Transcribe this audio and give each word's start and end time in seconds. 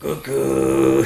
Coucou 0.00 0.30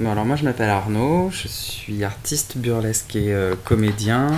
Bon, 0.00 0.10
alors 0.10 0.24
moi 0.24 0.34
je 0.34 0.44
m'appelle 0.44 0.70
Arnaud, 0.70 1.28
je 1.30 1.46
suis 1.46 2.04
artiste 2.04 2.56
burlesque 2.56 3.16
et 3.16 3.34
euh, 3.34 3.54
comédien 3.66 4.30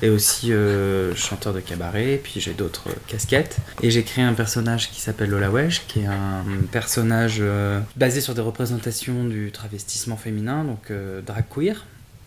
et 0.00 0.08
aussi 0.08 0.50
euh, 0.50 1.14
chanteur 1.14 1.52
de 1.52 1.60
cabaret, 1.60 2.18
puis 2.24 2.40
j'ai 2.40 2.54
d'autres 2.54 2.88
casquettes. 3.06 3.58
Et 3.82 3.90
j'ai 3.90 4.02
créé 4.02 4.24
un 4.24 4.32
personnage 4.32 4.90
qui 4.90 5.02
s'appelle 5.02 5.28
Lola 5.28 5.50
Wesh, 5.50 5.86
qui 5.86 6.00
est 6.00 6.06
un 6.06 6.42
personnage 6.72 7.36
euh, 7.40 7.80
basé 7.96 8.22
sur 8.22 8.34
des 8.34 8.40
représentations 8.40 9.24
du 9.24 9.52
travestissement 9.52 10.16
féminin, 10.16 10.64
donc 10.64 10.90
drag 11.26 11.44
queer. 11.54 11.84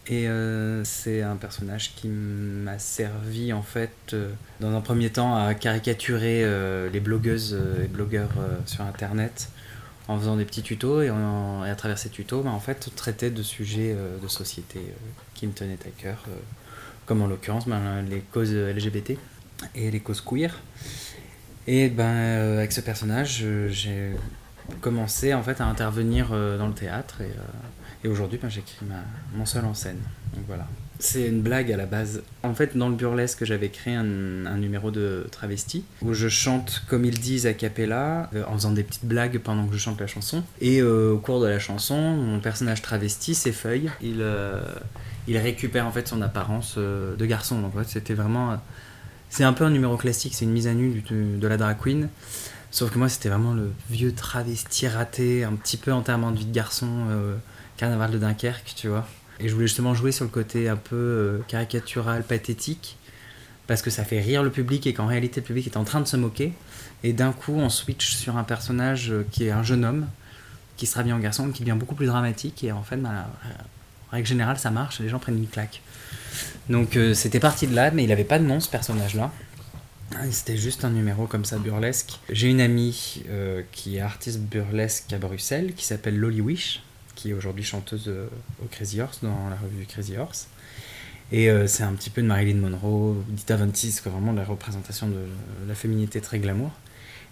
Et 0.09 0.27
c'est 0.85 1.21
un 1.21 1.35
personnage 1.35 1.93
qui 1.95 2.07
m'a 2.07 2.79
servi 2.79 3.51
en 3.51 3.61
fait 3.61 4.15
dans 4.61 4.73
un 4.73 4.79
premier 4.79 5.09
temps 5.09 5.35
à 5.35 5.53
caricaturer 5.53 6.45
les 6.89 6.99
blogueuses 7.01 7.59
et 7.83 7.87
blogueurs 7.89 8.29
sur 8.65 8.83
internet 8.85 9.49
en 10.07 10.17
faisant 10.17 10.37
des 10.37 10.45
petits 10.45 10.61
tutos 10.61 11.01
et, 11.01 11.09
à 11.09 11.75
travers 11.75 11.97
ces 11.97 12.09
tutos, 12.09 12.41
bah, 12.41 12.51
en 12.51 12.59
fait, 12.59 12.89
traiter 12.95 13.29
de 13.29 13.43
sujets 13.43 13.93
euh, 13.95 14.17
de 14.19 14.27
société 14.27 14.79
euh, 14.79 14.93
qui 15.33 15.47
me 15.47 15.51
tenaient 15.51 15.77
à 15.85 16.01
cœur, 16.01 16.23
euh, 16.29 16.35
comme 17.05 17.21
en 17.21 17.27
l'occurrence 17.27 17.67
bah, 17.67 17.79
les 18.09 18.19
causes 18.19 18.53
LGBT 18.53 19.17
et 19.75 19.91
les 19.91 19.99
causes 19.99 20.21
queer. 20.21 20.57
Et 21.67 21.89
ben, 21.89 22.57
avec 22.57 22.71
ce 22.71 22.79
personnage, 22.79 23.45
j'ai 23.69 24.11
commencé 24.79 25.33
en 25.33 25.43
fait 25.43 25.59
à 25.59 25.65
intervenir 25.65 26.29
dans 26.29 26.67
le 26.67 26.73
théâtre 26.73 27.21
et, 28.03 28.07
aujourd'hui, 28.07 28.39
ben, 28.41 28.49
j'écris 28.49 28.85
mon 29.35 29.45
seul 29.45 29.65
en 29.65 29.73
scène. 29.73 29.99
Voilà. 30.47 30.65
C'est 30.99 31.27
une 31.27 31.41
blague 31.41 31.71
à 31.71 31.77
la 31.77 31.85
base. 31.85 32.23
En 32.43 32.53
fait, 32.53 32.75
dans 32.75 32.89
le 32.89 32.95
burlesque, 32.95 33.45
j'avais 33.45 33.69
créé 33.69 33.93
un, 33.93 34.57
numéro 34.57 34.89
de 34.89 35.27
travesti 35.31 35.83
où 36.01 36.13
je 36.13 36.27
chante 36.27 36.83
comme 36.89 37.05
ils 37.05 37.19
disent 37.19 37.45
a 37.45 37.53
cappella 37.53 38.29
euh, 38.33 38.43
en 38.47 38.53
faisant 38.53 38.71
des 38.71 38.83
petites 38.83 39.05
blagues 39.05 39.37
pendant 39.39 39.67
que 39.67 39.73
je 39.73 39.77
chante 39.77 39.99
la 39.99 40.07
chanson. 40.07 40.43
Et 40.59 40.81
euh, 40.81 41.11
au 41.11 41.19
cours 41.19 41.39
de 41.39 41.47
la 41.47 41.59
chanson, 41.59 41.95
mon 41.95 42.39
personnage 42.39 42.81
travesti 42.81 43.35
s'effeuille. 43.35 43.91
Il, 44.01 44.21
euh, 44.21 44.59
il 45.27 45.37
récupère 45.37 45.85
en 45.85 45.91
fait 45.91 46.07
son 46.07 46.21
apparence 46.21 46.77
de 46.77 47.25
garçon. 47.25 47.61
Donc, 47.61 47.73
c'était 47.85 48.15
vraiment. 48.15 48.59
C'est 49.29 49.43
un 49.43 49.53
peu 49.53 49.65
un 49.65 49.69
numéro 49.69 49.97
classique, 49.97 50.33
c'est 50.33 50.45
une 50.45 50.51
mise 50.51 50.67
à 50.67 50.73
nu 50.73 51.03
de 51.11 51.47
la 51.47 51.57
drag 51.57 51.77
queen. 51.77 52.09
Sauf 52.71 52.91
que 52.91 52.97
moi, 52.97 53.09
c'était 53.09 53.29
vraiment 53.29 53.53
le 53.53 53.71
vieux 53.89 54.13
travesti 54.13 54.87
raté, 54.87 55.43
un 55.43 55.53
petit 55.53 55.77
peu 55.77 55.91
enterrement 55.91 56.31
de 56.31 56.39
vie 56.39 56.45
de 56.45 56.53
garçon, 56.53 57.07
carnaval 57.75 58.11
de 58.11 58.17
Dunkerque, 58.17 58.73
tu 58.75 58.87
vois. 58.87 59.05
Et 59.39 59.47
je 59.47 59.53
voulais 59.53 59.67
justement 59.67 59.93
jouer 59.93 60.11
sur 60.11 60.25
le 60.25 60.31
côté 60.31 60.67
un 60.67 60.75
peu 60.75 60.95
euh, 60.95 61.39
caricatural, 61.47 62.23
pathétique, 62.23 62.97
parce 63.67 63.81
que 63.81 63.89
ça 63.89 64.03
fait 64.03 64.19
rire 64.19 64.43
le 64.43 64.49
public 64.49 64.87
et 64.87 64.93
qu'en 64.93 65.05
réalité 65.05 65.41
le 65.41 65.45
public 65.45 65.67
est 65.67 65.77
en 65.77 65.83
train 65.83 66.01
de 66.01 66.07
se 66.07 66.17
moquer. 66.17 66.53
Et 67.03 67.13
d'un 67.13 67.31
coup, 67.31 67.53
on 67.53 67.69
switch 67.69 68.15
sur 68.15 68.37
un 68.37 68.43
personnage 68.43 69.11
euh, 69.11 69.27
qui 69.31 69.45
est 69.45 69.51
un 69.51 69.63
jeune 69.63 69.85
homme, 69.85 70.07
qui 70.75 70.85
sera 70.87 71.03
bien 71.03 71.15
en 71.15 71.19
garçon, 71.19 71.51
qui 71.51 71.63
devient 71.63 71.77
beaucoup 71.77 71.95
plus 71.95 72.07
dramatique. 72.07 72.63
Et 72.63 72.71
en 72.71 72.81
fait, 72.81 72.97
bah, 72.97 73.27
en 74.09 74.11
règle 74.11 74.27
générale, 74.27 74.57
ça 74.57 74.71
marche, 74.71 74.99
les 74.99 75.09
gens 75.09 75.19
prennent 75.19 75.37
une 75.37 75.47
claque. 75.47 75.81
Donc 76.69 76.97
euh, 76.97 77.13
c'était 77.13 77.39
parti 77.39 77.67
de 77.67 77.75
là, 77.75 77.91
mais 77.91 78.03
il 78.03 78.09
n'avait 78.09 78.23
pas 78.23 78.39
de 78.39 78.45
nom 78.45 78.59
ce 78.59 78.69
personnage-là. 78.69 79.31
C'était 80.31 80.57
juste 80.57 80.85
un 80.85 80.89
numéro 80.89 81.27
comme 81.27 81.43
ça 81.43 81.57
burlesque. 81.57 82.19
J'ai 82.29 82.47
une 82.47 82.61
amie 82.61 83.23
qui 83.73 83.97
est 83.97 83.99
artiste 83.99 84.39
burlesque 84.39 85.11
à 85.11 85.17
Bruxelles 85.17 85.73
qui 85.75 85.83
s'appelle 85.83 86.17
Lolly 86.17 86.39
Wish, 86.39 86.81
qui 87.17 87.31
est 87.31 87.33
aujourd'hui 87.33 87.63
chanteuse 87.63 88.05
euh, 88.07 88.27
au 88.63 88.67
Crazy 88.67 89.01
Horse, 89.01 89.19
dans 89.23 89.49
la 89.49 89.55
revue 89.55 89.85
Crazy 89.85 90.15
Horse. 90.17 90.47
Et 91.31 91.49
euh, 91.49 91.67
c'est 91.67 91.83
un 91.83 91.93
petit 91.93 92.09
peu 92.09 92.21
de 92.21 92.27
Marilyn 92.27 92.57
Monroe, 92.57 93.15
Dita 93.27 93.57
Von 93.57 93.69
Teese, 93.69 94.01
vraiment 94.05 94.31
la 94.31 94.45
représentation 94.45 95.07
de 95.09 95.25
la 95.67 95.75
féminité 95.75 96.21
très 96.21 96.39
glamour. 96.39 96.71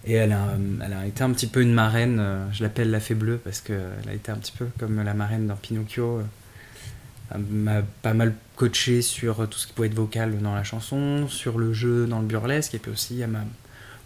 Et 0.04 0.14
elle 0.14 0.32
a, 0.32 0.56
elle 0.84 0.92
a 0.92 1.06
été 1.06 1.22
un 1.22 1.30
petit 1.30 1.46
peu 1.46 1.62
une 1.62 1.72
marraine, 1.72 2.18
euh, 2.20 2.52
je 2.52 2.62
l'appelle 2.62 2.90
la 2.90 3.00
fée 3.00 3.14
bleue 3.14 3.38
parce 3.42 3.60
qu'elle 3.60 4.08
a 4.08 4.12
été 4.12 4.30
un 4.30 4.36
petit 4.36 4.52
peu 4.52 4.66
comme 4.78 5.02
la 5.02 5.14
marraine 5.14 5.46
dans 5.46 5.56
Pinocchio. 5.56 6.20
Elle 7.30 7.40
m'a 7.40 7.82
pas 8.02 8.12
mal 8.12 8.34
coaché 8.56 9.02
sur 9.02 9.48
tout 9.48 9.58
ce 9.58 9.68
qui 9.68 9.72
pouvait 9.72 9.88
être 9.88 9.94
vocal 9.94 10.38
dans 10.40 10.54
la 10.54 10.64
chanson, 10.64 11.26
sur 11.28 11.58
le 11.58 11.72
jeu 11.72 12.06
dans 12.06 12.20
le 12.20 12.26
burlesque, 12.26 12.74
et 12.74 12.78
puis 12.78 12.90
aussi 12.90 13.20
elle 13.20 13.30
m'a 13.30 13.44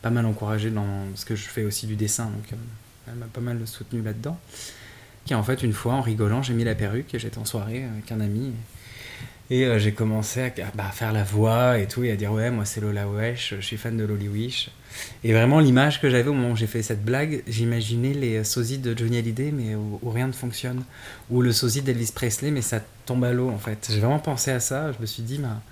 pas 0.00 0.10
mal 0.10 0.24
encouragé 0.24 0.70
dans 0.70 1.04
ce 1.14 1.26
que 1.26 1.36
je 1.36 1.46
fais 1.48 1.64
aussi 1.64 1.86
du 1.86 1.96
dessin, 1.96 2.26
donc 2.26 2.58
elle 3.06 3.14
m'a 3.16 3.26
pas 3.26 3.42
mal 3.42 3.58
soutenu 3.66 4.00
là-dedans 4.00 4.38
qui 5.30 5.34
en 5.36 5.44
fait 5.44 5.62
une 5.62 5.72
fois 5.72 5.92
en 5.92 6.00
rigolant 6.00 6.42
j'ai 6.42 6.54
mis 6.54 6.64
la 6.64 6.74
perruque 6.74 7.14
et 7.14 7.20
j'étais 7.20 7.38
en 7.38 7.44
soirée 7.44 7.84
avec 7.84 8.10
un 8.10 8.20
ami. 8.20 8.50
Et 9.48 9.64
euh, 9.64 9.78
j'ai 9.78 9.92
commencé 9.92 10.40
à, 10.40 10.50
bah, 10.74 10.90
faire 10.92 11.12
la 11.12 11.22
voix 11.22 11.78
et 11.78 11.86
tout 11.86 12.02
et 12.02 12.10
à 12.10 12.16
dire 12.16 12.32
ouais 12.32 12.50
moi 12.50 12.64
c'est 12.64 12.80
Lola 12.80 13.06
Wesh 13.06 13.54
je 13.54 13.60
suis 13.60 13.76
fan 13.76 13.96
de 13.96 14.02
Lolly 14.02 14.26
Wish 14.26 14.70
et 15.22 15.32
vraiment 15.32 15.60
l'image 15.60 16.00
que 16.00 16.10
j'avais 16.10 16.28
au 16.28 16.32
moment 16.32 16.50
où 16.50 16.56
j'ai 16.56 16.66
fait 16.66 16.82
cette 16.82 17.04
blague 17.04 17.44
j'imaginais 17.46 18.12
les 18.12 18.42
sosies 18.42 18.78
de 18.78 18.92
Johnny 18.98 19.18
Hallyday 19.18 19.52
mais 19.52 19.76
où, 19.76 20.00
rien 20.10 20.26
ne 20.26 20.32
fonctionne. 20.32 20.82
Ou 21.30 21.42
le 21.42 21.52
sosie 21.52 21.82
d'Elvis 21.82 22.10
Presley 22.12 22.50
mais 22.50 22.62
ça 22.62 22.80
tombe 23.06 23.22
à 23.22 23.32
l'eau 23.32 23.50
en 23.50 23.58
fait. 23.58 23.86
J'ai 23.88 24.00
vraiment 24.00 24.18
pensé 24.18 24.50
à 24.50 24.58
ça. 24.58 24.90
Je 24.90 24.98
me 24.98 25.06
suis 25.06 25.22
dit 25.22 25.38
bah, 25.38 25.62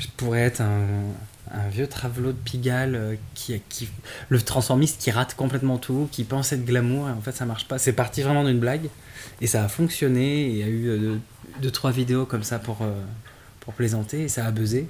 je 0.00 0.08
pourrais 0.16 0.40
être 0.40 0.60
un, 0.60 0.82
un 1.52 1.68
vieux 1.68 1.86
travelot 1.86 2.32
de 2.32 2.38
Pigalle 2.38 2.94
euh, 2.94 3.14
qui, 3.34 3.60
le 4.28 4.40
transformiste 4.40 5.00
qui 5.00 5.10
rate 5.10 5.34
complètement 5.34 5.78
tout, 5.78 6.08
qui 6.10 6.24
pense 6.24 6.52
être 6.52 6.64
glamour 6.64 7.08
et 7.08 7.12
en 7.12 7.20
fait 7.20 7.32
ça 7.32 7.46
marche 7.46 7.66
pas. 7.66 7.78
C'est 7.78 7.92
parti 7.92 8.22
vraiment 8.22 8.44
d'une 8.44 8.58
blague 8.58 8.88
et 9.40 9.46
ça 9.46 9.64
a 9.64 9.68
fonctionné. 9.68 10.46
Il 10.46 10.56
y 10.56 10.62
a 10.62 10.66
eu 10.66 10.88
euh, 10.88 11.16
deux, 11.62 11.70
trois 11.70 11.90
vidéos 11.90 12.26
comme 12.26 12.42
ça 12.42 12.58
pour, 12.58 12.78
euh, 12.82 12.92
pour 13.60 13.74
plaisanter 13.74 14.22
et 14.22 14.28
ça 14.28 14.46
a 14.46 14.50
buzzé. 14.50 14.86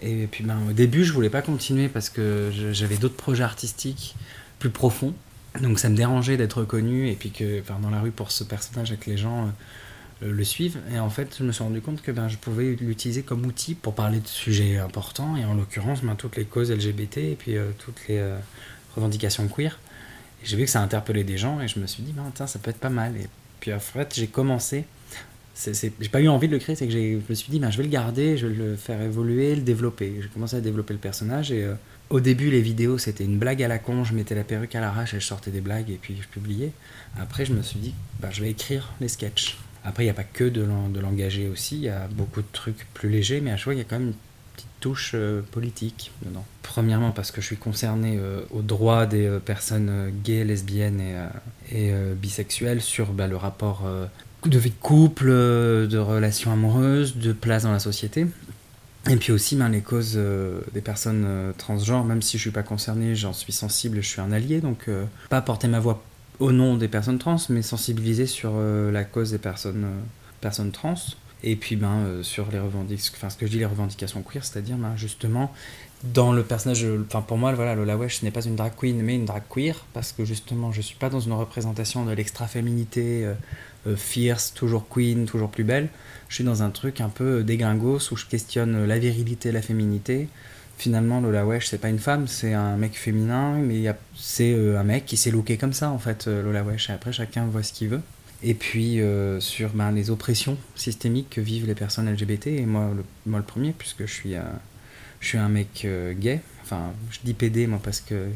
Et 0.00 0.26
puis 0.26 0.44
ben, 0.44 0.58
au 0.68 0.72
début 0.72 1.04
je 1.04 1.12
voulais 1.12 1.30
pas 1.30 1.42
continuer 1.42 1.88
parce 1.88 2.08
que 2.08 2.50
j'avais 2.72 2.96
d'autres 2.96 3.16
projets 3.16 3.44
artistiques 3.44 4.16
plus 4.58 4.70
profonds. 4.70 5.14
Donc 5.60 5.78
ça 5.78 5.88
me 5.88 5.96
dérangeait 5.96 6.36
d'être 6.36 6.60
reconnu 6.60 7.08
et 7.08 7.14
puis 7.14 7.30
que 7.30 7.60
enfin, 7.60 7.78
dans 7.80 7.90
la 7.90 8.00
rue 8.00 8.10
pour 8.10 8.30
ce 8.30 8.42
personnage 8.42 8.90
avec 8.90 9.06
les 9.06 9.18
gens 9.18 9.52
le 10.30 10.44
suivre. 10.44 10.78
Et 10.92 10.98
en 10.98 11.10
fait, 11.10 11.36
je 11.38 11.44
me 11.44 11.52
suis 11.52 11.62
rendu 11.62 11.80
compte 11.80 12.02
que 12.02 12.12
ben, 12.12 12.28
je 12.28 12.36
pouvais 12.36 12.76
l'utiliser 12.80 13.22
comme 13.22 13.44
outil 13.44 13.74
pour 13.74 13.94
parler 13.94 14.20
de 14.20 14.26
sujets 14.26 14.78
importants, 14.78 15.36
et 15.36 15.44
en 15.44 15.54
l'occurrence, 15.54 16.02
ben, 16.02 16.14
toutes 16.14 16.36
les 16.36 16.44
causes 16.44 16.70
LGBT 16.70 17.18
et 17.18 17.36
puis 17.38 17.56
euh, 17.56 17.70
toutes 17.78 18.08
les 18.08 18.18
euh, 18.18 18.36
revendications 18.94 19.48
queer. 19.48 19.78
Et 20.42 20.46
j'ai 20.46 20.56
vu 20.56 20.64
que 20.64 20.70
ça 20.70 20.80
interpellait 20.80 21.24
des 21.24 21.38
gens, 21.38 21.60
et 21.60 21.68
je 21.68 21.78
me 21.78 21.86
suis 21.86 22.02
dit, 22.02 22.12
ben, 22.12 22.30
ça 22.46 22.58
peut 22.58 22.70
être 22.70 22.78
pas 22.78 22.90
mal. 22.90 23.16
Et 23.16 23.26
puis 23.60 23.72
en 23.72 23.80
fait, 23.80 24.14
j'ai 24.14 24.28
commencé. 24.28 24.84
J'ai 25.54 26.08
pas 26.10 26.20
eu 26.20 26.28
envie 26.28 26.48
de 26.48 26.54
le 26.54 26.58
créer, 26.58 26.74
c'est 26.76 26.86
que 26.86 26.92
je 26.92 27.18
me 27.28 27.34
suis 27.34 27.50
dit, 27.50 27.58
ben, 27.58 27.70
je 27.70 27.76
vais 27.76 27.84
le 27.84 27.90
garder, 27.90 28.36
je 28.36 28.46
vais 28.46 28.54
le 28.54 28.76
faire 28.76 29.00
évoluer, 29.02 29.54
le 29.54 29.62
développer. 29.62 30.20
J'ai 30.22 30.28
commencé 30.28 30.56
à 30.56 30.60
développer 30.60 30.94
le 30.94 31.00
personnage, 31.00 31.52
et 31.52 31.64
euh, 31.64 31.74
au 32.10 32.20
début, 32.20 32.50
les 32.50 32.62
vidéos, 32.62 32.98
c'était 32.98 33.24
une 33.24 33.38
blague 33.38 33.62
à 33.62 33.68
la 33.68 33.78
con, 33.78 34.04
je 34.04 34.14
mettais 34.14 34.34
la 34.34 34.44
perruque 34.44 34.74
à 34.74 34.80
l'arrache 34.80 35.14
et 35.14 35.20
je 35.20 35.26
sortais 35.26 35.50
des 35.50 35.60
blagues, 35.60 35.90
et 35.90 35.98
puis 36.00 36.16
je 36.20 36.28
publiais. 36.28 36.72
Après, 37.18 37.44
je 37.44 37.52
me 37.52 37.62
suis 37.62 37.78
dit, 37.78 37.94
ben, 38.20 38.30
je 38.30 38.42
vais 38.42 38.50
écrire 38.50 38.92
les 39.00 39.08
sketchs. 39.08 39.58
Après, 39.84 40.04
il 40.04 40.06
n'y 40.06 40.10
a 40.10 40.14
pas 40.14 40.24
que 40.24 40.44
de 40.44 40.62
l'engager 41.00 41.48
aussi, 41.48 41.76
il 41.76 41.82
y 41.82 41.88
a 41.88 42.06
beaucoup 42.08 42.40
de 42.40 42.46
trucs 42.52 42.86
plus 42.94 43.08
légers, 43.08 43.40
mais 43.40 43.50
à 43.50 43.56
chaque 43.56 43.64
fois, 43.64 43.74
il 43.74 43.78
y 43.78 43.80
a 43.80 43.84
quand 43.84 43.98
même 43.98 44.08
une 44.08 44.14
petite 44.54 44.68
touche 44.80 45.12
euh, 45.14 45.42
politique 45.50 46.12
dedans. 46.24 46.44
Premièrement, 46.62 47.10
parce 47.10 47.30
que 47.30 47.40
je 47.40 47.46
suis 47.46 47.56
concerné 47.56 48.18
euh, 48.18 48.42
aux 48.50 48.62
droits 48.62 49.06
des 49.06 49.26
euh, 49.26 49.38
personnes 49.40 50.12
gays, 50.22 50.44
lesbiennes 50.44 51.02
et, 51.72 51.92
bisexuelles 52.16 52.80
sur 52.80 53.12
bah, 53.12 53.26
le 53.26 53.36
rapport 53.36 53.84
de 54.44 54.58
vie 54.58 54.70
de 54.70 54.74
couple, 54.80 55.28
de 55.28 55.98
relations 55.98 56.52
amoureuses, 56.52 57.16
de 57.16 57.32
place 57.32 57.64
dans 57.64 57.72
la 57.72 57.78
société. 57.78 58.26
Et 59.10 59.16
puis 59.16 59.32
aussi 59.32 59.56
ben, 59.56 59.68
les 59.68 59.80
causes 59.80 60.18
des 60.74 60.80
personnes 60.80 61.52
transgenres, 61.58 62.04
même 62.04 62.22
si 62.22 62.32
je 62.32 62.42
ne 62.42 62.42
suis 62.42 62.50
pas 62.50 62.62
concerné, 62.62 63.16
j'en 63.16 63.32
suis 63.32 63.52
sensible, 63.52 64.00
je 64.00 64.06
suis 64.06 64.20
un 64.20 64.32
allié, 64.32 64.60
donc 64.60 64.88
pas 65.28 65.40
porter 65.40 65.66
ma 65.66 65.80
voix 65.80 66.04
au 66.42 66.50
nom 66.50 66.76
des 66.76 66.88
personnes 66.88 67.18
trans, 67.18 67.36
mais 67.50 67.62
sensibiliser 67.62 68.26
sur 68.26 68.50
euh, 68.56 68.90
la 68.90 69.04
cause 69.04 69.30
des 69.30 69.38
personnes, 69.38 69.84
euh, 69.84 70.00
personnes 70.40 70.72
trans. 70.72 70.96
Et 71.44 71.54
puis 71.54 71.76
ben, 71.76 71.98
euh, 72.04 72.22
sur 72.24 72.50
les 72.50 72.58
revendications, 72.58 73.14
enfin 73.16 73.30
ce 73.30 73.36
que 73.36 73.46
je 73.46 73.52
dis 73.52 73.58
les 73.58 73.64
revendications 73.64 74.22
queer, 74.22 74.44
c'est-à-dire 74.44 74.76
ben, 74.76 74.96
justement 74.96 75.52
dans 76.02 76.32
le 76.32 76.42
personnage, 76.42 76.84
enfin 77.06 77.22
pour 77.22 77.38
moi 77.38 77.52
voilà 77.52 77.76
Lola 77.76 77.96
Wesh 77.96 78.24
n'est 78.24 78.32
pas 78.32 78.44
une 78.44 78.56
drag 78.56 78.72
queen 78.76 79.00
mais 79.02 79.14
une 79.14 79.24
drag 79.24 79.44
queer 79.48 79.84
parce 79.92 80.10
que 80.10 80.24
justement 80.24 80.72
je 80.72 80.80
suis 80.80 80.96
pas 80.96 81.08
dans 81.10 81.20
une 81.20 81.32
représentation 81.32 82.04
de 82.04 82.10
l'extra 82.10 82.48
féminité 82.48 83.24
fierce, 83.94 84.52
toujours 84.52 84.88
queen, 84.88 85.26
toujours 85.26 85.48
plus 85.48 85.62
belle. 85.62 85.90
Je 86.28 86.34
suis 86.34 86.44
dans 86.44 86.64
un 86.64 86.70
truc 86.70 87.00
un 87.00 87.08
peu 87.08 87.44
dégringos 87.44 88.10
où 88.10 88.16
je 88.16 88.26
questionne 88.26 88.84
la 88.84 88.98
virilité, 88.98 89.52
la 89.52 89.62
féminité, 89.62 90.28
finalement 90.82 91.20
Lola 91.20 91.46
Wesh 91.46 91.68
c'est 91.68 91.78
pas 91.78 91.90
une 91.90 92.00
femme, 92.00 92.26
c'est 92.26 92.54
un 92.54 92.76
mec 92.76 92.94
féminin, 92.94 93.54
mais 93.54 93.84
c'est 94.16 94.52
euh, 94.52 94.80
un 94.80 94.82
mec 94.82 95.06
qui 95.06 95.16
s'est 95.16 95.30
looké 95.30 95.56
comme 95.56 95.72
ça 95.72 95.90
en 95.90 95.98
fait, 95.98 96.26
euh, 96.26 96.42
Lola 96.42 96.64
Wesh. 96.64 96.90
Et 96.90 96.92
après 96.92 97.12
chacun 97.12 97.46
voit 97.46 97.62
ce 97.62 97.72
qu'il 97.72 97.88
veut. 97.88 98.00
Et 98.42 98.54
puis 98.54 99.00
euh, 99.00 99.38
sur 99.38 99.70
ben, 99.70 99.92
les 99.92 100.10
oppressions 100.10 100.58
systémiques 100.74 101.30
que 101.30 101.40
vivent 101.40 101.68
les 101.68 101.76
personnes 101.76 102.12
LGBT, 102.12 102.48
et 102.48 102.66
moi 102.66 102.90
le, 103.26 103.42
premier, 103.42 103.72
puisque 103.72 104.06
je 104.06 104.12
suis, 104.12 104.34
je 105.20 105.26
suis 105.26 105.38
un 105.38 105.48
mec 105.48 105.86
gay, 106.18 106.40
enfin 106.64 106.92
je 107.12 107.20
dis 107.22 107.34
PD 107.34 107.68
moi 107.68 107.78
parce 107.82 108.00
que 108.00 108.26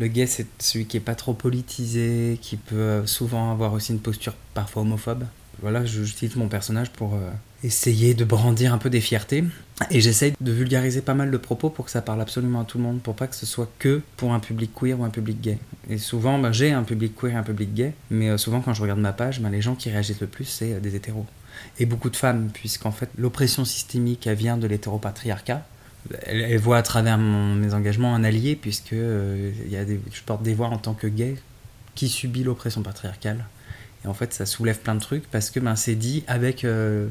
le 0.00 0.06
gay 0.08 0.26
c'est 0.26 0.48
celui 0.58 0.86
qui 0.86 0.96
est 0.96 1.06
pas 1.08 1.14
trop 1.14 1.34
politisé, 1.34 2.36
qui 2.42 2.56
peut 2.56 3.06
souvent 3.06 3.52
avoir 3.52 3.74
aussi 3.74 3.92
une 3.92 4.00
posture 4.00 4.34
parfois 4.54 4.82
homophobe. 4.82 5.24
Voilà, 5.64 5.84
j'utilise 5.84 6.36
mon 6.36 6.48
personnage 6.48 6.90
pour 6.90 7.18
essayer 7.64 8.12
de 8.12 8.24
brandir 8.24 8.74
un 8.74 8.78
peu 8.78 8.90
des 8.90 9.00
fiertés. 9.00 9.44
Et 9.90 10.00
j'essaye 10.00 10.34
de 10.40 10.52
vulgariser 10.52 11.00
pas 11.00 11.14
mal 11.14 11.30
de 11.30 11.36
propos 11.36 11.70
pour 11.70 11.86
que 11.86 11.90
ça 11.90 12.02
parle 12.02 12.20
absolument 12.20 12.60
à 12.60 12.64
tout 12.64 12.78
le 12.78 12.84
monde, 12.84 13.00
pour 13.00 13.16
pas 13.16 13.26
que 13.26 13.34
ce 13.34 13.46
soit 13.46 13.68
que 13.78 14.02
pour 14.16 14.32
un 14.32 14.40
public 14.40 14.70
queer 14.78 15.00
ou 15.00 15.04
un 15.04 15.10
public 15.10 15.40
gay. 15.40 15.58
Et 15.90 15.98
souvent, 15.98 16.38
ben, 16.38 16.52
j'ai 16.52 16.72
un 16.72 16.84
public 16.84 17.14
queer 17.16 17.32
et 17.32 17.36
un 17.36 17.42
public 17.42 17.74
gay, 17.74 17.94
mais 18.10 18.28
euh, 18.28 18.38
souvent 18.38 18.60
quand 18.60 18.74
je 18.74 18.82
regarde 18.82 19.00
ma 19.00 19.12
page, 19.12 19.40
ben, 19.40 19.50
les 19.50 19.62
gens 19.62 19.74
qui 19.74 19.90
réagissent 19.90 20.20
le 20.20 20.28
plus, 20.28 20.44
c'est 20.44 20.74
euh, 20.74 20.80
des 20.80 20.94
hétéros. 20.94 21.26
Et 21.78 21.86
beaucoup 21.86 22.10
de 22.10 22.16
femmes, 22.16 22.50
puisqu'en 22.52 22.92
fait, 22.92 23.08
l'oppression 23.18 23.64
systémique, 23.64 24.26
elle 24.26 24.36
vient 24.36 24.56
de 24.56 24.66
l'hétéropatriarcat. 24.66 25.66
Elle, 26.26 26.42
elle, 26.42 26.58
voit 26.58 26.76
à 26.76 26.82
travers 26.82 27.18
mes 27.18 27.74
engagements 27.74 28.14
un 28.14 28.22
allié, 28.22 28.56
puisque 28.56 28.92
euh, 28.92 29.50
y 29.68 29.76
a 29.76 29.84
des, 29.84 29.98
je 30.12 30.22
porte 30.22 30.42
des 30.42 30.54
voix 30.54 30.68
en 30.68 30.78
tant 30.78 30.94
que 30.94 31.06
gay 31.06 31.36
qui 31.94 32.08
subit 32.08 32.44
l'oppression 32.44 32.82
patriarcale. 32.82 33.44
Et 34.04 34.08
en 34.08 34.14
fait, 34.14 34.32
ça 34.34 34.46
soulève 34.46 34.78
plein 34.78 34.94
de 34.94 35.00
trucs 35.00 35.30
parce 35.30 35.50
que 35.50 35.60
ben, 35.60 35.76
c'est 35.76 35.94
dit 35.94 36.24
avec 36.26 36.64
euh, 36.64 37.08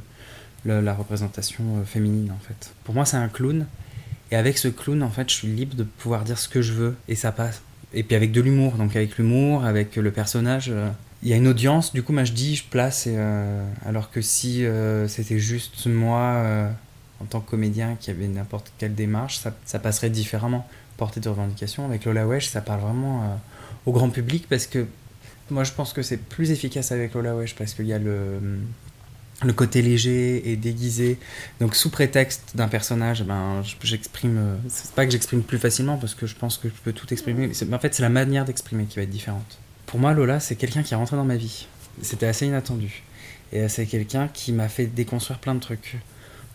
la 0.65 0.93
représentation 0.93 1.63
euh, 1.77 1.83
féminine, 1.85 2.31
en 2.31 2.39
fait. 2.39 2.73
Pour 2.83 2.93
moi, 2.93 3.05
c'est 3.05 3.17
un 3.17 3.29
clown. 3.29 3.65
Et 4.31 4.35
avec 4.35 4.57
ce 4.57 4.67
clown, 4.67 5.01
en 5.03 5.09
fait, 5.09 5.29
je 5.29 5.35
suis 5.35 5.47
libre 5.47 5.75
de 5.75 5.83
pouvoir 5.83 6.23
dire 6.23 6.37
ce 6.37 6.47
que 6.47 6.61
je 6.61 6.73
veux 6.73 6.95
et 7.07 7.15
ça 7.15 7.31
passe. 7.31 7.61
Et 7.93 8.03
puis 8.03 8.15
avec 8.15 8.31
de 8.31 8.41
l'humour, 8.41 8.73
donc 8.73 8.95
avec 8.95 9.17
l'humour, 9.17 9.65
avec 9.65 9.95
le 9.95 10.11
personnage, 10.11 10.69
euh, 10.69 10.89
il 11.21 11.29
y 11.29 11.33
a 11.33 11.35
une 11.35 11.47
audience. 11.47 11.93
Du 11.93 12.03
coup, 12.03 12.13
moi, 12.13 12.23
je 12.23 12.33
dis, 12.33 12.55
je 12.55 12.63
place. 12.63 13.07
Alors 13.85 14.11
que 14.11 14.21
si 14.21 14.65
c'était 15.07 15.39
juste 15.39 15.85
moi, 15.85 16.69
en 17.21 17.25
tant 17.25 17.39
que 17.39 17.49
comédien, 17.49 17.95
qui 17.97 18.11
avait 18.11 18.27
n'importe 18.27 18.73
quelle 18.77 18.93
démarche, 18.93 19.37
ça, 19.37 19.55
ça, 19.63 19.79
passerait 19.79 20.09
différemment. 20.09 20.67
Portée 20.97 21.21
de 21.21 21.29
revendication. 21.29 21.85
Avec 21.85 22.03
Lola 22.03 22.27
Wesh, 22.27 22.49
ça 22.49 22.59
parle 22.59 22.81
vraiment 22.81 23.39
au 23.85 23.93
grand 23.93 24.09
public 24.09 24.47
parce 24.49 24.67
que 24.67 24.85
moi, 25.53 25.63
je 25.63 25.71
pense 25.71 25.93
que 25.93 26.01
c'est 26.01 26.17
plus 26.17 26.51
efficace 26.51 26.91
avec 26.91 27.13
Lola 27.13 27.35
Wesh 27.35 27.55
parce 27.55 27.73
qu'il 27.73 27.85
y 27.85 27.93
a 27.93 27.99
le, 27.99 28.39
le 29.43 29.53
côté 29.53 29.81
léger 29.81 30.51
et 30.51 30.55
déguisé. 30.55 31.17
Donc, 31.59 31.75
sous 31.75 31.89
prétexte 31.89 32.51
d'un 32.55 32.67
personnage, 32.67 33.23
ben, 33.23 33.63
j'exprime. 33.81 34.57
C'est 34.67 34.91
pas 34.93 35.05
que 35.05 35.11
j'exprime 35.11 35.43
plus 35.43 35.59
facilement 35.59 35.97
parce 35.97 36.15
que 36.15 36.25
je 36.27 36.35
pense 36.35 36.57
que 36.57 36.67
je 36.67 36.73
peux 36.83 36.91
tout 36.91 37.11
exprimer. 37.13 37.51
En 37.71 37.79
fait, 37.79 37.93
c'est 37.93 38.03
la 38.03 38.09
manière 38.09 38.45
d'exprimer 38.45 38.85
qui 38.85 38.97
va 38.97 39.03
être 39.03 39.09
différente. 39.09 39.59
Pour 39.85 39.99
moi, 39.99 40.13
Lola, 40.13 40.39
c'est 40.39 40.55
quelqu'un 40.55 40.83
qui 40.83 40.93
est 40.93 40.97
rentré 40.97 41.15
dans 41.15 41.25
ma 41.25 41.37
vie. 41.37 41.67
C'était 42.01 42.25
assez 42.25 42.47
inattendu. 42.47 43.03
Et 43.51 43.67
c'est 43.69 43.85
quelqu'un 43.85 44.27
qui 44.27 44.51
m'a 44.51 44.67
fait 44.67 44.87
déconstruire 44.87 45.39
plein 45.39 45.53
de 45.53 45.59
trucs. 45.59 45.97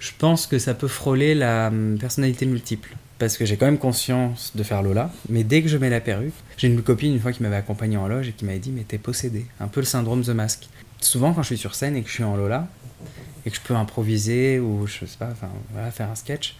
Je 0.00 0.10
pense 0.18 0.46
que 0.46 0.58
ça 0.58 0.74
peut 0.74 0.88
frôler 0.88 1.34
la 1.34 1.72
personnalité 1.98 2.46
multiple 2.46 2.96
parce 3.18 3.36
que 3.36 3.44
j'ai 3.44 3.56
quand 3.56 3.66
même 3.66 3.78
conscience 3.78 4.52
de 4.54 4.62
faire 4.62 4.82
Lola, 4.82 5.10
mais 5.28 5.44
dès 5.44 5.62
que 5.62 5.68
je 5.68 5.76
mets 5.76 5.90
la 5.90 6.00
perruque, 6.00 6.34
j'ai 6.56 6.68
une 6.68 6.82
copine 6.82 7.12
une 7.14 7.20
fois 7.20 7.32
qui 7.32 7.42
m'avait 7.42 7.56
accompagné 7.56 7.96
en 7.96 8.06
loge 8.06 8.28
et 8.28 8.32
qui 8.32 8.44
m'avait 8.44 8.58
dit 8.58 8.70
mais 8.70 8.82
t'es 8.82 8.98
possédé, 8.98 9.46
un 9.60 9.68
peu 9.68 9.80
le 9.80 9.86
syndrome 9.86 10.22
The 10.22 10.30
Mask. 10.30 10.68
Souvent 11.00 11.32
quand 11.32 11.42
je 11.42 11.48
suis 11.48 11.58
sur 11.58 11.74
scène 11.74 11.96
et 11.96 12.02
que 12.02 12.08
je 12.08 12.14
suis 12.14 12.24
en 12.24 12.36
Lola 12.36 12.68
et 13.44 13.50
que 13.50 13.56
je 13.56 13.60
peux 13.60 13.74
improviser 13.74 14.60
ou 14.60 14.86
je 14.86 15.04
sais 15.04 15.18
pas, 15.18 15.34
faire 15.90 16.10
un 16.10 16.14
sketch, 16.14 16.56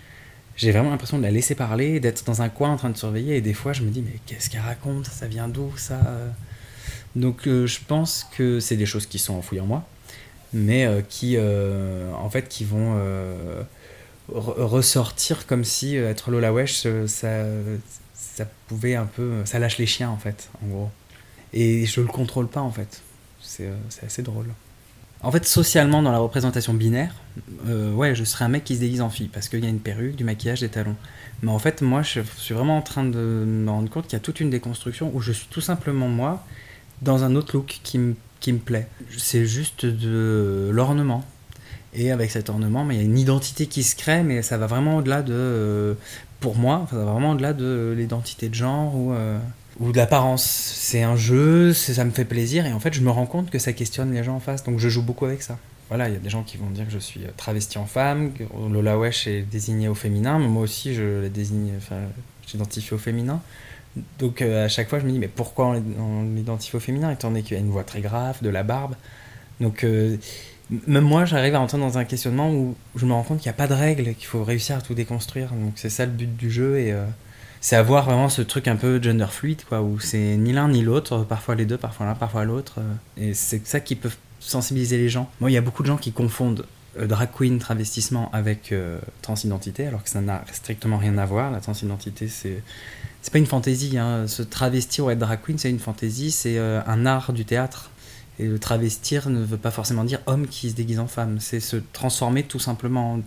j'ai 0.56 0.72
vraiment 0.72 0.90
l'impression 0.90 1.18
de 1.18 1.22
la 1.22 1.30
laisser 1.30 1.54
parler, 1.54 2.00
d'être 2.00 2.24
dans 2.24 2.42
un 2.42 2.48
coin 2.48 2.70
en 2.70 2.76
train 2.76 2.90
de 2.90 2.96
surveiller. 2.96 3.36
Et 3.36 3.40
des 3.40 3.54
fois 3.54 3.72
je 3.72 3.82
me 3.82 3.90
dis 3.90 4.02
mais 4.02 4.18
qu'est-ce 4.26 4.50
qu'elle 4.50 4.60
raconte, 4.60 5.06
ça 5.06 5.26
vient 5.26 5.48
d'où 5.48 5.72
ça? 5.76 6.00
Donc 7.14 7.46
euh, 7.46 7.66
je 7.66 7.78
pense 7.86 8.28
que 8.36 8.60
c'est 8.60 8.76
des 8.76 8.86
choses 8.86 9.06
qui 9.06 9.18
sont 9.18 9.34
enfouies 9.34 9.60
en 9.60 9.66
moi, 9.66 9.86
mais 10.52 10.86
euh, 10.86 11.02
qui 11.08 11.34
euh, 11.36 12.12
en 12.14 12.30
fait 12.30 12.48
qui 12.48 12.64
vont 12.64 12.96
ressortir 14.32 15.46
comme 15.46 15.64
si 15.64 15.96
euh, 15.96 16.10
être 16.10 16.30
Lola 16.30 16.52
Wesh, 16.52 16.86
ça, 17.06 17.44
ça 18.14 18.44
pouvait 18.66 18.94
un 18.94 19.06
peu. 19.06 19.44
Ça 19.44 19.58
lâche 19.58 19.78
les 19.78 19.86
chiens, 19.86 20.10
en 20.10 20.18
fait, 20.18 20.50
en 20.62 20.68
gros. 20.68 20.90
Et 21.52 21.86
je 21.86 22.00
le 22.00 22.06
contrôle 22.06 22.48
pas, 22.48 22.60
en 22.60 22.70
fait. 22.70 23.02
C'est 23.40 23.70
assez 24.04 24.22
drôle. 24.22 24.46
En 25.20 25.32
fait, 25.32 25.44
socialement, 25.46 26.02
dans 26.02 26.12
la 26.12 26.18
représentation 26.18 26.74
binaire, 26.74 27.12
euh, 27.66 27.92
ouais, 27.92 28.14
je 28.14 28.22
serais 28.22 28.44
un 28.44 28.48
mec 28.48 28.62
qui 28.62 28.76
se 28.76 28.80
déguise 28.80 29.00
en 29.00 29.10
fille 29.10 29.28
parce 29.28 29.48
qu'il 29.48 29.60
y 29.60 29.66
a 29.66 29.68
une 29.68 29.80
perruque, 29.80 30.14
du 30.14 30.22
maquillage, 30.22 30.60
des 30.60 30.68
talons. 30.68 30.94
Mais 31.42 31.50
en 31.50 31.58
fait, 31.58 31.82
moi, 31.82 32.02
je 32.02 32.20
suis 32.36 32.54
vraiment 32.54 32.78
en 32.78 32.82
train 32.82 33.04
de 33.04 33.44
me 33.46 33.68
rendre 33.68 33.90
compte 33.90 34.04
qu'il 34.04 34.12
y 34.12 34.16
a 34.16 34.20
toute 34.20 34.38
une 34.38 34.50
déconstruction 34.50 35.10
où 35.14 35.20
je 35.20 35.32
suis 35.32 35.48
tout 35.50 35.60
simplement 35.60 36.08
moi 36.08 36.44
dans 37.02 37.24
un 37.24 37.34
autre 37.34 37.56
look 37.56 37.80
qui 37.82 37.98
me, 37.98 38.14
qui 38.38 38.52
me 38.52 38.58
plaît. 38.58 38.86
C'est 39.16 39.44
juste 39.44 39.86
de 39.86 40.70
l'ornement. 40.72 41.24
Et 41.94 42.10
avec 42.10 42.30
cet 42.30 42.50
ornement, 42.50 42.88
il 42.90 42.96
y 42.96 43.00
a 43.00 43.02
une 43.02 43.18
identité 43.18 43.66
qui 43.66 43.82
se 43.82 43.96
crée, 43.96 44.22
mais 44.22 44.42
ça 44.42 44.58
va 44.58 44.66
vraiment 44.66 44.98
au-delà 44.98 45.22
de. 45.22 45.32
Euh, 45.32 45.94
pour 46.40 46.56
moi, 46.56 46.86
ça 46.90 46.96
va 46.96 47.04
vraiment 47.04 47.32
au-delà 47.32 47.52
de 47.52 47.94
l'identité 47.96 48.48
de 48.48 48.54
genre 48.54 48.94
ou, 48.94 49.12
euh, 49.12 49.38
de 49.80 49.96
l'apparence. 49.96 50.44
C'est 50.44 51.02
un 51.02 51.16
jeu, 51.16 51.72
ça 51.72 52.04
me 52.04 52.10
fait 52.10 52.24
plaisir, 52.24 52.66
et 52.66 52.72
en 52.72 52.80
fait, 52.80 52.92
je 52.92 53.00
me 53.00 53.10
rends 53.10 53.26
compte 53.26 53.50
que 53.50 53.58
ça 53.58 53.72
questionne 53.72 54.12
les 54.12 54.22
gens 54.22 54.36
en 54.36 54.40
face, 54.40 54.64
donc 54.64 54.78
je 54.78 54.88
joue 54.88 55.02
beaucoup 55.02 55.24
avec 55.24 55.42
ça. 55.42 55.58
Voilà, 55.88 56.08
il 56.08 56.12
y 56.12 56.16
a 56.16 56.20
des 56.20 56.28
gens 56.28 56.42
qui 56.42 56.58
vont 56.58 56.68
dire 56.68 56.84
que 56.84 56.92
je 56.92 56.98
suis 56.98 57.22
travesti 57.38 57.78
en 57.78 57.86
femme, 57.86 58.32
que 58.34 58.44
Lola 58.70 58.98
Wesh 58.98 59.26
est 59.26 59.40
désignée 59.40 59.88
au 59.88 59.94
féminin, 59.94 60.38
mais 60.38 60.48
moi 60.48 60.62
aussi, 60.62 60.94
je 60.94 61.22
la 61.22 61.28
désigne, 61.30 61.72
enfin, 61.78 61.96
j'identifie 62.46 62.92
au 62.92 62.98
féminin. 62.98 63.40
Donc 64.18 64.42
euh, 64.42 64.66
à 64.66 64.68
chaque 64.68 64.90
fois, 64.90 65.00
je 65.00 65.06
me 65.06 65.10
dis, 65.10 65.18
mais 65.18 65.28
pourquoi 65.28 65.80
on 65.98 66.22
l'identifie 66.22 66.76
au 66.76 66.80
féminin, 66.80 67.10
étant 67.10 67.28
donné 67.28 67.42
qu'il 67.42 67.56
y 67.56 67.56
a 67.56 67.60
une 67.60 67.70
voix 67.70 67.84
très 67.84 68.02
grave, 68.02 68.36
de 68.42 68.50
la 68.50 68.62
barbe? 68.62 68.94
Donc. 69.60 69.82
Euh, 69.82 70.18
même 70.86 71.04
moi, 71.04 71.24
j'arrive 71.24 71.54
à 71.54 71.60
entrer 71.60 71.78
dans 71.78 71.98
un 71.98 72.04
questionnement 72.04 72.52
où 72.52 72.76
je 72.94 73.06
me 73.06 73.12
rends 73.12 73.22
compte 73.22 73.38
qu'il 73.38 73.48
n'y 73.48 73.54
a 73.54 73.56
pas 73.56 73.66
de 73.66 73.74
règles, 73.74 74.14
qu'il 74.14 74.26
faut 74.26 74.44
réussir 74.44 74.76
à 74.76 74.80
tout 74.80 74.94
déconstruire. 74.94 75.50
Donc 75.52 75.72
c'est 75.76 75.90
ça 75.90 76.04
le 76.04 76.12
but 76.12 76.36
du 76.36 76.50
jeu 76.50 76.78
et 76.78 76.92
euh, 76.92 77.04
c'est 77.60 77.76
avoir 77.76 78.04
vraiment 78.04 78.28
ce 78.28 78.42
truc 78.42 78.68
un 78.68 78.76
peu 78.76 79.02
gender 79.02 79.26
fluide, 79.30 79.62
quoi, 79.66 79.80
où 79.80 79.98
c'est 79.98 80.36
ni 80.36 80.52
l'un 80.52 80.68
ni 80.68 80.82
l'autre, 80.82 81.24
parfois 81.24 81.54
les 81.54 81.64
deux, 81.64 81.78
parfois 81.78 82.06
l'un, 82.06 82.14
parfois 82.14 82.44
l'autre. 82.44 82.74
Euh, 82.78 83.30
et 83.30 83.34
c'est 83.34 83.66
ça 83.66 83.80
qui 83.80 83.94
peut 83.94 84.10
sensibiliser 84.40 84.98
les 84.98 85.08
gens. 85.08 85.30
Moi, 85.40 85.50
il 85.50 85.54
y 85.54 85.56
a 85.58 85.62
beaucoup 85.62 85.82
de 85.82 85.88
gens 85.88 85.96
qui 85.96 86.12
confondent 86.12 86.66
euh, 86.98 87.06
drag 87.06 87.30
queen, 87.34 87.58
travestissement 87.58 88.30
avec 88.34 88.74
transidentité, 89.22 89.86
alors 89.86 90.02
que 90.02 90.10
ça 90.10 90.20
n'a 90.20 90.44
strictement 90.52 90.98
rien 90.98 91.16
à 91.16 91.24
voir. 91.24 91.50
La 91.50 91.60
transidentité, 91.60 92.28
c'est 92.28 92.62
c'est 93.22 93.32
pas 93.32 93.38
une 93.38 93.46
fantaisie. 93.46 93.98
Hein. 93.98 94.26
Se 94.26 94.42
travestir 94.42 95.06
ou 95.06 95.10
être 95.10 95.18
drag 95.18 95.40
queen, 95.42 95.56
c'est 95.56 95.70
une 95.70 95.80
fantaisie, 95.80 96.30
c'est 96.30 96.58
un 96.58 97.06
art 97.06 97.32
du 97.32 97.44
théâtre. 97.44 97.90
Et 98.38 98.46
le 98.46 98.58
travestir 98.58 99.30
ne 99.30 99.42
veut 99.44 99.56
pas 99.56 99.70
forcément 99.70 100.04
dire 100.04 100.20
homme 100.26 100.46
qui 100.46 100.70
se 100.70 100.74
déguise 100.74 101.00
en 101.00 101.08
femme. 101.08 101.38
C'est 101.40 101.60
se 101.60 101.76
transformer 101.92 102.44
tout 102.44 102.60
simplement 102.60 103.20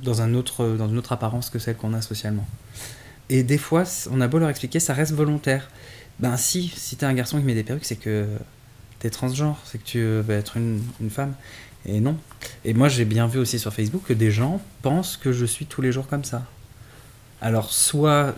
dans, 0.00 0.20
un 0.20 0.34
autre, 0.34 0.76
dans 0.76 0.88
une 0.88 0.98
autre 0.98 1.12
apparence 1.12 1.48
que 1.48 1.58
celle 1.58 1.76
qu'on 1.76 1.94
a 1.94 2.02
socialement. 2.02 2.46
Et 3.30 3.42
des 3.42 3.58
fois, 3.58 3.84
on 4.10 4.20
a 4.20 4.28
beau 4.28 4.38
leur 4.38 4.50
expliquer, 4.50 4.80
ça 4.80 4.92
reste 4.92 5.12
volontaire. 5.12 5.70
Ben 6.20 6.36
si, 6.36 6.68
si 6.76 6.96
t'es 6.96 7.06
un 7.06 7.14
garçon 7.14 7.38
qui 7.38 7.44
met 7.44 7.54
des 7.54 7.62
perruques, 7.62 7.86
c'est 7.86 7.96
que 7.96 8.26
t'es 8.98 9.10
transgenre, 9.10 9.58
c'est 9.64 9.78
que 9.78 9.84
tu 9.84 10.00
veux 10.00 10.34
être 10.34 10.56
une, 10.56 10.82
femme. 11.10 11.34
Et 11.86 12.00
non. 12.00 12.16
Et 12.64 12.74
moi, 12.74 12.88
j'ai 12.88 13.04
bien 13.04 13.26
vu 13.26 13.38
aussi 13.38 13.58
sur 13.58 13.72
Facebook 13.72 14.02
que 14.06 14.12
des 14.12 14.30
gens 14.30 14.60
pensent 14.82 15.16
que 15.16 15.32
je 15.32 15.44
suis 15.44 15.66
tous 15.66 15.82
les 15.82 15.92
jours 15.92 16.06
comme 16.06 16.24
ça. 16.24 16.46
Alors, 17.44 17.70
soit, 17.70 18.34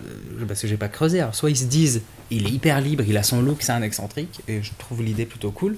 parce 0.48 0.62
que 0.62 0.66
j'ai 0.66 0.76
pas 0.76 0.88
creusé, 0.88 1.20
alors 1.20 1.36
soit 1.36 1.48
ils 1.50 1.56
se 1.56 1.66
disent, 1.66 2.02
il 2.32 2.48
est 2.48 2.50
hyper 2.50 2.80
libre, 2.80 3.04
il 3.06 3.16
a 3.16 3.22
son 3.22 3.40
look, 3.40 3.58
c'est 3.60 3.70
un 3.70 3.82
excentrique, 3.82 4.40
et 4.48 4.64
je 4.64 4.72
trouve 4.78 5.00
l'idée 5.00 5.26
plutôt 5.26 5.52
cool. 5.52 5.76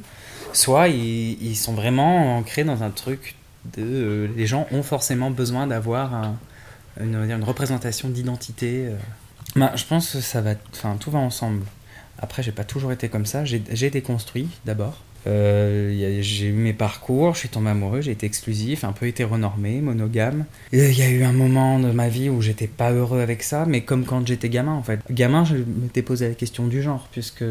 Soit 0.54 0.88
ils, 0.88 1.54
sont 1.54 1.74
vraiment 1.74 2.38
ancrés 2.38 2.64
dans 2.64 2.82
un 2.82 2.88
truc 2.88 3.34
de. 3.76 3.82
Euh, 3.82 4.28
les 4.34 4.46
gens 4.46 4.66
ont 4.72 4.82
forcément 4.82 5.30
besoin 5.30 5.66
d'avoir 5.66 6.14
un, 6.14 6.38
une, 7.02 7.16
une, 7.16 7.44
représentation 7.44 8.08
d'identité. 8.08 8.88
Ben, 9.56 9.72
je 9.74 9.84
pense 9.84 10.12
que 10.12 10.20
ça 10.20 10.40
va. 10.40 10.54
Enfin, 10.72 10.96
tout 10.98 11.10
va 11.10 11.18
ensemble. 11.18 11.66
Après, 12.18 12.42
j'ai 12.42 12.52
pas 12.52 12.64
toujours 12.64 12.92
été 12.92 13.10
comme 13.10 13.26
ça. 13.26 13.44
J'ai 13.44 13.90
déconstruit 13.90 14.48
d'abord. 14.64 15.02
Euh, 15.26 16.20
j'ai 16.20 16.46
eu 16.46 16.52
mes 16.52 16.72
parcours, 16.72 17.34
je 17.34 17.40
suis 17.40 17.48
tombé 17.48 17.70
amoureux, 17.70 18.00
j'ai 18.00 18.12
été 18.12 18.26
exclusif, 18.26 18.84
un 18.84 18.92
peu 18.92 19.06
hétéronormé, 19.06 19.80
monogame. 19.80 20.44
Il 20.72 20.92
y 20.92 21.02
a 21.02 21.10
eu 21.10 21.24
un 21.24 21.32
moment 21.32 21.78
de 21.78 21.90
ma 21.90 22.08
vie 22.08 22.28
où 22.28 22.40
j'étais 22.40 22.66
pas 22.66 22.92
heureux 22.92 23.20
avec 23.20 23.42
ça, 23.42 23.64
mais 23.66 23.82
comme 23.82 24.04
quand 24.04 24.26
j'étais 24.26 24.48
gamin 24.48 24.72
en 24.72 24.82
fait. 24.82 25.00
Gamin, 25.10 25.44
je 25.44 25.56
m'étais 25.56 26.02
posé 26.02 26.28
la 26.28 26.34
question 26.34 26.66
du 26.66 26.82
genre, 26.82 27.08
puisque 27.12 27.44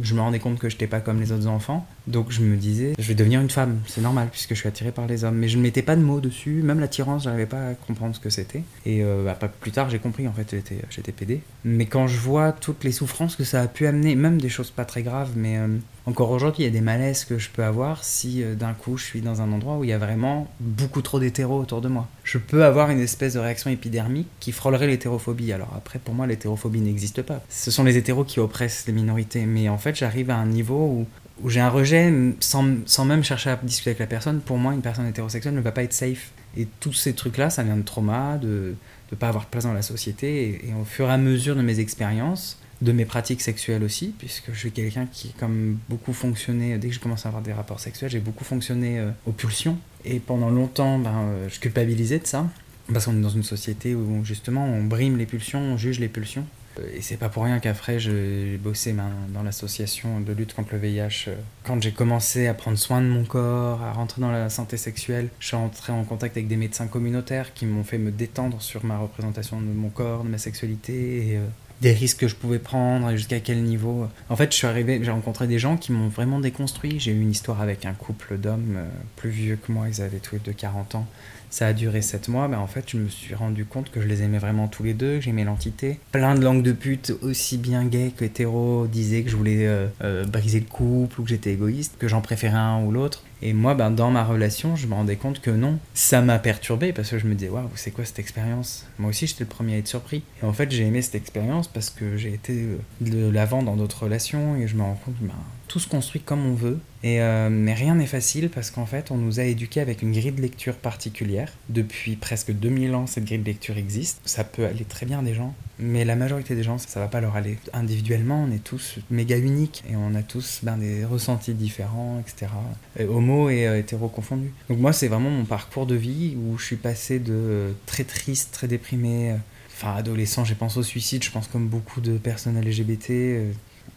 je 0.00 0.14
me 0.14 0.20
rendais 0.20 0.38
compte 0.38 0.58
que 0.58 0.68
j'étais 0.68 0.86
pas 0.86 1.00
comme 1.00 1.20
les 1.20 1.32
autres 1.32 1.46
enfants. 1.46 1.86
Donc 2.06 2.30
je 2.30 2.42
me 2.42 2.56
disais, 2.56 2.92
je 2.98 3.08
vais 3.08 3.14
devenir 3.14 3.40
une 3.40 3.50
femme, 3.50 3.80
c'est 3.86 4.02
normal, 4.02 4.28
puisque 4.30 4.50
je 4.50 4.60
suis 4.60 4.68
attiré 4.68 4.92
par 4.92 5.06
les 5.06 5.24
hommes. 5.24 5.36
Mais 5.36 5.48
je 5.48 5.56
ne 5.56 5.62
mettais 5.62 5.82
pas 5.82 5.96
de 5.96 6.02
mots 6.02 6.20
dessus, 6.20 6.62
même 6.62 6.80
l'attirance, 6.80 7.24
j'arrivais 7.24 7.46
pas 7.46 7.70
à 7.70 7.74
comprendre 7.74 8.14
ce 8.14 8.20
que 8.20 8.30
c'était. 8.30 8.62
Et 8.84 9.02
euh, 9.02 9.24
bah, 9.24 9.38
plus 9.60 9.70
tard, 9.70 9.88
j'ai 9.90 9.98
compris, 9.98 10.28
en 10.28 10.32
fait, 10.32 10.54
j'étais 10.90 11.12
pédé. 11.12 11.40
Mais 11.64 11.86
quand 11.86 12.06
je 12.06 12.18
vois 12.18 12.52
toutes 12.52 12.84
les 12.84 12.92
souffrances 12.92 13.36
que 13.36 13.44
ça 13.44 13.62
a 13.62 13.66
pu 13.66 13.86
amener, 13.86 14.14
même 14.14 14.40
des 14.40 14.48
choses 14.48 14.70
pas 14.70 14.84
très 14.84 15.02
graves, 15.02 15.30
mais 15.36 15.56
euh, 15.58 15.68
encore 16.06 16.30
aujourd'hui, 16.30 16.64
il 16.64 16.66
y 16.66 16.68
a 16.68 16.72
des 16.72 16.82
malaises 16.82 17.24
que 17.24 17.38
je 17.38 17.48
peux 17.48 17.64
avoir 17.64 18.04
si 18.04 18.42
euh, 18.42 18.54
d'un 18.54 18.74
coup 18.74 18.98
je 18.98 19.04
suis 19.04 19.20
dans 19.20 19.40
un 19.40 19.50
endroit 19.52 19.78
où 19.78 19.84
il 19.84 19.90
y 19.90 19.92
a 19.92 19.98
vraiment 19.98 20.48
beaucoup 20.60 21.00
trop 21.00 21.18
d'hétéros 21.18 21.58
autour 21.58 21.80
de 21.80 21.88
moi. 21.88 22.08
Je 22.24 22.38
peux 22.38 22.64
avoir 22.64 22.90
une 22.90 23.00
espèce 23.00 23.34
de 23.34 23.38
réaction 23.38 23.70
épidermique 23.70 24.28
qui 24.38 24.52
frôlerait 24.52 24.86
l'hétérophobie. 24.86 25.52
Alors 25.52 25.72
après, 25.76 25.98
pour 25.98 26.14
moi, 26.14 26.26
l'hétérophobie 26.26 26.80
n'existe 26.80 27.22
pas. 27.22 27.40
Ce 27.48 27.70
sont 27.70 27.84
les 27.84 27.96
hétéros 27.96 28.24
qui 28.24 28.38
oppressent 28.38 28.84
les 28.86 28.92
minorités. 28.92 29.46
Mais 29.46 29.68
en 29.68 29.78
fait, 29.78 29.96
j'arrive 29.96 30.30
à 30.30 30.36
un 30.36 30.46
niveau 30.46 30.84
où 30.84 31.06
où 31.42 31.50
j'ai 31.50 31.60
un 31.60 31.68
rejet 31.68 32.12
sans, 32.40 32.64
sans, 32.86 33.04
même 33.04 33.24
chercher 33.24 33.50
à 33.50 33.56
discuter 33.56 33.90
avec 33.90 33.98
la 33.98 34.06
personne. 34.06 34.40
Pour 34.40 34.56
moi, 34.58 34.72
une 34.72 34.82
personne 34.82 35.06
hétérosexuelle 35.06 35.54
ne 35.54 35.60
va 35.60 35.72
pas 35.72 35.82
être 35.82 35.92
safe. 35.92 36.30
Et 36.56 36.68
tous 36.78 36.92
ces 36.92 37.12
trucs-là, 37.12 37.50
ça 37.50 37.64
vient 37.64 37.76
de 37.76 37.82
trauma, 37.82 38.38
de 38.38 38.76
ne 39.10 39.16
pas 39.16 39.28
avoir 39.28 39.44
de 39.44 39.50
place 39.50 39.64
dans 39.64 39.72
la 39.72 39.82
société. 39.82 40.44
Et, 40.44 40.68
et, 40.68 40.74
au 40.80 40.84
fur 40.84 41.08
et 41.08 41.12
à 41.12 41.18
mesure 41.18 41.56
de 41.56 41.62
mes 41.62 41.80
expériences, 41.80 42.60
de 42.82 42.92
mes 42.92 43.04
pratiques 43.04 43.40
sexuelles 43.40 43.82
aussi, 43.82 44.14
puisque 44.18 44.52
je 44.52 44.58
suis 44.58 44.72
quelqu'un 44.72 45.06
qui, 45.06 45.32
comme 45.32 45.78
beaucoup 45.88 46.12
fonctionné, 46.12 46.76
dès 46.78 46.88
que 46.88 46.94
je 46.94 47.00
commence 47.00 47.26
à 47.26 47.28
avoir 47.28 47.42
des 47.42 47.52
rapports 47.52 47.80
sexuels, 47.80 48.10
j'ai 48.10 48.20
beaucoup 48.20 48.44
fonctionné 48.44 48.98
euh, 48.98 49.10
aux 49.26 49.32
pulsions. 49.32 49.78
Et 50.04 50.20
pendant 50.20 50.50
longtemps, 50.50 50.98
ben, 50.98 51.14
euh, 51.22 51.48
je 51.48 51.60
culpabilisais 51.60 52.18
de 52.18 52.26
ça, 52.26 52.46
parce 52.92 53.06
qu'on 53.06 53.16
est 53.16 53.22
dans 53.22 53.28
une 53.30 53.42
société 53.42 53.94
où 53.94 54.24
justement 54.24 54.64
on 54.66 54.82
brime 54.84 55.16
les 55.16 55.26
pulsions, 55.26 55.60
on 55.60 55.76
juge 55.76 56.00
les 56.00 56.08
pulsions. 56.08 56.44
Et 56.92 57.02
c'est 57.02 57.16
pas 57.16 57.28
pour 57.28 57.44
rien 57.44 57.60
qu'après 57.60 58.00
j'ai 58.00 58.58
bossé 58.58 58.92
ben, 58.92 59.10
dans 59.32 59.42
l'association 59.42 60.20
de 60.20 60.32
lutte 60.32 60.54
contre 60.54 60.74
le 60.74 60.80
VIH. 60.80 61.30
Quand 61.62 61.80
j'ai 61.80 61.92
commencé 61.92 62.48
à 62.48 62.54
prendre 62.54 62.76
soin 62.76 63.00
de 63.00 63.06
mon 63.06 63.24
corps, 63.24 63.80
à 63.82 63.92
rentrer 63.92 64.20
dans 64.20 64.32
la 64.32 64.50
santé 64.50 64.76
sexuelle, 64.76 65.28
je 65.38 65.48
suis 65.48 65.56
entré 65.56 65.92
en 65.92 66.04
contact 66.04 66.36
avec 66.36 66.48
des 66.48 66.56
médecins 66.56 66.88
communautaires 66.88 67.54
qui 67.54 67.66
m'ont 67.66 67.84
fait 67.84 67.98
me 67.98 68.10
détendre 68.10 68.60
sur 68.60 68.84
ma 68.84 68.98
représentation 68.98 69.60
de 69.60 69.66
mon 69.66 69.88
corps, 69.88 70.24
de 70.24 70.28
ma 70.28 70.38
sexualité 70.38 71.36
euh, 71.36 71.46
des 71.84 71.92
risques 71.92 72.20
que 72.20 72.28
je 72.28 72.34
pouvais 72.34 72.58
prendre 72.58 73.10
jusqu'à 73.14 73.40
quel 73.40 73.62
niveau. 73.62 74.08
En 74.30 74.36
fait, 74.36 74.50
je 74.50 74.56
suis 74.56 74.66
arrivé, 74.66 75.00
j'ai 75.02 75.10
rencontré 75.10 75.46
des 75.46 75.58
gens 75.58 75.76
qui 75.76 75.92
m'ont 75.92 76.08
vraiment 76.08 76.40
déconstruit. 76.40 76.98
J'ai 76.98 77.12
eu 77.12 77.20
une 77.20 77.30
histoire 77.30 77.60
avec 77.60 77.84
un 77.84 77.92
couple 77.92 78.38
d'hommes 78.38 78.76
euh, 78.78 78.88
plus 79.16 79.28
vieux 79.28 79.56
que 79.56 79.70
moi, 79.70 79.86
ils 79.88 80.00
avaient 80.00 80.18
tous 80.18 80.36
les 80.36 80.40
deux 80.40 80.52
40 80.52 80.94
ans. 80.94 81.06
Ça 81.50 81.66
a 81.66 81.72
duré 81.74 82.00
7 82.00 82.28
mois, 82.28 82.48
mais 82.48 82.56
en 82.56 82.66
fait, 82.66 82.84
je 82.88 82.96
me 82.96 83.08
suis 83.08 83.34
rendu 83.34 83.66
compte 83.66 83.90
que 83.90 84.00
je 84.00 84.08
les 84.08 84.22
aimais 84.22 84.38
vraiment 84.38 84.66
tous 84.66 84.82
les 84.82 84.94
deux, 84.94 85.16
que 85.16 85.20
j'aimais 85.20 85.44
l'entité. 85.44 86.00
Plein 86.10 86.34
de 86.34 86.42
langues 86.42 86.62
de 86.62 86.72
pute, 86.72 87.12
aussi 87.20 87.58
bien 87.58 87.84
gay 87.84 88.12
que 88.16 88.24
hétéro, 88.24 88.86
disaient 88.86 89.22
que 89.22 89.30
je 89.30 89.36
voulais 89.36 89.66
euh, 89.66 89.86
euh, 90.02 90.24
briser 90.24 90.60
le 90.60 90.66
couple 90.66 91.20
ou 91.20 91.22
que 91.24 91.28
j'étais 91.28 91.52
égoïste, 91.52 91.96
que 91.98 92.08
j'en 92.08 92.22
préférais 92.22 92.56
un 92.56 92.82
ou 92.82 92.92
l'autre. 92.92 93.22
Et 93.46 93.52
moi, 93.52 93.74
ben, 93.74 93.90
dans 93.90 94.10
ma 94.10 94.24
relation, 94.24 94.74
je 94.74 94.86
me 94.86 94.94
rendais 94.94 95.16
compte 95.16 95.42
que 95.42 95.50
non. 95.50 95.78
Ça 95.92 96.22
m'a 96.22 96.38
perturbé 96.38 96.94
parce 96.94 97.10
que 97.10 97.18
je 97.18 97.26
me 97.26 97.34
disais, 97.34 97.50
waouh, 97.50 97.68
c'est 97.74 97.90
quoi 97.90 98.06
cette 98.06 98.18
expérience? 98.18 98.86
Moi 98.98 99.10
aussi, 99.10 99.26
j'étais 99.26 99.44
le 99.44 99.50
premier 99.50 99.74
à 99.74 99.78
être 99.78 99.86
surpris. 99.86 100.22
Et 100.42 100.46
en 100.46 100.54
fait, 100.54 100.70
j'ai 100.70 100.86
aimé 100.86 101.02
cette 101.02 101.14
expérience 101.14 101.68
parce 101.68 101.90
que 101.90 102.16
j'ai 102.16 102.32
été 102.32 102.66
de 103.02 103.28
l'avant 103.28 103.62
dans 103.62 103.76
d'autres 103.76 104.04
relations 104.04 104.56
et 104.56 104.66
je 104.66 104.76
me 104.76 104.82
rends 104.82 104.98
compte, 105.04 105.16
ben, 105.20 105.34
tout 105.68 105.78
se 105.78 105.88
construit 105.88 106.20
comme 106.20 106.44
on 106.44 106.54
veut. 106.54 106.78
Et, 107.02 107.20
euh, 107.20 107.48
mais 107.50 107.74
rien 107.74 107.94
n'est 107.94 108.06
facile 108.06 108.48
parce 108.48 108.70
qu'en 108.70 108.86
fait, 108.86 109.10
on 109.10 109.16
nous 109.16 109.40
a 109.40 109.44
éduqués 109.44 109.80
avec 109.80 110.02
une 110.02 110.12
grille 110.12 110.32
de 110.32 110.40
lecture 110.40 110.74
particulière. 110.74 111.52
Depuis 111.68 112.16
presque 112.16 112.52
2000 112.52 112.94
ans, 112.94 113.06
cette 113.06 113.24
grille 113.24 113.38
de 113.38 113.44
lecture 113.44 113.76
existe. 113.76 114.20
Ça 114.24 114.44
peut 114.44 114.64
aller 114.64 114.84
très 114.84 115.04
bien 115.04 115.22
des 115.22 115.34
gens, 115.34 115.54
mais 115.78 116.04
la 116.04 116.16
majorité 116.16 116.54
des 116.54 116.62
gens, 116.62 116.78
ça, 116.78 117.00
va 117.00 117.08
pas 117.08 117.20
leur 117.20 117.36
aller. 117.36 117.58
Individuellement, 117.72 118.46
on 118.48 118.52
est 118.52 118.62
tous 118.62 118.96
méga 119.10 119.36
uniques 119.36 119.84
et 119.90 119.96
on 119.96 120.14
a 120.14 120.22
tous 120.22 120.60
ben, 120.62 120.76
des 120.76 121.04
ressentis 121.04 121.54
différents, 121.54 122.20
etc. 122.20 122.52
Et 122.98 123.04
homo 123.04 123.50
et 123.50 123.66
euh, 123.66 123.78
hétéro 123.78 124.08
confondus. 124.08 124.52
Donc 124.68 124.78
moi, 124.78 124.92
c'est 124.92 125.08
vraiment 125.08 125.30
mon 125.30 125.44
parcours 125.44 125.86
de 125.86 125.94
vie 125.94 126.36
où 126.36 126.58
je 126.58 126.64
suis 126.64 126.76
passé 126.76 127.18
de 127.18 127.74
très 127.86 128.04
triste, 128.04 128.52
très 128.52 128.68
déprimé. 128.68 129.32
Euh, 129.32 129.36
enfin, 129.72 129.94
adolescent, 129.94 130.44
j'ai 130.44 130.54
pensé 130.54 130.78
au 130.78 130.82
suicide, 130.82 131.22
je 131.22 131.30
pense 131.30 131.48
comme 131.48 131.68
beaucoup 131.68 132.00
de 132.00 132.16
personnes 132.16 132.58
LGBT 132.58 133.10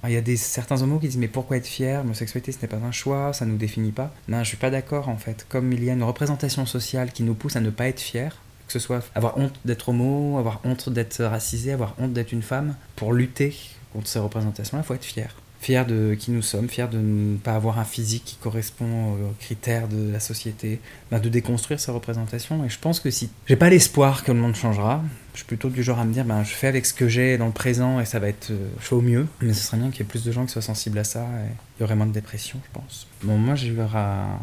il 0.06 0.12
y 0.12 0.18
a 0.18 0.22
des, 0.22 0.38
certains 0.38 0.82
homos 0.82 1.00
qui 1.00 1.08
disent 1.08 1.18
mais 1.18 1.28
pourquoi 1.28 1.58
être 1.58 1.68
fier? 1.68 2.02
L'homosexualité 2.02 2.52
ce 2.52 2.60
n'est 2.62 2.68
pas 2.68 2.78
un 2.78 2.92
choix, 2.92 3.34
ça 3.34 3.46
ne 3.46 3.52
nous 3.52 3.58
définit 3.58 3.92
pas. 3.92 4.14
Non, 4.28 4.40
je 4.44 4.50
suis 4.50 4.58
pas 4.58 4.70
d'accord 4.70 5.10
en 5.10 5.18
fait. 5.18 5.46
Comme 5.50 5.74
il 5.74 5.84
y 5.84 5.90
a 5.90 5.94
une 5.94 6.04
représentation 6.04 6.66
sociale 6.66 7.12
qui 7.12 7.24
nous 7.24 7.34
pousse 7.34 7.56
à 7.56 7.62
ne 7.62 7.70
pas 7.70 7.88
être 7.88 8.00
fier, 8.00 8.42
que 8.68 8.74
ce 8.74 8.80
soit 8.80 9.04
avoir 9.16 9.38
honte 9.38 9.54
d'être 9.66 9.90
homo, 9.90 10.38
avoir 10.38 10.62
honte 10.64 10.90
d'être 10.90 11.24
racisé, 11.24 11.72
avoir 11.72 11.96
honte 12.00 12.14
d'être 12.14 12.32
une 12.32 12.42
femme, 12.42 12.76
pour 12.96 13.14
lutter 13.14 13.56
contre 13.94 14.08
ces 14.08 14.20
représentations-là, 14.20 14.84
il 14.84 14.88
faut 14.88 14.94
être 14.94 15.06
fier 15.06 15.34
fier 15.68 15.86
de 15.86 16.16
qui 16.18 16.32
nous 16.32 16.42
sommes, 16.42 16.70
fier 16.70 16.88
de 16.88 16.98
ne 16.98 17.36
pas 17.36 17.54
avoir 17.54 17.78
un 17.78 17.84
physique 17.84 18.24
qui 18.24 18.38
correspond 18.38 19.16
aux 19.16 19.34
critères 19.38 19.90
de 19.90 20.14
la 20.14 20.22
société, 20.22 20.80
ben 21.12 21.20
de 21.20 21.28
déconstruire 21.28 21.78
sa 21.78 21.92
représentation. 21.92 22.64
Et 22.64 22.70
je 22.70 22.80
pense 22.80 23.02
que 23.02 23.12
si 23.12 23.30
j'ai 23.48 23.58
pas 23.58 23.70
l'espoir 23.70 24.24
que 24.24 24.32
le 24.32 24.40
monde 24.40 24.56
changera, 24.56 25.04
je 25.34 25.40
suis 25.40 25.46
plutôt 25.46 25.68
du 25.68 25.84
genre 25.84 26.00
à 26.00 26.06
me 26.06 26.14
dire 26.14 26.24
ben 26.24 26.42
je 26.46 26.52
fais 26.52 26.68
avec 26.68 26.86
ce 26.86 26.94
que 26.94 27.10
j'ai 27.10 27.38
dans 27.38 27.48
le 27.48 27.52
présent 27.52 28.00
et 28.00 28.06
ça 28.06 28.18
va 28.20 28.30
être 28.30 28.52
euh, 28.52 28.96
au 28.96 29.02
mieux. 29.02 29.28
Mais 29.42 29.54
ce 29.54 29.62
serait 29.62 29.76
bien 29.76 29.90
qu'il 29.90 30.00
y 30.00 30.04
ait 30.04 30.10
plus 30.10 30.24
de 30.24 30.32
gens 30.32 30.46
qui 30.46 30.54
soient 30.54 30.62
sensibles 30.62 31.00
à 31.00 31.04
ça 31.04 31.24
et 31.24 31.52
il 31.78 31.82
y 31.82 31.84
aurait 31.84 31.98
moins 31.98 32.08
de 32.08 32.14
dépression, 32.14 32.62
je 32.64 32.80
pense. 32.80 33.06
Bon, 33.24 33.38
moi 33.38 33.56
j'ai 33.56 33.68
eu 33.68 33.82
un, 33.82 34.40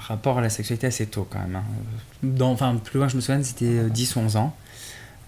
rapport 0.00 0.38
à 0.38 0.40
la 0.40 0.50
sexualité 0.50 0.88
assez 0.88 1.06
tôt 1.06 1.28
quand 1.30 1.38
même. 1.38 1.62
Hein. 1.62 2.40
Enfin, 2.40 2.74
plus 2.82 2.98
loin 2.98 3.06
je 3.06 3.14
me 3.14 3.20
souviens, 3.20 3.40
c'était 3.44 3.88
10 3.88 4.16
ou 4.16 4.18
11 4.18 4.36
ans. 4.36 4.56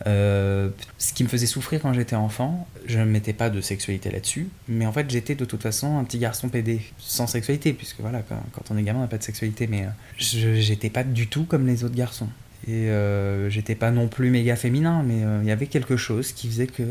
Euh, 0.07 0.69
ce 0.99 1.13
qui 1.13 1.25
me 1.25 1.29
faisait 1.29 1.47
souffrir 1.47 1.81
quand 1.83 1.93
j'étais 1.93 2.17
enfant, 2.17 2.67
je 2.87 2.99
ne 2.99 3.05
mettais 3.05 3.33
pas 3.33 3.51
de 3.51 3.61
sexualité 3.61 4.11
là-dessus, 4.11 4.49
mais 4.69 4.87
en 4.87 4.93
fait 4.93 5.11
j'étais 5.11 5.35
de 5.35 5.45
toute 5.45 5.63
façon 5.63 5.99
un 5.99 6.05
petit 6.05 6.19
garçon 6.19 6.49
pédé, 6.49 6.81
sans 6.99 7.27
sexualité, 7.27 7.73
puisque 7.73 8.01
voilà, 8.01 8.23
quand, 8.23 8.71
on 8.71 8.77
est 8.77 8.83
gamin 8.83 9.01
on 9.01 9.03
n'a 9.03 9.09
pas 9.09 9.19
de 9.19 9.23
sexualité, 9.23 9.67
mais 9.67 9.85
euh, 9.85 10.55
j'étais 10.61 10.91
pas 10.91 11.05
du 11.05 11.27
tout 11.27 11.45
comme 11.45 11.67
les 11.67 11.85
autres 11.85 11.97
garçons. 11.97 12.29
Et 12.67 12.91
euh, 12.91 13.51
j'étais 13.51 13.75
pas 13.75 13.91
non 13.91 14.09
plus 14.09 14.31
méga 14.31 14.57
féminin, 14.57 15.03
mais 15.05 15.23
il 15.43 15.49
y 15.49 15.53
avait 15.53 15.67
quelque 15.67 15.97
chose 15.97 16.33
qui 16.33 16.49
faisait 16.49 16.67
que 16.67 16.83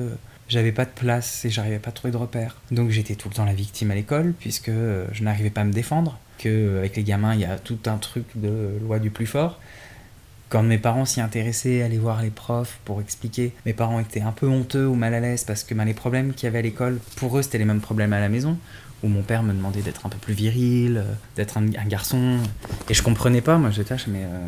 j'avais 0.50 0.72
pas 0.72 0.86
de 0.86 0.92
place 0.92 1.44
et 1.46 1.50
j'arrivais 1.50 1.80
pas 1.80 1.90
à 1.90 1.94
trouver 1.94 2.12
de 2.12 2.18
repères. 2.18 2.58
Donc 2.72 2.90
j'étais 2.90 3.16
tout 3.16 3.30
le 3.30 3.36
temps 3.36 3.46
la 3.46 3.54
victime 3.54 3.92
à 3.92 3.96
l'école, 3.96 4.34
puisque 4.40 4.72
je 4.72 5.24
n'arrivais 5.24 5.50
pas 5.50 5.62
à 5.62 5.66
me 5.66 5.74
défendre, 5.74 6.20
que 6.40 6.78
avec 6.80 6.96
les 6.96 7.04
gamins 7.04 7.34
il 7.36 7.42
y 7.42 7.46
a 7.46 7.58
tout 7.58 7.80
un 7.86 7.98
truc 7.98 8.26
de 8.36 8.78
loi 8.82 9.00
du 9.00 9.12
plus 9.12 9.28
fort 9.28 9.60
quand 10.50 10.63
mes 10.63 10.77
parents 10.77 11.06
s'y 11.06 11.22
intéressaient, 11.22 11.82
allaient 11.82 11.98
voir 11.98 12.22
les 12.22 12.30
profs 12.30 12.80
pour 12.86 13.01
expliquer, 13.01 13.51
mes 13.66 13.74
parents 13.74 14.00
étaient 14.00 14.22
un 14.22 14.32
peu 14.32 14.48
honteux 14.48 14.88
ou 14.88 14.96
mal 14.96 15.13
à 15.13 15.20
l'aise 15.20 15.44
parce 15.44 15.63
que 15.63 15.74
ben, 15.74 15.86
les 15.86 15.94
problèmes 15.94 16.34
qu'il 16.34 16.46
y 16.46 16.48
avait 16.48 16.60
à 16.60 16.62
l'école, 16.62 17.00
pour 17.18 17.38
eux, 17.38 17.42
c'était 17.42 17.58
les 17.58 17.66
mêmes 17.66 17.82
problèmes 17.82 18.13
à 18.13 18.20
la 18.20 18.30
maison. 18.30 18.58
Où 19.04 19.10
mon 19.10 19.22
père 19.22 19.44
me 19.44 19.54
demandait 19.54 19.84
d'être 19.84 20.08
un 20.08 20.10
peu 20.10 20.18
plus 20.18 20.34
viril, 20.34 20.98
euh, 20.98 21.13
d'être 21.36 21.60
un, 21.60 21.68
garçon. 21.68 22.39
Et 22.89 22.96
je 22.96 23.04
comprenais 23.04 23.42
pas, 23.42 23.60
moi 23.60 23.70
j'étais 23.70 23.94
mais 24.08 24.24
euh, 24.24 24.39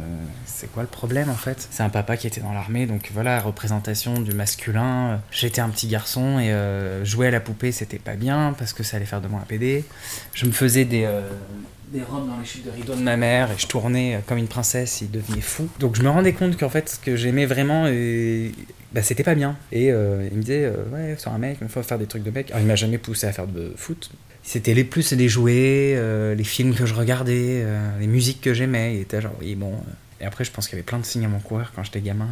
c'est 0.48 0.72
quoi 0.72 0.82
le 0.82 0.90
problème 0.90 1.30
en 1.30 1.36
fait? 1.36 1.68
C'est 1.70 1.84
un 1.84 1.90
papa 1.90 2.18
qui 2.18 2.26
était 2.26 2.42
dans 2.42 2.52
l'armée, 2.52 2.88
donc 2.88 3.12
voilà, 3.14 3.40
représentation 3.42 4.20
du 4.20 4.32
masculin. 4.32 5.22
J'étais 5.30 5.62
un 5.62 5.70
petit 5.70 5.86
garçon 5.88 6.40
et 6.40 6.52
euh, 6.52 7.06
jouer 7.06 7.28
à 7.28 7.32
la 7.32 7.42
poupée 7.42 7.72
c'était 7.72 8.00
pas 8.00 8.16
bien 8.16 8.56
parce 8.58 8.74
que 8.74 8.82
ça 8.82 8.98
allait 8.98 9.06
faire 9.06 9.22
de 9.22 9.28
moi 9.28 9.40
un 9.40 9.46
PD. 9.46 9.86
Je 10.34 10.48
me 10.48 10.52
faisais 10.52 10.84
des, 10.84 11.08
des 11.92 12.04
robes 12.04 12.28
dans 12.28 12.38
les 12.38 12.46
chutes 12.46 12.66
de 12.66 12.72
rideau 12.72 12.96
de 12.96 13.02
ma 13.02 13.18
mère 13.18 13.52
et 13.52 13.58
je 13.58 13.68
tournais 13.68 14.22
comme 14.28 14.38
une 14.38 14.48
princesse, 14.48 15.02
il 15.02 15.12
devenait 15.12 15.42
fou. 15.42 15.68
Donc 15.80 15.96
je 15.96 16.04
me 16.04 16.10
rendais 16.10 16.34
compte 16.34 16.58
qu'en 16.58 16.70
fait 16.70 16.90
ce 16.90 17.00
que 17.00 17.16
j'aimais 17.16 17.46
vraiment, 17.46 17.88
et, 17.88 18.52
bah, 18.92 19.04
c'était 19.04 19.24
pas 19.24 19.36
bien. 19.36 19.56
Et 19.72 19.92
euh, 19.92 20.28
il 20.32 20.38
me 20.38 20.42
disait, 20.42 20.66
euh, 20.66 20.84
ouais, 20.92 21.16
sur 21.18 21.32
un 21.32 21.38
mec, 21.38 21.58
il 21.62 21.68
faut 21.68 21.84
faire 21.84 22.00
des 22.00 22.08
trucs 22.08 22.24
de 22.24 22.32
mec. 22.32 22.50
Alors 22.50 22.62
il 22.62 22.68
m'a 22.68 22.76
jamais 22.76 22.98
poussé 22.98 23.28
à 23.28 23.32
faire 23.32 23.48
de 23.48 23.74
foot. 23.76 24.12
C'était 24.42 24.74
les 24.74 24.84
plus 24.84 25.12
les 25.12 25.28
jouets, 25.28 25.94
euh, 25.96 26.34
les 26.34 26.44
films 26.44 26.74
que 26.74 26.86
je 26.86 26.94
regardais, 26.94 27.66
les 28.00 28.08
musiques 28.08 28.42
que 28.42 28.54
j'aimais. 28.54 28.96
Il 28.96 29.02
était 29.02 29.22
genre, 29.22 29.36
oui, 29.40 29.56
bon. 29.56 29.74
Et 30.22 30.26
après, 30.26 30.44
je 30.44 30.52
pense 30.52 30.68
qu'il 30.68 30.76
y 30.76 30.80
avait 30.80 30.86
plein 30.86 30.98
de 30.98 31.06
signes 31.06 31.26
à 31.26 31.30
mon 31.30 31.40
coureur 31.40 31.72
quand 31.76 31.84
j'étais 31.84 32.02
gamin. 32.02 32.28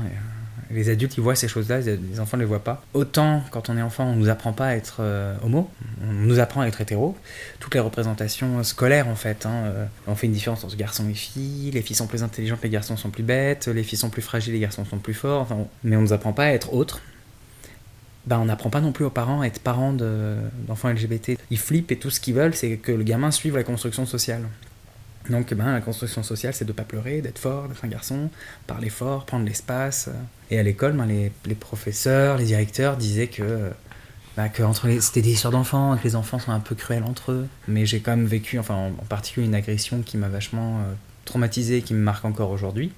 Les 0.71 0.89
adultes, 0.89 1.17
ils 1.17 1.21
voient 1.21 1.35
ces 1.35 1.47
choses-là, 1.47 1.79
les 1.79 2.19
enfants 2.19 2.37
ne 2.37 2.41
les 2.41 2.47
voient 2.47 2.63
pas. 2.63 2.83
Autant, 2.93 3.43
quand 3.51 3.69
on 3.69 3.77
est 3.77 3.81
enfant, 3.81 4.05
on 4.05 4.15
nous 4.15 4.29
apprend 4.29 4.53
pas 4.53 4.67
à 4.67 4.75
être 4.75 4.97
euh, 4.99 5.35
homo, 5.43 5.69
on 6.03 6.11
nous 6.11 6.39
apprend 6.39 6.61
à 6.61 6.67
être 6.67 6.81
hétéro. 6.81 7.15
Toutes 7.59 7.73
les 7.73 7.79
représentations 7.79 8.63
scolaires, 8.63 9.07
en 9.07 9.15
fait, 9.15 9.45
hein, 9.45 9.65
euh, 9.65 9.85
on 10.07 10.15
fait 10.15 10.27
une 10.27 10.33
différence 10.33 10.63
entre 10.63 10.75
garçons 10.75 11.07
et 11.09 11.13
filles. 11.13 11.71
Les 11.71 11.81
filles 11.81 11.95
sont 11.95 12.07
plus 12.07 12.23
intelligentes, 12.23 12.59
les 12.63 12.69
garçons 12.69 12.97
sont 12.97 13.09
plus 13.09 13.23
bêtes. 13.23 13.67
Les 13.67 13.83
filles 13.83 13.97
sont 13.97 14.09
plus 14.09 14.21
fragiles, 14.21 14.53
les 14.53 14.59
garçons 14.59 14.85
sont 14.85 14.97
plus 14.97 15.13
forts. 15.13 15.47
Mais 15.83 15.95
on 15.95 16.01
nous 16.01 16.13
apprend 16.13 16.33
pas 16.33 16.45
à 16.45 16.51
être 16.51 16.73
autre. 16.73 17.01
Ben, 18.25 18.39
on 18.39 18.45
n'apprend 18.45 18.69
pas 18.69 18.81
non 18.81 18.91
plus 18.91 19.05
aux 19.05 19.09
parents 19.09 19.41
à 19.41 19.47
être 19.47 19.61
parents 19.61 19.93
d'enfants 19.93 20.89
LGBT. 20.89 21.37
Ils 21.49 21.57
flippent 21.57 21.91
et 21.93 21.97
tout 21.97 22.09
ce 22.09 22.19
qu'ils 22.19 22.33
veulent, 22.33 22.53
c'est 22.53 22.75
que 22.75 22.91
le 22.91 23.03
gamin 23.03 23.31
suive 23.31 23.55
la 23.55 23.63
construction 23.63 24.05
sociale. 24.05 24.43
Donc 25.29 25.53
ben, 25.53 25.71
la 25.71 25.81
construction 25.81 26.23
sociale, 26.23 26.53
c'est 26.53 26.65
de 26.65 26.71
ne 26.71 26.75
pas 26.75 26.83
pleurer, 26.83 27.21
d'être 27.21 27.39
fort, 27.39 27.67
d'être 27.67 27.83
un 27.83 27.89
garçon, 27.89 28.29
parler 28.65 28.89
fort, 28.89 29.25
prendre 29.25 29.45
l'espace. 29.45 30.09
Et 30.51 30.59
à 30.59 30.63
l'école, 30.63 30.93
ben, 30.93 31.05
les, 31.05 31.55
professeurs, 31.55 32.37
les 32.37 32.45
directeurs 32.45 32.97
disaient 32.97 33.27
que, 33.27 33.69
ben, 34.37 34.49
que 34.49 34.63
entre 34.63 34.87
les, 34.87 35.01
c'était 35.01 35.21
des 35.21 35.31
histoires 35.31 35.51
d'enfants, 35.51 35.97
que 35.97 36.03
les 36.03 36.15
enfants 36.15 36.39
sont 36.39 36.51
un 36.51 36.59
peu 36.59 36.75
cruels 36.75 37.03
entre 37.03 37.31
eux. 37.31 37.47
Mais 37.67 37.85
j'ai 37.85 37.99
quand 37.99 38.11
même 38.15 38.25
vécu, 38.25 38.57
enfin 38.59 38.75
en, 38.75 39.05
particulier 39.05 39.47
une 39.47 39.55
agression 39.55 40.01
qui 40.01 40.17
m'a 40.17 40.29
vachement 40.29 40.79
euh, 40.79 40.93
traumatisé, 41.25 41.81
qui 41.81 41.93
me 41.93 41.99
marque 41.99 42.25
encore 42.25 42.51
aujourd'hui. 42.51 42.91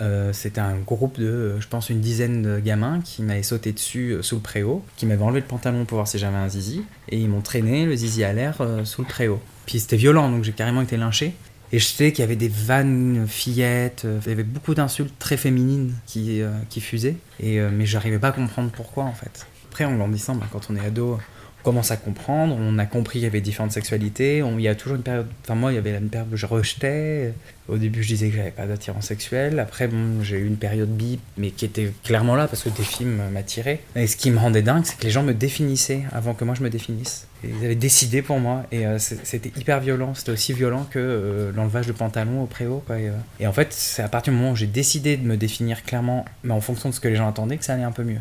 Euh, 0.00 0.32
c'était 0.32 0.60
un 0.60 0.78
groupe 0.78 1.18
de, 1.18 1.60
je 1.60 1.68
pense, 1.68 1.88
une 1.90 2.00
dizaine 2.00 2.42
de 2.42 2.58
gamins 2.58 3.00
qui 3.02 3.22
m'avaient 3.22 3.42
sauté 3.42 3.72
dessus 3.72 4.12
euh, 4.12 4.22
sous 4.22 4.36
le 4.36 4.40
préau, 4.40 4.84
qui 4.96 5.06
m'avaient 5.06 5.22
enlevé 5.22 5.40
le 5.40 5.46
pantalon 5.46 5.84
pour 5.84 5.96
voir 5.96 6.08
si 6.08 6.18
j'avais 6.18 6.36
un 6.36 6.48
zizi, 6.48 6.82
et 7.08 7.18
ils 7.18 7.28
m'ont 7.28 7.40
traîné 7.40 7.86
le 7.86 7.94
zizi 7.94 8.24
à 8.24 8.32
l'air 8.32 8.56
sous 8.84 9.02
le 9.02 9.08
préau. 9.08 9.40
Puis 9.64 9.80
c'était 9.80 9.96
violent, 9.96 10.28
donc 10.30 10.44
j'ai 10.44 10.52
carrément 10.52 10.82
été 10.82 10.96
lynché. 10.96 11.34
Et 11.74 11.78
je 11.78 11.86
sais 11.86 12.12
qu'il 12.12 12.20
y 12.20 12.24
avait 12.24 12.36
des 12.36 12.48
vannes 12.48 13.26
fillettes, 13.26 14.02
euh, 14.04 14.20
il 14.26 14.28
y 14.28 14.32
avait 14.32 14.42
beaucoup 14.42 14.74
d'insultes 14.74 15.18
très 15.18 15.38
féminines 15.38 15.94
qui, 16.06 16.42
euh, 16.42 16.52
qui 16.68 16.82
fusaient, 16.82 17.16
et, 17.40 17.60
euh, 17.60 17.70
mais 17.72 17.86
j'arrivais 17.86 18.18
pas 18.18 18.28
à 18.28 18.32
comprendre 18.32 18.70
pourquoi 18.70 19.04
en 19.04 19.14
fait. 19.14 19.46
Après, 19.70 19.86
en 19.86 19.96
grandissant, 19.96 20.34
ben, 20.34 20.46
quand 20.52 20.68
on 20.68 20.76
est 20.76 20.84
ado, 20.84 21.18
commence 21.62 21.90
à 21.90 21.96
comprendre, 21.96 22.56
on 22.58 22.78
a 22.78 22.86
compris 22.86 23.18
qu'il 23.18 23.24
y 23.24 23.26
avait 23.26 23.40
différentes 23.40 23.72
sexualités, 23.72 24.38
il 24.38 24.60
y 24.60 24.68
a 24.68 24.74
toujours 24.74 24.96
une 24.96 25.02
période, 25.02 25.26
enfin 25.44 25.54
moi 25.54 25.72
il 25.72 25.76
y 25.76 25.78
avait 25.78 25.96
une 25.96 26.08
période 26.08 26.32
où 26.32 26.36
je 26.36 26.46
rejetais, 26.46 27.32
au 27.68 27.76
début 27.76 28.02
je 28.02 28.08
disais 28.08 28.28
que 28.28 28.36
j'avais 28.36 28.50
pas 28.50 28.66
d'attirance 28.66 29.06
sexuelle, 29.06 29.58
après 29.58 29.88
bon 29.88 30.22
j'ai 30.22 30.38
eu 30.38 30.46
une 30.46 30.56
période 30.56 30.90
bi, 30.90 31.18
mais 31.36 31.50
qui 31.50 31.64
était 31.64 31.92
clairement 32.04 32.34
là 32.34 32.48
parce 32.48 32.62
que 32.62 32.68
des 32.68 32.82
films 32.82 33.20
m'attiraient, 33.32 33.80
et 33.96 34.06
ce 34.06 34.16
qui 34.16 34.30
me 34.30 34.38
rendait 34.38 34.62
dingue 34.62 34.84
c'est 34.84 34.98
que 34.98 35.04
les 35.04 35.10
gens 35.10 35.22
me 35.22 35.34
définissaient 35.34 36.02
avant 36.12 36.34
que 36.34 36.44
moi 36.44 36.54
je 36.54 36.62
me 36.62 36.70
définisse. 36.70 37.26
Ils 37.44 37.64
avaient 37.64 37.74
décidé 37.74 38.22
pour 38.22 38.38
moi, 38.38 38.64
et 38.70 38.86
euh, 38.86 38.98
c'était 38.98 39.50
hyper 39.58 39.80
violent, 39.80 40.14
c'était 40.14 40.30
aussi 40.30 40.52
violent 40.52 40.86
que 40.88 41.00
euh, 41.00 41.52
l'enlevage 41.52 41.88
de 41.88 41.92
pantalon 41.92 42.42
au 42.42 42.46
préau. 42.46 42.84
Quoi, 42.86 42.96
euh, 42.96 43.10
et 43.40 43.48
en 43.48 43.52
fait 43.52 43.72
c'est 43.72 44.02
à 44.02 44.08
partir 44.08 44.32
du 44.32 44.38
moment 44.38 44.52
où 44.52 44.56
j'ai 44.56 44.66
décidé 44.66 45.16
de 45.16 45.26
me 45.26 45.36
définir 45.36 45.82
clairement, 45.82 46.24
mais 46.44 46.54
en 46.54 46.60
fonction 46.60 46.88
de 46.88 46.94
ce 46.94 47.00
que 47.00 47.08
les 47.08 47.16
gens 47.16 47.28
attendaient, 47.28 47.56
que 47.56 47.64
ça 47.64 47.74
allait 47.74 47.82
un 47.82 47.92
peu 47.92 48.04
mieux. 48.04 48.20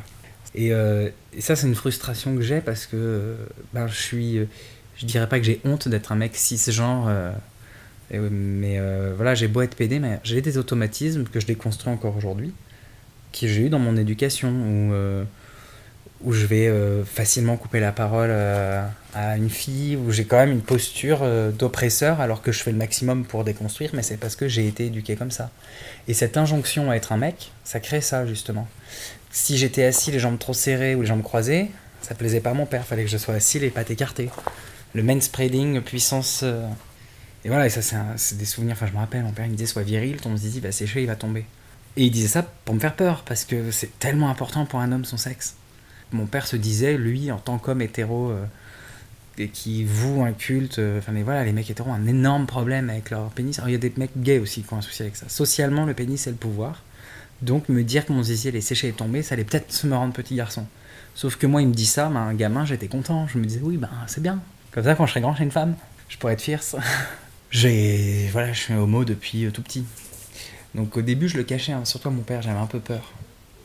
Et, 0.53 0.67
et 0.67 1.41
ça, 1.41 1.55
c'est 1.55 1.67
une 1.67 1.75
frustration 1.75 2.35
que 2.35 2.41
j'ai 2.41 2.59
parce 2.59 2.85
que 2.85 3.35
ben, 3.73 3.87
je 3.87 3.95
suis. 3.95 4.47
Je 4.97 5.05
dirais 5.05 5.27
pas 5.27 5.39
que 5.39 5.45
j'ai 5.45 5.61
honte 5.63 5.87
d'être 5.87 6.11
un 6.11 6.15
mec 6.15 6.35
cisgenre. 6.35 7.09
mais 8.11 8.79
voilà, 9.15 9.33
j'ai 9.33 9.47
beau 9.47 9.61
être 9.61 9.75
PD, 9.75 9.99
mais 9.99 10.19
j'ai 10.23 10.41
des 10.41 10.57
automatismes 10.57 11.23
que 11.23 11.39
je 11.39 11.45
déconstruis 11.47 11.91
encore 11.91 12.17
aujourd'hui, 12.17 12.53
que 13.31 13.47
j'ai 13.47 13.61
eu 13.61 13.69
dans 13.69 13.79
mon 13.79 13.95
éducation, 13.95 14.49
où 14.49 15.25
où 16.23 16.33
je 16.33 16.45
vais 16.45 16.67
euh, 16.67 17.03
facilement 17.03 17.57
couper 17.57 17.79
la 17.79 17.91
parole 17.91 18.29
euh, 18.31 18.85
à 19.13 19.37
une 19.37 19.49
fille, 19.49 19.95
où 19.95 20.11
j'ai 20.11 20.25
quand 20.25 20.37
même 20.37 20.51
une 20.51 20.61
posture 20.61 21.19
euh, 21.23 21.51
d'oppresseur 21.51 22.21
alors 22.21 22.41
que 22.41 22.51
je 22.51 22.61
fais 22.61 22.71
le 22.71 22.77
maximum 22.77 23.25
pour 23.25 23.43
déconstruire, 23.43 23.91
mais 23.93 24.03
c'est 24.03 24.17
parce 24.17 24.35
que 24.35 24.47
j'ai 24.47 24.67
été 24.67 24.85
éduqué 24.87 25.15
comme 25.15 25.31
ça. 25.31 25.49
Et 26.07 26.13
cette 26.13 26.37
injonction 26.37 26.91
à 26.91 26.95
être 26.95 27.11
un 27.11 27.17
mec, 27.17 27.51
ça 27.63 27.79
crée 27.79 28.01
ça 28.01 28.25
justement. 28.25 28.67
Si 29.31 29.57
j'étais 29.57 29.83
assis 29.83 30.11
les 30.11 30.19
jambes 30.19 30.39
trop 30.39 30.53
serrées 30.53 30.95
ou 30.95 31.01
les 31.01 31.07
jambes 31.07 31.23
croisées, 31.23 31.71
ça 32.01 32.15
plaisait 32.15 32.41
pas 32.41 32.51
à 32.51 32.53
mon 32.53 32.65
père, 32.65 32.85
fallait 32.85 33.03
que 33.03 33.09
je 33.09 33.17
sois 33.17 33.35
assis 33.35 33.59
les 33.59 33.69
pattes 33.69 33.91
écartées. 33.91 34.29
Le 34.93 35.03
main 35.03 35.19
spreading, 35.21 35.81
puissance. 35.81 36.43
Et 37.43 37.47
voilà, 37.47 37.65
et 37.67 37.69
ça 37.69 37.81
c'est 38.17 38.37
des 38.37 38.45
souvenirs, 38.45 38.73
enfin 38.73 38.87
je 38.87 38.93
me 38.93 38.97
rappelle, 38.97 39.23
mon 39.23 39.31
père 39.31 39.45
il 39.45 39.51
me 39.51 39.55
disait 39.55 39.71
sois 39.71 39.83
viril, 39.83 40.17
ton 40.17 40.35
zizi 40.37 40.59
va 40.59 40.71
sécher, 40.71 41.01
il 41.01 41.07
va 41.07 41.15
tomber. 41.15 41.45
Et 41.97 42.05
il 42.05 42.11
disait 42.11 42.27
ça 42.27 42.43
pour 42.43 42.75
me 42.75 42.79
faire 42.79 42.95
peur, 42.95 43.23
parce 43.25 43.45
que 43.45 43.71
c'est 43.71 43.97
tellement 43.99 44.29
important 44.29 44.65
pour 44.65 44.79
un 44.79 44.91
homme 44.91 45.05
son 45.05 45.17
sexe 45.17 45.55
mon 46.13 46.25
père 46.25 46.47
se 46.47 46.55
disait, 46.55 46.97
lui, 46.97 47.31
en 47.31 47.37
tant 47.37 47.57
qu'homme 47.57 47.81
hétéro, 47.81 48.29
euh, 48.29 48.45
et 49.37 49.47
qui 49.47 49.83
voue 49.83 50.23
un 50.23 50.33
culte, 50.33 50.79
euh, 50.79 50.99
enfin, 50.99 51.11
mais 51.11 51.23
voilà, 51.23 51.43
les 51.43 51.53
mecs 51.53 51.69
hétéros 51.69 51.89
ont 51.89 51.93
un 51.93 52.07
énorme 52.07 52.45
problème 52.45 52.89
avec 52.89 53.09
leur 53.09 53.29
pénis. 53.29 53.57
Alors, 53.59 53.69
il 53.69 53.73
y 53.73 53.75
a 53.75 53.79
des 53.79 53.93
mecs 53.97 54.17
gays 54.17 54.39
aussi 54.39 54.63
qui 54.63 54.73
ont 54.73 54.77
un 54.77 54.81
souci 54.81 55.01
avec 55.01 55.15
ça. 55.15 55.29
Socialement, 55.29 55.85
le 55.85 55.93
pénis, 55.93 56.21
c'est 56.21 56.31
le 56.31 56.35
pouvoir. 56.35 56.83
Donc, 57.41 57.69
me 57.69 57.83
dire 57.83 58.05
que 58.05 58.13
mon 58.13 58.23
zizi 58.23 58.49
allait 58.49 58.61
sécher 58.61 58.89
et 58.89 58.93
tomber, 58.93 59.23
ça 59.23 59.33
allait 59.33 59.43
peut-être 59.43 59.83
me 59.85 59.95
rendre 59.95 60.13
petit 60.13 60.35
garçon. 60.35 60.65
Sauf 61.15 61.35
que 61.35 61.47
moi, 61.47 61.61
il 61.61 61.67
me 61.67 61.73
dit 61.73 61.85
ça, 61.85 62.07
ben, 62.09 62.19
un 62.19 62.33
gamin, 62.33 62.65
j'étais 62.65 62.87
content. 62.87 63.27
Je 63.27 63.37
me 63.37 63.45
disais, 63.45 63.61
oui, 63.63 63.77
ben, 63.77 63.89
c'est 64.07 64.21
bien. 64.21 64.41
Comme 64.71 64.83
ça, 64.83 64.95
quand 64.95 65.05
je 65.05 65.11
serai 65.11 65.21
grand, 65.21 65.35
j'ai 65.35 65.43
une 65.43 65.51
femme. 65.51 65.75
Je 66.07 66.17
pourrais 66.17 66.33
être 66.33 66.41
fierce. 66.41 66.75
j'ai, 67.51 68.29
voilà, 68.31 68.53
je 68.53 68.59
suis 68.59 68.73
homo 68.73 69.05
depuis 69.05 69.45
euh, 69.45 69.51
tout 69.51 69.61
petit. 69.61 69.85
Donc, 70.75 70.95
au 70.95 71.01
début, 71.01 71.27
je 71.27 71.37
le 71.37 71.43
cachais, 71.43 71.73
hein. 71.73 71.83
surtout 71.83 72.07
à 72.07 72.11
mon 72.11 72.21
père, 72.21 72.41
j'avais 72.41 72.59
un 72.59 72.67
peu 72.67 72.79
peur. 72.79 73.11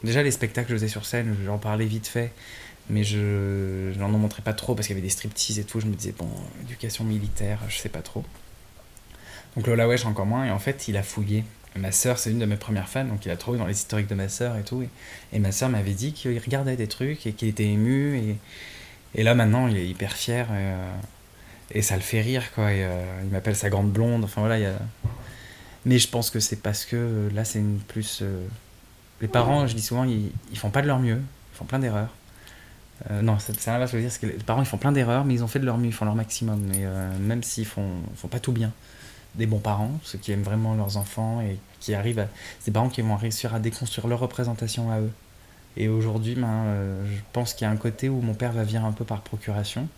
Déjà, 0.02 0.22
les 0.22 0.30
spectacles 0.30 0.68
que 0.68 0.74
je 0.74 0.78
faisais 0.78 0.88
sur 0.88 1.04
scène, 1.04 1.36
j'en 1.44 1.58
parlais 1.58 1.86
vite 1.86 2.06
fait, 2.06 2.32
mais 2.90 3.04
je, 3.04 3.96
n'en 3.98 4.08
montrais 4.08 4.42
pas 4.42 4.52
trop 4.52 4.74
parce 4.74 4.86
qu'il 4.86 4.96
y 4.96 4.98
avait 4.98 5.06
des 5.06 5.12
striptease 5.12 5.58
et 5.58 5.64
tout. 5.64 5.80
Je 5.80 5.86
me 5.86 5.94
disais, 5.94 6.14
bon, 6.16 6.28
éducation 6.62 7.04
militaire, 7.04 7.60
je 7.68 7.76
sais 7.76 7.88
pas 7.88 8.02
trop. 8.02 8.24
Donc 9.56 9.66
Lola 9.66 9.88
Wesh 9.88 10.04
encore 10.04 10.26
moins, 10.26 10.44
et 10.44 10.50
en 10.50 10.58
fait, 10.58 10.88
il 10.88 10.96
a 10.96 11.02
fouillé. 11.02 11.44
Ma 11.78 11.92
sœur, 11.92 12.18
c'est 12.18 12.30
une 12.30 12.38
de 12.38 12.46
mes 12.46 12.56
premières 12.56 12.88
fans, 12.88 13.04
donc 13.04 13.24
il 13.26 13.30
a 13.30 13.36
trouvé 13.36 13.58
dans 13.58 13.66
les 13.66 13.74
historiques 13.74 14.08
de 14.08 14.14
ma 14.14 14.28
sœur 14.28 14.56
et 14.56 14.62
tout. 14.62 14.86
Et, 15.32 15.38
ma 15.38 15.52
sœur 15.52 15.68
m'avait 15.68 15.92
dit 15.92 16.12
qu'il 16.12 16.38
regardait 16.38 16.76
des 16.76 16.88
trucs 16.88 17.26
et 17.26 17.32
qu'il 17.32 17.48
était 17.48 17.66
ému. 17.66 18.16
Et, 18.16 18.36
et, 19.14 19.22
là, 19.22 19.34
maintenant, 19.34 19.68
il 19.68 19.76
est 19.76 19.86
hyper 19.86 20.12
fier. 20.12 20.46
Et, 20.50 21.78
euh, 21.78 21.82
ça 21.82 21.96
le 21.96 22.02
fait 22.02 22.20
rire, 22.20 22.52
quoi. 22.54 22.64
Euh, 22.64 23.04
il 23.24 23.30
m'appelle 23.30 23.56
sa 23.56 23.70
grande 23.70 23.90
blonde. 23.90 24.24
Enfin 24.24 24.40
voilà. 24.40 24.72
Mais 25.86 26.00
je 26.00 26.08
pense 26.08 26.30
que 26.30 26.40
c'est 26.40 26.56
parce 26.56 26.84
que 26.84 27.30
là, 27.32 27.44
c'est 27.44 27.60
une 27.60 27.78
plus. 27.78 28.18
Euh, 28.20 28.44
les 29.20 29.28
parents, 29.28 29.66
je 29.68 29.74
dis 29.74 29.82
souvent, 29.82 30.04
ils, 30.04 30.32
font 30.58 30.70
pas 30.70 30.82
de 30.82 30.88
leur 30.88 30.98
mieux, 30.98 31.20
ils 31.54 31.56
font 31.56 31.64
plein 31.64 31.78
d'erreurs. 31.78 32.12
Euh, 33.10 33.22
non, 33.22 33.38
c'est 33.38 33.66
l'inverse, 33.66 33.92
je 33.92 33.96
veux 33.96 34.02
dire, 34.02 34.10
c'est 34.10 34.20
que 34.20 34.26
les 34.26 34.32
parents 34.32 34.62
ils 34.62 34.66
font 34.66 34.78
plein 34.78 34.92
d'erreurs, 34.92 35.24
mais 35.24 35.34
ils 35.34 35.44
ont 35.44 35.48
fait 35.48 35.60
de 35.60 35.64
leur 35.64 35.78
mieux, 35.78 35.86
ils 35.86 35.92
font 35.92 36.04
leur 36.04 36.16
maximum. 36.16 36.70
Euh, 36.74 37.18
même 37.20 37.42
s'ils 37.42 37.66
font, 37.66 37.88
font 38.16 38.28
pas 38.28 38.40
tout 38.40 38.52
bien, 38.52 38.72
des 39.36 39.46
bons 39.46 39.58
parents, 39.58 39.90
ceux 40.02 40.18
qui 40.18 40.32
aiment 40.32 40.42
vraiment 40.42 40.74
leurs 40.74 40.96
enfants 40.96 41.40
et 41.40 41.58
qui 41.80 41.94
arrivent 41.94 42.18
à. 42.18 42.28
des 42.64 42.72
parents 42.72 42.88
qui 42.88 43.02
vont 43.02 43.16
réussir 43.16 43.54
à 43.54 43.58
déconstruire 43.60 44.06
leur 44.06 44.20
représentation 44.20 44.90
à 44.90 45.00
eux. 45.00 45.10
Et 45.76 45.88
aujourd'hui, 45.88 46.34
ben, 46.34 46.48
euh, 46.48 47.06
je 47.06 47.20
pense 47.32 47.52
qu'il 47.54 47.66
y 47.66 47.68
a 47.68 47.70
un 47.70 47.76
côté 47.76 48.08
où 48.08 48.20
mon 48.20 48.34
père 48.34 48.52
va 48.52 48.64
venir 48.64 48.84
un 48.84 48.92
peu 48.92 49.04
par 49.04 49.20
procuration. 49.20 49.88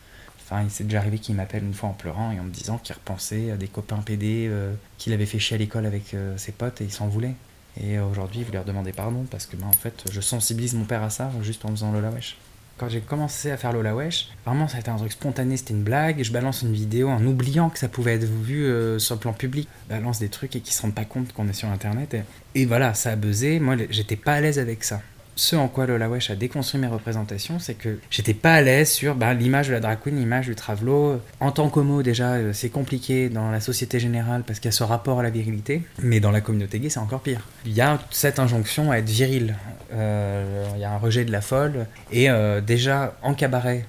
Enfin, 0.41 0.63
il 0.63 0.71
s'est 0.71 0.85
déjà 0.85 0.99
arrivé 0.99 1.19
qu'il 1.19 1.35
m'appelle 1.35 1.63
une 1.63 1.75
fois 1.75 1.91
en 1.91 1.93
pleurant 1.93 2.33
et 2.33 2.41
en 2.41 2.45
me 2.45 2.51
disant 2.51 2.79
qu'il 2.79 2.95
repensait 2.95 3.51
à 3.51 3.57
des 3.57 3.69
copains 3.69 3.99
PD 3.99 4.51
qu'il 4.97 5.13
avait 5.13 5.27
fait 5.27 5.39
chier 5.39 5.57
à 5.57 5.59
l'école 5.59 5.85
avec 5.85 6.17
ses 6.37 6.53
potes 6.53 6.81
et 6.81 6.85
il 6.85 6.91
s'en 6.91 7.07
voulait. 7.07 7.35
Et 7.79 8.01
aujourd'hui, 8.01 8.45
vous 8.45 8.53
leur 8.53 8.65
demandez 8.65 8.93
pardon 8.93 9.27
parce 9.31 9.45
que, 9.45 9.57
ben, 9.57 9.67
en 9.67 9.73
fait, 9.73 10.05
je 10.11 10.23
sensibilise 10.23 10.73
mon 10.73 10.85
père 10.85 11.03
à 11.03 11.11
ça 11.11 11.31
juste 11.43 11.67
en 11.67 11.69
faisant 11.69 11.93
Lola 11.93 12.11
Wesh. 12.11 12.39
Quand 12.79 12.89
j'ai 12.89 13.01
commencé 13.01 13.51
à 13.51 13.57
faire 13.57 13.73
Lola 13.73 13.95
Wesh, 13.95 14.29
vraiment, 14.47 14.69
ça 14.69 14.77
a 14.77 14.81
été 14.81 14.89
un 14.89 14.97
truc 14.97 15.11
spontané, 15.11 15.57
c'était 15.57 15.75
une 15.75 15.83
blague. 15.83 16.23
Je 16.23 16.33
balance 16.33 16.63
une 16.63 16.73
vidéo 16.73 17.09
en 17.09 17.25
oubliant 17.27 17.71
que 17.71 17.79
ça 17.79 17.89
pouvait 17.89 18.15
être 18.15 18.25
vu 18.25 18.65
euh, 18.67 19.01
sur 19.01 19.17
le 19.17 19.21
plan 19.21 19.33
public. 19.33 19.69
Je 19.89 19.97
balance 19.97 20.21
des 20.21 20.29
trucs 20.29 20.55
et 20.55 20.61
qui 20.61 20.73
se 20.73 20.83
rendent 20.83 20.95
pas 20.95 21.05
compte 21.05 21.33
qu'on 21.33 21.49
est 21.49 21.53
sur 21.53 21.69
Internet. 21.69 22.15
Et, 22.15 22.23
et 22.55 22.67
voilà, 22.67 22.95
ça 22.95 23.11
a 23.11 23.17
buzzé. 23.17 23.59
Moi, 23.59 23.75
j'étais 23.91 24.15
pas 24.15 24.35
à 24.35 24.41
l'aise 24.41 24.61
avec 24.61 24.85
ça 24.85 25.03
ce 25.39 25.55
en 25.55 25.69
quoi 25.69 25.87
Lola 25.87 26.09
Wesh 26.09 26.31
a 26.31 26.37
déconstruit 26.37 26.81
mes 26.81 26.89
représentations, 26.89 27.61
c'est 27.61 27.75
que 27.75 28.01
j'étais 28.11 28.35
pas 28.35 28.55
à 28.55 28.61
l'aise 28.61 28.91
sur 28.91 29.15
bah, 29.15 29.33
l'image 29.35 29.69
de 29.69 29.73
la 29.73 29.79
drag 29.79 30.01
queen, 30.03 30.17
l'image 30.17 30.47
du 30.47 30.57
travelo. 30.57 31.21
En 31.39 31.53
tant 31.53 31.69
qu'homo, 31.69 32.03
déjà, 32.03 32.33
euh, 32.33 32.53
c'est 32.53 32.71
compliqué 32.71 33.29
dans 33.29 33.53
la 33.53 33.61
société 33.61 34.01
générale 34.01 34.43
parce 34.45 34.59
qu'il 34.59 34.69
y 34.69 34.75
a 34.75 34.77
ce 34.77 34.83
rapport 34.83 35.21
à 35.21 35.23
la 35.23 35.31
virilité, 35.31 35.83
mais 36.03 36.19
dans 36.19 36.33
la 36.33 36.41
communauté 36.41 36.81
gay, 36.81 36.91
c'est 36.91 36.99
encore 36.99 37.21
pire. 37.21 37.41
Il 37.65 37.73
y 37.73 37.81
a 37.81 38.01
cette 38.11 38.41
injonction 38.41 38.91
à 38.91 38.99
être 38.99 39.09
viril. 39.09 39.55
Euh, 39.93 40.67
il 40.75 40.81
y 40.81 40.85
a 40.85 40.91
un 40.91 40.99
rejet 40.99 41.25
de 41.25 41.31
la 41.31 41.41
folle. 41.41 41.87
Et 42.11 42.29
euh, 42.29 42.61
déjà, 42.61 43.17
en 43.23 43.35
cabaret, 43.35 43.87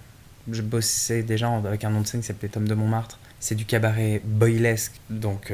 je 0.51 0.61
bossais 0.61 1.23
déjà 1.23 1.49
avec 1.49 1.83
un 1.83 1.89
nom 1.89 2.01
de 2.01 2.07
scène 2.07 2.21
qui 2.21 2.27
s'appelait 2.27 2.49
Tom 2.49 2.67
de 2.67 2.75
Montmartre. 2.75 3.17
C'est 3.39 3.55
du 3.55 3.65
cabaret 3.65 4.21
boylesque, 4.23 4.93
donc 5.09 5.51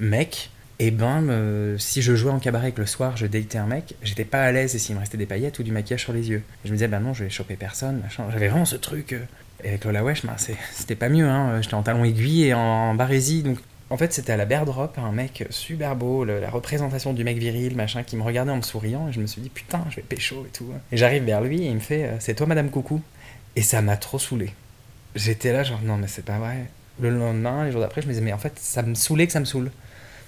mec 0.00 0.50
et 0.78 0.90
ben, 0.90 1.76
si 1.78 2.02
je 2.02 2.14
jouais 2.14 2.30
en 2.30 2.38
cabaret 2.38 2.72
que 2.72 2.80
le 2.80 2.86
soir 2.86 3.16
je 3.16 3.26
datais 3.26 3.58
un 3.58 3.66
mec, 3.66 3.94
j'étais 4.02 4.24
pas 4.24 4.42
à 4.42 4.52
l'aise 4.52 4.74
et 4.74 4.78
s'il 4.78 4.94
me 4.94 5.00
restait 5.00 5.16
des 5.16 5.26
paillettes 5.26 5.58
ou 5.58 5.62
du 5.62 5.72
maquillage 5.72 6.02
sur 6.02 6.12
les 6.12 6.28
yeux. 6.28 6.42
Et 6.64 6.68
je 6.68 6.70
me 6.70 6.76
disais, 6.76 6.88
ben 6.88 7.00
non, 7.00 7.14
je 7.14 7.24
vais 7.24 7.30
choper 7.30 7.56
personne, 7.56 8.00
machin. 8.00 8.24
J'avais 8.30 8.48
vraiment 8.48 8.66
ce 8.66 8.76
truc. 8.76 9.12
Euh, 9.12 9.20
et 9.64 9.68
avec 9.68 9.84
Lola 9.86 10.04
Wesh, 10.04 10.26
ben, 10.26 10.34
c'était 10.72 10.96
pas 10.96 11.08
mieux, 11.08 11.26
hein. 11.26 11.62
J'étais 11.62 11.74
en 11.74 11.82
talon 11.82 12.04
aiguille 12.04 12.44
et 12.44 12.54
en, 12.54 12.94
barésie, 12.94 13.42
donc 13.42 13.58
en 13.88 13.96
fait, 13.96 14.12
c'était 14.12 14.32
à 14.32 14.36
la 14.36 14.44
Berdrop, 14.44 14.98
un 14.98 15.12
mec 15.12 15.46
super 15.48 15.96
beau, 15.96 16.24
la 16.24 16.50
représentation 16.50 17.14
du 17.14 17.24
mec 17.24 17.38
viril, 17.38 17.74
machin, 17.74 18.02
qui 18.02 18.16
me 18.16 18.22
regardait 18.22 18.50
en 18.50 18.56
me 18.56 18.62
souriant, 18.62 19.08
et 19.08 19.12
je 19.12 19.20
me 19.20 19.26
suis 19.26 19.40
dit, 19.40 19.48
putain, 19.48 19.82
je 19.88 19.96
vais 19.96 20.02
pécho 20.02 20.44
et 20.46 20.50
tout. 20.50 20.70
Et 20.92 20.96
j'arrive 20.98 21.24
vers 21.24 21.40
lui, 21.40 21.62
et 21.62 21.68
il 21.68 21.76
me 21.76 21.80
fait, 21.80 22.04
euh, 22.04 22.16
c'est 22.18 22.34
toi, 22.34 22.46
Madame 22.46 22.68
Coucou 22.68 23.00
Et 23.54 23.62
ça 23.62 23.80
m'a 23.80 23.96
trop 23.96 24.18
saoulé. 24.18 24.52
J'étais 25.14 25.52
là, 25.52 25.62
genre, 25.62 25.80
non, 25.82 25.96
mais 25.96 26.08
c'est 26.08 26.24
pas 26.24 26.38
vrai. 26.38 26.66
Le 27.00 27.08
lendemain, 27.08 27.64
les 27.64 27.72
jours 27.72 27.80
d'après, 27.80 28.02
je 28.02 28.08
me 28.08 28.12
disais, 28.12 28.24
mais 28.24 28.34
en 28.34 28.38
fait, 28.38 28.58
ça 28.58 28.82
me 28.82 28.94
saoulait 28.94 29.26
que 29.26 29.32
ça 29.32 29.40
me 29.40 29.46
saoule 29.46 29.70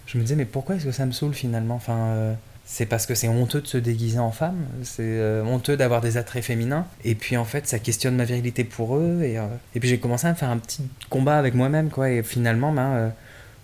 je 0.09 0.17
me 0.17 0.23
disais, 0.23 0.37
mais 0.37 0.47
pourquoi 0.47 0.77
est-ce 0.77 0.87
que 0.87 0.93
ça 0.93 1.05
me 1.05 1.13
saoule 1.13 1.35
finalement? 1.35 1.75
Enfin, 1.75 1.99
euh, 1.99 2.35
C'est 2.65 2.87
parce 2.87 3.05
que 3.07 3.15
c'est 3.15 3.29
honteux 3.29 3.61
de 3.61 3.67
se 3.67 3.77
déguiser 3.77 4.19
en 4.19 4.31
femme, 4.31 4.67
c'est 4.83 5.03
euh, 5.03 5.45
honteux 5.45 5.77
d'avoir 5.77 6.01
des 6.01 6.17
attraits 6.17 6.43
féminins, 6.43 6.87
et 7.05 7.15
puis 7.15 7.37
en 7.37 7.45
fait, 7.45 7.67
ça 7.67 7.79
questionne 7.79 8.17
ma 8.17 8.25
virilité 8.25 8.65
pour 8.65 8.97
eux, 8.97 9.21
et, 9.23 9.39
euh, 9.39 9.45
et 9.75 9.81
puis 9.81 9.89
j'ai 9.89 9.99
commencé 9.99 10.27
à 10.27 10.31
me 10.31 10.35
faire 10.35 10.49
un 10.49 10.57
petit 10.57 10.83
combat 11.11 11.39
avec 11.39 11.55
moi-même, 11.55 11.91
quoi, 11.91 12.11
et 12.11 12.23
finalement, 12.23 12.73
ben, 12.73 13.13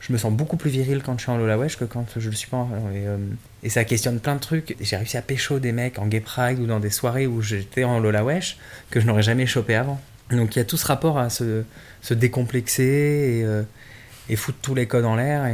je 0.00 0.12
me 0.12 0.18
sens 0.18 0.32
beaucoup 0.32 0.58
plus 0.58 0.68
viril 0.68 1.02
quand 1.02 1.16
je 1.16 1.22
suis 1.22 1.30
en 1.30 1.38
Lola 1.38 1.56
Wesh 1.56 1.78
que 1.78 1.86
quand 1.86 2.04
je 2.14 2.28
le 2.28 2.36
suis 2.36 2.50
pas. 2.50 2.68
Et, 2.94 3.04
et 3.66 3.70
ça 3.70 3.84
questionne 3.86 4.20
plein 4.20 4.34
de 4.34 4.40
trucs. 4.40 4.76
J'ai 4.78 4.96
réussi 4.96 5.16
à 5.16 5.22
pécho 5.22 5.60
des 5.60 5.72
mecs 5.72 5.98
en 5.98 6.06
gay 6.06 6.20
pride 6.20 6.58
ou 6.60 6.66
dans 6.66 6.78
des 6.78 6.90
soirées 6.90 7.26
où 7.26 7.40
j'étais 7.40 7.84
en 7.84 8.00
Lola 8.00 8.22
Wesh 8.22 8.58
que 8.90 9.00
je 9.00 9.06
n'aurais 9.06 9.22
jamais 9.22 9.46
chopé 9.46 9.74
avant. 9.74 9.98
Donc 10.30 10.56
il 10.56 10.58
y 10.58 10.60
a 10.60 10.66
tout 10.66 10.76
ce 10.76 10.84
rapport 10.84 11.18
à 11.18 11.30
se, 11.30 11.64
décomplexer 12.10 13.46
et, 14.28 14.36
foutre 14.36 14.58
tous 14.60 14.74
les 14.74 14.86
codes 14.86 15.06
en 15.06 15.16
l'air. 15.16 15.46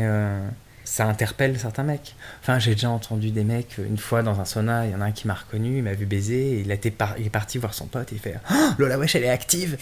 Ça 0.91 1.07
interpelle 1.07 1.57
certains 1.57 1.85
mecs. 1.85 2.17
Enfin, 2.43 2.59
j'ai 2.59 2.73
déjà 2.73 2.91
entendu 2.91 3.31
des 3.31 3.45
mecs, 3.45 3.79
une 3.79 3.97
fois 3.97 4.25
dans 4.25 4.41
un 4.41 4.45
sauna, 4.45 4.87
il 4.87 4.91
y 4.91 4.95
en 4.97 5.01
a 5.01 5.05
un 5.05 5.13
qui 5.13 5.29
m'a 5.29 5.35
reconnu, 5.35 5.77
il 5.77 5.85
m'a 5.85 5.95
vu 5.95 6.05
baiser, 6.05 6.55
et 6.55 6.61
il, 6.63 6.71
était 6.73 6.93
il 7.17 7.27
est 7.27 7.31
parti 7.31 7.59
voir 7.59 7.75
son 7.75 7.87
pote, 7.87 8.11
et 8.11 8.17
il 8.17 8.19
fait 8.19 8.35
oh, 8.51 8.55
Lola 8.77 8.99
Wesh, 8.99 9.15
elle 9.15 9.23
est 9.23 9.31
active 9.31 9.79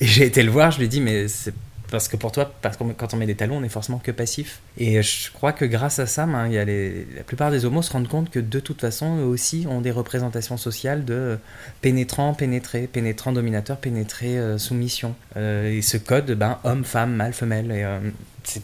Et 0.00 0.06
j'ai 0.06 0.26
été 0.26 0.44
le 0.44 0.52
voir, 0.52 0.70
je 0.70 0.78
lui 0.78 0.84
ai 0.84 0.88
dit 0.88 1.00
Mais 1.00 1.26
c'est 1.26 1.52
parce 1.90 2.06
que 2.06 2.16
pour 2.16 2.30
toi, 2.30 2.54
parce 2.62 2.76
quand 2.76 3.12
on 3.12 3.16
met 3.16 3.26
des 3.26 3.34
talons, 3.34 3.56
on 3.56 3.64
est 3.64 3.68
forcément 3.68 3.98
que 3.98 4.12
passif. 4.12 4.60
Et 4.78 5.02
je 5.02 5.32
crois 5.32 5.52
que 5.52 5.64
grâce 5.64 5.98
à 5.98 6.06
ça, 6.06 6.26
ben, 6.26 6.44
a 6.44 6.64
la 6.64 7.24
plupart 7.26 7.50
des 7.50 7.64
homos 7.64 7.82
se 7.82 7.92
rendent 7.92 8.06
compte 8.06 8.30
que 8.30 8.38
de 8.38 8.60
toute 8.60 8.80
façon, 8.80 9.18
eux 9.18 9.24
aussi 9.24 9.66
ont 9.68 9.80
des 9.80 9.90
représentations 9.90 10.56
sociales 10.56 11.04
de 11.04 11.38
pénétrant, 11.80 12.34
pénétré, 12.34 12.86
pénétrant, 12.86 13.32
dominateur, 13.32 13.78
pénétré, 13.78 14.38
euh, 14.38 14.58
soumission. 14.58 15.16
Euh, 15.36 15.76
et 15.76 15.82
ce 15.82 15.96
code, 15.96 16.30
ben, 16.30 16.60
homme, 16.62 16.84
femme, 16.84 17.16
mâle, 17.16 17.32
femelle. 17.32 17.72
Euh, 17.72 17.98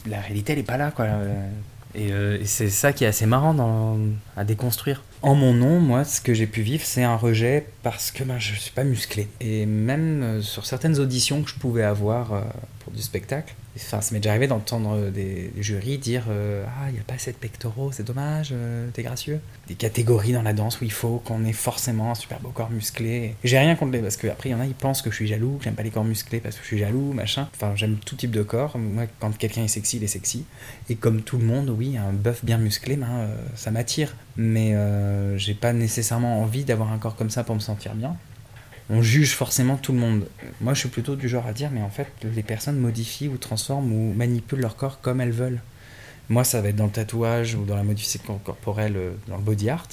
la 0.07 0.21
réalité, 0.21 0.53
elle 0.53 0.59
n'est 0.59 0.65
pas 0.65 0.77
là. 0.77 0.91
Quoi. 0.91 1.07
Et, 1.95 2.11
c'est 2.45 2.69
ça 2.69 2.93
qui 2.93 3.05
est 3.05 3.07
assez 3.07 3.27
marrant 3.27 3.99
à 4.37 4.45
déconstruire. 4.45 5.03
En 5.23 5.35
mon 5.35 5.55
nom, 5.55 5.81
moi, 5.81 6.05
ce 6.05 6.21
que 6.21 6.35
j'ai 6.35 6.47
pu 6.47 6.63
vivre, 6.63 6.85
c'est 6.85 7.03
un 7.03 7.17
rejet 7.17 7.67
parce 7.83 8.11
que 8.11 8.23
ben, 8.23 8.39
je 8.39 8.53
ne 8.53 8.59
suis 8.59 8.73
pas 8.73 8.85
musclé. 8.85 9.29
Et 9.41 9.67
même 9.67 10.43
sur 10.43 10.67
certaines 10.67 10.99
auditions 10.99 11.43
que 11.43 11.51
je 11.51 11.55
pouvais 11.55 11.85
avoir 11.85 12.43
du 12.97 13.03
spectacle. 13.03 13.55
Enfin, 13.77 14.01
ça 14.01 14.13
m'est 14.13 14.21
déjà 14.21 14.31
arrivé 14.31 14.47
d'entendre 14.47 15.11
des 15.11 15.53
jurys 15.59 15.99
dire 15.99 16.25
euh, 16.31 16.65
Ah, 16.67 16.89
il 16.89 16.95
n'y 16.95 16.99
a 16.99 17.03
pas 17.03 17.15
assez 17.15 17.31
de 17.31 17.37
pectoraux, 17.37 17.93
c'est 17.93 18.03
dommage, 18.05 18.51
euh, 18.53 18.89
t'es 18.93 19.03
gracieux. 19.03 19.41
Des 19.69 19.75
catégories 19.75 20.33
dans 20.33 20.43
la 20.43 20.55
danse 20.55 20.81
où 20.81 20.85
il 20.85 20.93
faut 20.93 21.19
qu'on 21.25 21.45
ait 21.45 21.53
forcément 21.53 22.11
un 22.11 22.15
super 22.15 22.41
beau 22.41 22.49
corps 22.49 22.71
musclé. 22.71 23.35
J'ai 23.45 23.59
rien 23.59 23.77
contre 23.77 23.93
les. 23.93 24.01
Parce 24.01 24.17
qu'après, 24.17 24.49
il 24.49 24.53
y 24.53 24.55
en 24.55 24.61
a, 24.61 24.67
ils 24.67 24.75
pensent 24.75 25.03
que 25.03 25.11
je 25.11 25.17
suis 25.17 25.27
jaloux, 25.27 25.57
que 25.59 25.65
j'aime 25.65 25.75
pas 25.75 25.83
les 25.83 25.91
corps 25.91 26.05
musclés 26.05 26.41
parce 26.41 26.57
que 26.57 26.63
je 26.63 26.67
suis 26.67 26.79
jaloux, 26.79 27.13
machin. 27.13 27.49
Enfin, 27.55 27.75
j'aime 27.77 27.97
tout 27.97 28.17
type 28.17 28.31
de 28.31 28.43
corps. 28.43 28.79
Moi, 28.79 29.05
quand 29.21 29.37
quelqu'un 29.37 29.65
est 29.65 29.69
sexy, 29.69 29.99
il 29.99 30.05
est 30.05 30.09
sexy. 30.09 30.45
Et 30.89 30.97
comme 30.97 31.23
tout 31.23 31.37
le 31.37 31.45
monde, 31.45 31.69
oui, 31.69 31.97
un 31.99 32.13
bœuf 32.13 32.45
bien 32.45 32.59
musclé, 32.59 32.97
ben, 32.97 33.09
euh, 33.11 33.37
ça 33.55 33.71
m'attire. 33.71 34.15
Mais 34.39 34.75
j'ai 35.39 35.55
pas 35.55 35.73
nécessairement 35.73 36.43
envie 36.43 36.65
d'avoir 36.65 36.93
un 36.93 36.99
corps 36.99 37.17
comme 37.17 37.31
ça 37.31 37.43
pour 37.43 37.55
me 37.55 37.61
sentir 37.61 37.95
bien 37.95 38.17
on 38.89 39.03
juge 39.03 39.35
forcément 39.35 39.77
tout 39.77 39.93
le 39.93 39.99
monde. 39.99 40.27
Moi, 40.61 40.75
je 40.75 40.81
suis 40.81 40.89
plutôt 40.89 41.17
du 41.17 41.29
genre 41.29 41.47
à 41.47 41.53
dire, 41.53 41.71
mais 41.73 41.83
en 41.83 41.91
fait, 41.91 42.09
les 42.23 42.43
personnes 42.43 42.79
modifient 42.79 43.29
ou 43.29 43.37
transforment 43.37 43.93
ou 43.93 44.15
manipulent 44.15 44.61
leur 44.61 44.77
corps 44.77 45.01
comme 45.01 45.21
elles 45.21 45.33
veulent. 45.33 45.61
Moi, 46.29 46.45
ça 46.45 46.61
va 46.61 46.69
être 46.69 46.77
dans 46.77 46.87
le 46.87 46.91
tatouage 46.91 47.55
ou 47.55 47.65
dans 47.65 47.77
la 47.77 47.85
modification 47.85 48.39
corporelle, 48.39 48.97
euh, 48.97 49.13
dans 49.29 49.37
le 49.37 49.43
body 49.43 49.71
art. 49.71 49.89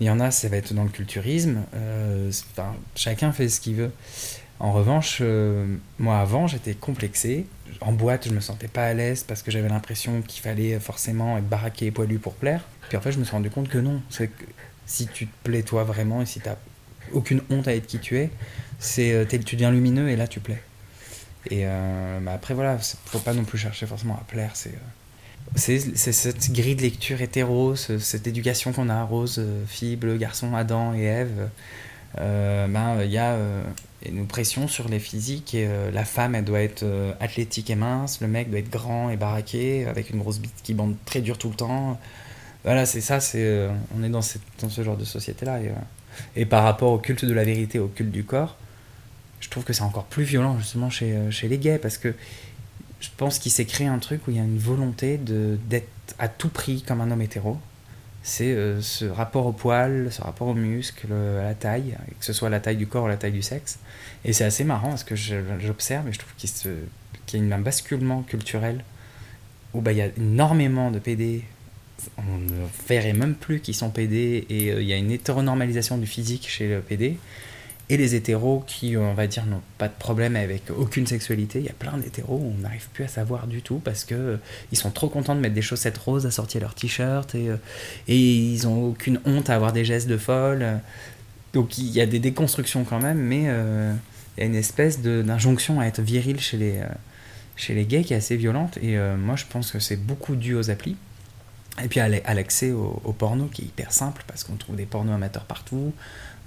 Il 0.00 0.06
y 0.06 0.10
en 0.10 0.20
a, 0.20 0.30
ça 0.30 0.48
va 0.48 0.56
être 0.56 0.72
dans 0.72 0.84
le 0.84 0.90
culturisme. 0.90 1.62
Euh, 1.74 2.30
chacun 2.94 3.32
fait 3.32 3.48
ce 3.48 3.60
qu'il 3.60 3.74
veut. 3.74 3.92
En 4.60 4.72
revanche, 4.72 5.18
euh, 5.20 5.76
moi 5.98 6.18
avant, 6.18 6.46
j'étais 6.46 6.74
complexé. 6.74 7.46
En 7.80 7.92
boîte, 7.92 8.28
je 8.28 8.32
me 8.32 8.40
sentais 8.40 8.68
pas 8.68 8.86
à 8.86 8.94
l'aise 8.94 9.24
parce 9.24 9.42
que 9.42 9.50
j'avais 9.50 9.68
l'impression 9.68 10.22
qu'il 10.22 10.42
fallait 10.42 10.78
forcément 10.80 11.38
être 11.38 11.48
baraqué 11.48 11.86
et 11.86 11.90
poilu 11.90 12.18
pour 12.18 12.34
plaire. 12.34 12.62
Puis 12.88 12.96
en 12.96 13.00
fait, 13.00 13.12
je 13.12 13.18
me 13.18 13.24
suis 13.24 13.32
rendu 13.32 13.50
compte 13.50 13.68
que 13.68 13.78
non. 13.78 14.00
C'est 14.08 14.28
que 14.28 14.44
si 14.86 15.06
tu 15.06 15.26
te 15.26 15.32
plais 15.44 15.62
toi 15.62 15.84
vraiment 15.84 16.22
et 16.22 16.26
si 16.26 16.40
tu 16.40 16.48
aucune 17.12 17.42
honte 17.50 17.68
à 17.68 17.74
être 17.74 17.86
qui 17.86 17.98
tu 17.98 18.18
es. 18.18 18.30
C'est 18.78 19.12
euh, 19.12 19.24
tu 19.24 19.56
deviens 19.56 19.70
lumineux 19.70 20.08
et 20.08 20.16
là 20.16 20.26
tu 20.26 20.40
plais. 20.40 20.62
Et 21.50 21.62
euh, 21.64 22.18
bah 22.20 22.32
après 22.34 22.54
voilà, 22.54 22.78
faut 22.78 23.18
pas 23.18 23.34
non 23.34 23.44
plus 23.44 23.58
chercher 23.58 23.86
forcément 23.86 24.14
à 24.14 24.24
plaire. 24.28 24.52
C'est 24.54 24.74
euh, 25.68 26.12
cette 26.12 26.52
grille 26.52 26.76
de 26.76 26.82
lecture 26.82 27.20
hétéro, 27.20 27.74
cette 27.74 28.26
éducation 28.26 28.72
qu'on 28.72 28.88
a, 28.88 29.02
Rose, 29.02 29.42
Fibre, 29.66 30.14
garçon, 30.16 30.54
Adam 30.54 30.94
et 30.94 31.04
Ève. 31.04 31.48
ben 32.16 33.02
il 33.02 33.10
y 33.10 33.18
a 33.18 33.36
une 34.06 34.26
pression 34.26 34.68
sur 34.68 34.88
les 34.88 34.98
physiques 34.98 35.54
et 35.54 35.66
la 35.92 36.04
femme 36.04 36.34
elle 36.34 36.44
doit 36.44 36.60
être 36.60 36.84
athlétique 37.18 37.70
et 37.70 37.76
mince, 37.76 38.20
le 38.20 38.28
mec 38.28 38.50
doit 38.50 38.58
être 38.58 38.70
grand 38.70 39.08
et 39.08 39.16
baraqué 39.16 39.86
avec 39.86 40.10
une 40.10 40.18
grosse 40.18 40.38
bite 40.38 40.62
qui 40.62 40.74
bande 40.74 40.96
très 41.06 41.22
dur 41.22 41.38
tout 41.38 41.48
le 41.48 41.56
temps. 41.56 41.98
Voilà, 42.64 42.84
c'est 42.84 43.00
ça, 43.00 43.18
on 43.96 44.02
est 44.02 44.10
dans, 44.10 44.20
ce 44.20 44.82
genre 44.82 44.98
de 44.98 45.04
société 45.04 45.46
là. 45.46 45.58
Et 46.36 46.46
par 46.46 46.64
rapport 46.64 46.92
au 46.92 46.98
culte 46.98 47.24
de 47.24 47.32
la 47.32 47.44
vérité, 47.44 47.78
au 47.78 47.88
culte 47.88 48.10
du 48.10 48.24
corps, 48.24 48.56
je 49.40 49.48
trouve 49.48 49.64
que 49.64 49.72
c'est 49.72 49.82
encore 49.82 50.04
plus 50.04 50.24
violent 50.24 50.58
justement 50.58 50.90
chez, 50.90 51.12
euh, 51.12 51.30
chez 51.30 51.48
les 51.48 51.58
gays 51.58 51.78
parce 51.78 51.98
que 51.98 52.14
je 53.00 53.08
pense 53.16 53.38
qu'il 53.38 53.52
s'est 53.52 53.64
créé 53.64 53.86
un 53.86 53.98
truc 53.98 54.26
où 54.26 54.30
il 54.30 54.36
y 54.36 54.40
a 54.40 54.42
une 54.42 54.58
volonté 54.58 55.18
d'être 55.18 55.88
à 56.18 56.28
tout 56.28 56.48
prix 56.48 56.82
comme 56.82 57.00
un 57.00 57.10
homme 57.10 57.22
hétéro. 57.22 57.56
C'est 58.24 58.52
euh, 58.52 58.80
ce 58.82 59.04
rapport 59.04 59.46
au 59.46 59.52
poil, 59.52 60.08
ce 60.10 60.20
rapport 60.20 60.48
au 60.48 60.54
muscle, 60.54 61.12
à 61.12 61.44
la 61.44 61.54
taille, 61.54 61.96
que 62.18 62.24
ce 62.24 62.32
soit 62.32 62.50
la 62.50 62.58
taille 62.58 62.76
du 62.76 62.88
corps 62.88 63.04
ou 63.04 63.08
la 63.08 63.16
taille 63.16 63.32
du 63.32 63.42
sexe. 63.42 63.78
Et 64.24 64.32
c'est 64.32 64.44
assez 64.44 64.64
marrant 64.64 64.88
parce 64.88 65.04
que 65.04 65.14
j'observe 65.14 66.08
et 66.08 66.12
je 66.12 66.18
trouve 66.18 66.32
qu'il 66.34 67.46
y 67.46 67.52
a 67.52 67.54
un 67.54 67.60
basculement 67.60 68.22
culturel 68.22 68.82
où 69.74 69.80
bah, 69.80 69.92
il 69.92 69.98
y 69.98 70.02
a 70.02 70.08
énormément 70.16 70.90
de 70.90 70.98
PD 70.98 71.44
on 72.16 72.38
ne 72.38 72.66
verrait 72.88 73.12
même 73.12 73.34
plus 73.34 73.60
qu'ils 73.60 73.74
sont 73.74 73.90
PD 73.90 74.46
et 74.48 74.70
euh, 74.70 74.82
il 74.82 74.88
y 74.88 74.92
a 74.92 74.96
une 74.96 75.10
hétéronormalisation 75.10 75.98
du 75.98 76.06
physique 76.06 76.48
chez 76.48 76.68
le 76.68 76.80
PD. 76.80 77.18
Et 77.90 77.96
les 77.96 78.14
hétéros 78.14 78.62
qui, 78.66 78.98
on 78.98 79.14
va 79.14 79.26
dire, 79.26 79.46
n'ont 79.46 79.62
pas 79.78 79.88
de 79.88 79.94
problème 79.98 80.36
avec 80.36 80.64
aucune 80.76 81.06
sexualité. 81.06 81.58
Il 81.58 81.64
y 81.64 81.70
a 81.70 81.74
plein 81.74 81.96
d'hétéros 81.96 82.36
où 82.36 82.52
on 82.54 82.60
n'arrive 82.60 82.86
plus 82.92 83.04
à 83.04 83.08
savoir 83.08 83.46
du 83.46 83.62
tout 83.62 83.80
parce 83.82 84.04
que 84.04 84.14
euh, 84.14 84.36
ils 84.72 84.78
sont 84.78 84.90
trop 84.90 85.08
contents 85.08 85.34
de 85.34 85.40
mettre 85.40 85.54
des 85.54 85.62
chaussettes 85.62 85.96
roses 85.96 86.26
à 86.26 86.30
sortir 86.30 86.60
leur 86.60 86.74
t-shirt 86.74 87.34
et, 87.34 87.48
euh, 87.48 87.56
ils 88.06 88.66
ont 88.68 88.88
aucune 88.90 89.20
honte 89.24 89.48
à 89.48 89.54
avoir 89.54 89.72
des 89.72 89.84
gestes 89.84 90.08
de 90.08 90.18
folle. 90.18 90.80
Donc 91.54 91.78
il 91.78 91.88
y 91.88 92.00
a 92.02 92.06
des 92.06 92.18
déconstructions 92.18 92.84
quand 92.84 93.00
même, 93.00 93.18
mais 93.18 93.44
il 93.44 94.40
y 94.40 94.42
a 94.42 94.44
une 94.44 94.54
espèce 94.54 95.00
d'injonction 95.00 95.80
à 95.80 95.86
être 95.86 96.02
viril 96.02 96.38
chez 96.40 96.58
les, 96.58 96.82
chez 97.56 97.74
les 97.74 97.86
gays 97.86 98.04
qui 98.04 98.12
est 98.12 98.18
assez 98.18 98.36
violente. 98.36 98.76
Et 98.82 98.98
moi 99.16 99.34
je 99.34 99.44
pense 99.48 99.72
que 99.72 99.78
c'est 99.78 99.96
beaucoup 99.96 100.36
dû 100.36 100.54
aux 100.54 100.70
applis 100.70 100.96
et 101.82 101.88
puis 101.88 102.00
à 102.00 102.08
l'accès 102.08 102.72
au, 102.72 103.14
porno 103.16 103.46
qui 103.46 103.62
est 103.62 103.64
hyper 103.66 103.92
simple 103.92 104.24
parce 104.26 104.44
qu'on 104.44 104.56
trouve 104.56 104.76
des 104.76 104.86
pornos 104.86 105.14
amateurs 105.14 105.44
partout. 105.44 105.92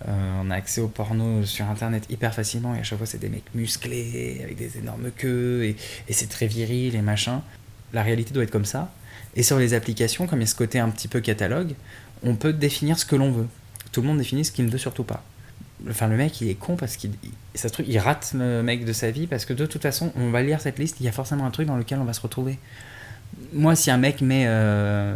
Euh, 0.07 0.41
on 0.41 0.49
a 0.49 0.55
accès 0.55 0.81
au 0.81 0.87
porno 0.87 1.45
sur 1.45 1.69
internet 1.69 2.05
hyper 2.09 2.33
facilement 2.33 2.73
et 2.75 2.79
à 2.79 2.83
chaque 2.83 2.97
fois 2.97 3.05
c'est 3.05 3.19
des 3.19 3.29
mecs 3.29 3.53
musclés 3.53 4.41
avec 4.43 4.57
des 4.57 4.77
énormes 4.79 5.11
queues 5.15 5.63
et, 5.63 5.75
c'est 6.09 6.29
très 6.29 6.47
viril 6.47 6.95
et 6.95 7.01
machin. 7.01 7.41
La 7.93 8.03
réalité 8.03 8.33
doit 8.33 8.43
être 8.43 8.51
comme 8.51 8.65
ça. 8.65 8.91
Et 9.35 9.43
sur 9.43 9.59
les 9.59 9.73
applications, 9.73 10.27
comme 10.27 10.39
il 10.39 10.43
y 10.43 10.45
a 10.45 10.47
ce 10.47 10.55
côté 10.55 10.79
un 10.79 10.89
petit 10.89 11.07
peu 11.07 11.21
catalogue, 11.21 11.73
on 12.23 12.35
peut 12.35 12.53
définir 12.53 12.99
ce 12.99 13.05
que 13.05 13.15
l'on 13.15 13.31
veut. 13.31 13.47
Tout 13.91 14.01
le 14.01 14.07
monde 14.07 14.17
définit 14.17 14.43
ce 14.43 14.51
qu'il 14.51 14.65
ne 14.65 14.71
veut 14.71 14.77
surtout 14.77 15.03
pas. 15.03 15.23
Enfin, 15.89 16.07
le 16.07 16.15
mec, 16.15 16.39
il 16.41 16.49
est 16.49 16.55
con 16.55 16.75
parce 16.75 16.95
qu'il 16.95 17.11
ça 17.55 17.69
truc, 17.69 17.85
il 17.89 17.97
rate 17.97 18.33
le 18.35 18.61
mec 18.61 18.85
de 18.85 18.93
sa 18.93 19.09
vie 19.11 19.27
parce 19.27 19.45
que 19.45 19.53
de 19.53 19.65
toute 19.65 19.81
façon, 19.81 20.11
on 20.15 20.29
va 20.29 20.41
lire 20.41 20.61
cette 20.61 20.79
liste, 20.79 20.97
il 20.99 21.05
y 21.05 21.09
a 21.09 21.11
forcément 21.11 21.45
un 21.45 21.51
truc 21.51 21.67
dans 21.67 21.77
lequel 21.77 21.99
on 21.99 22.03
va 22.03 22.13
se 22.13 22.21
retrouver 22.21 22.59
moi, 23.53 23.75
si 23.75 23.91
un 23.91 23.97
mec 23.97 24.21
met. 24.21 24.45
Euh, 24.47 25.15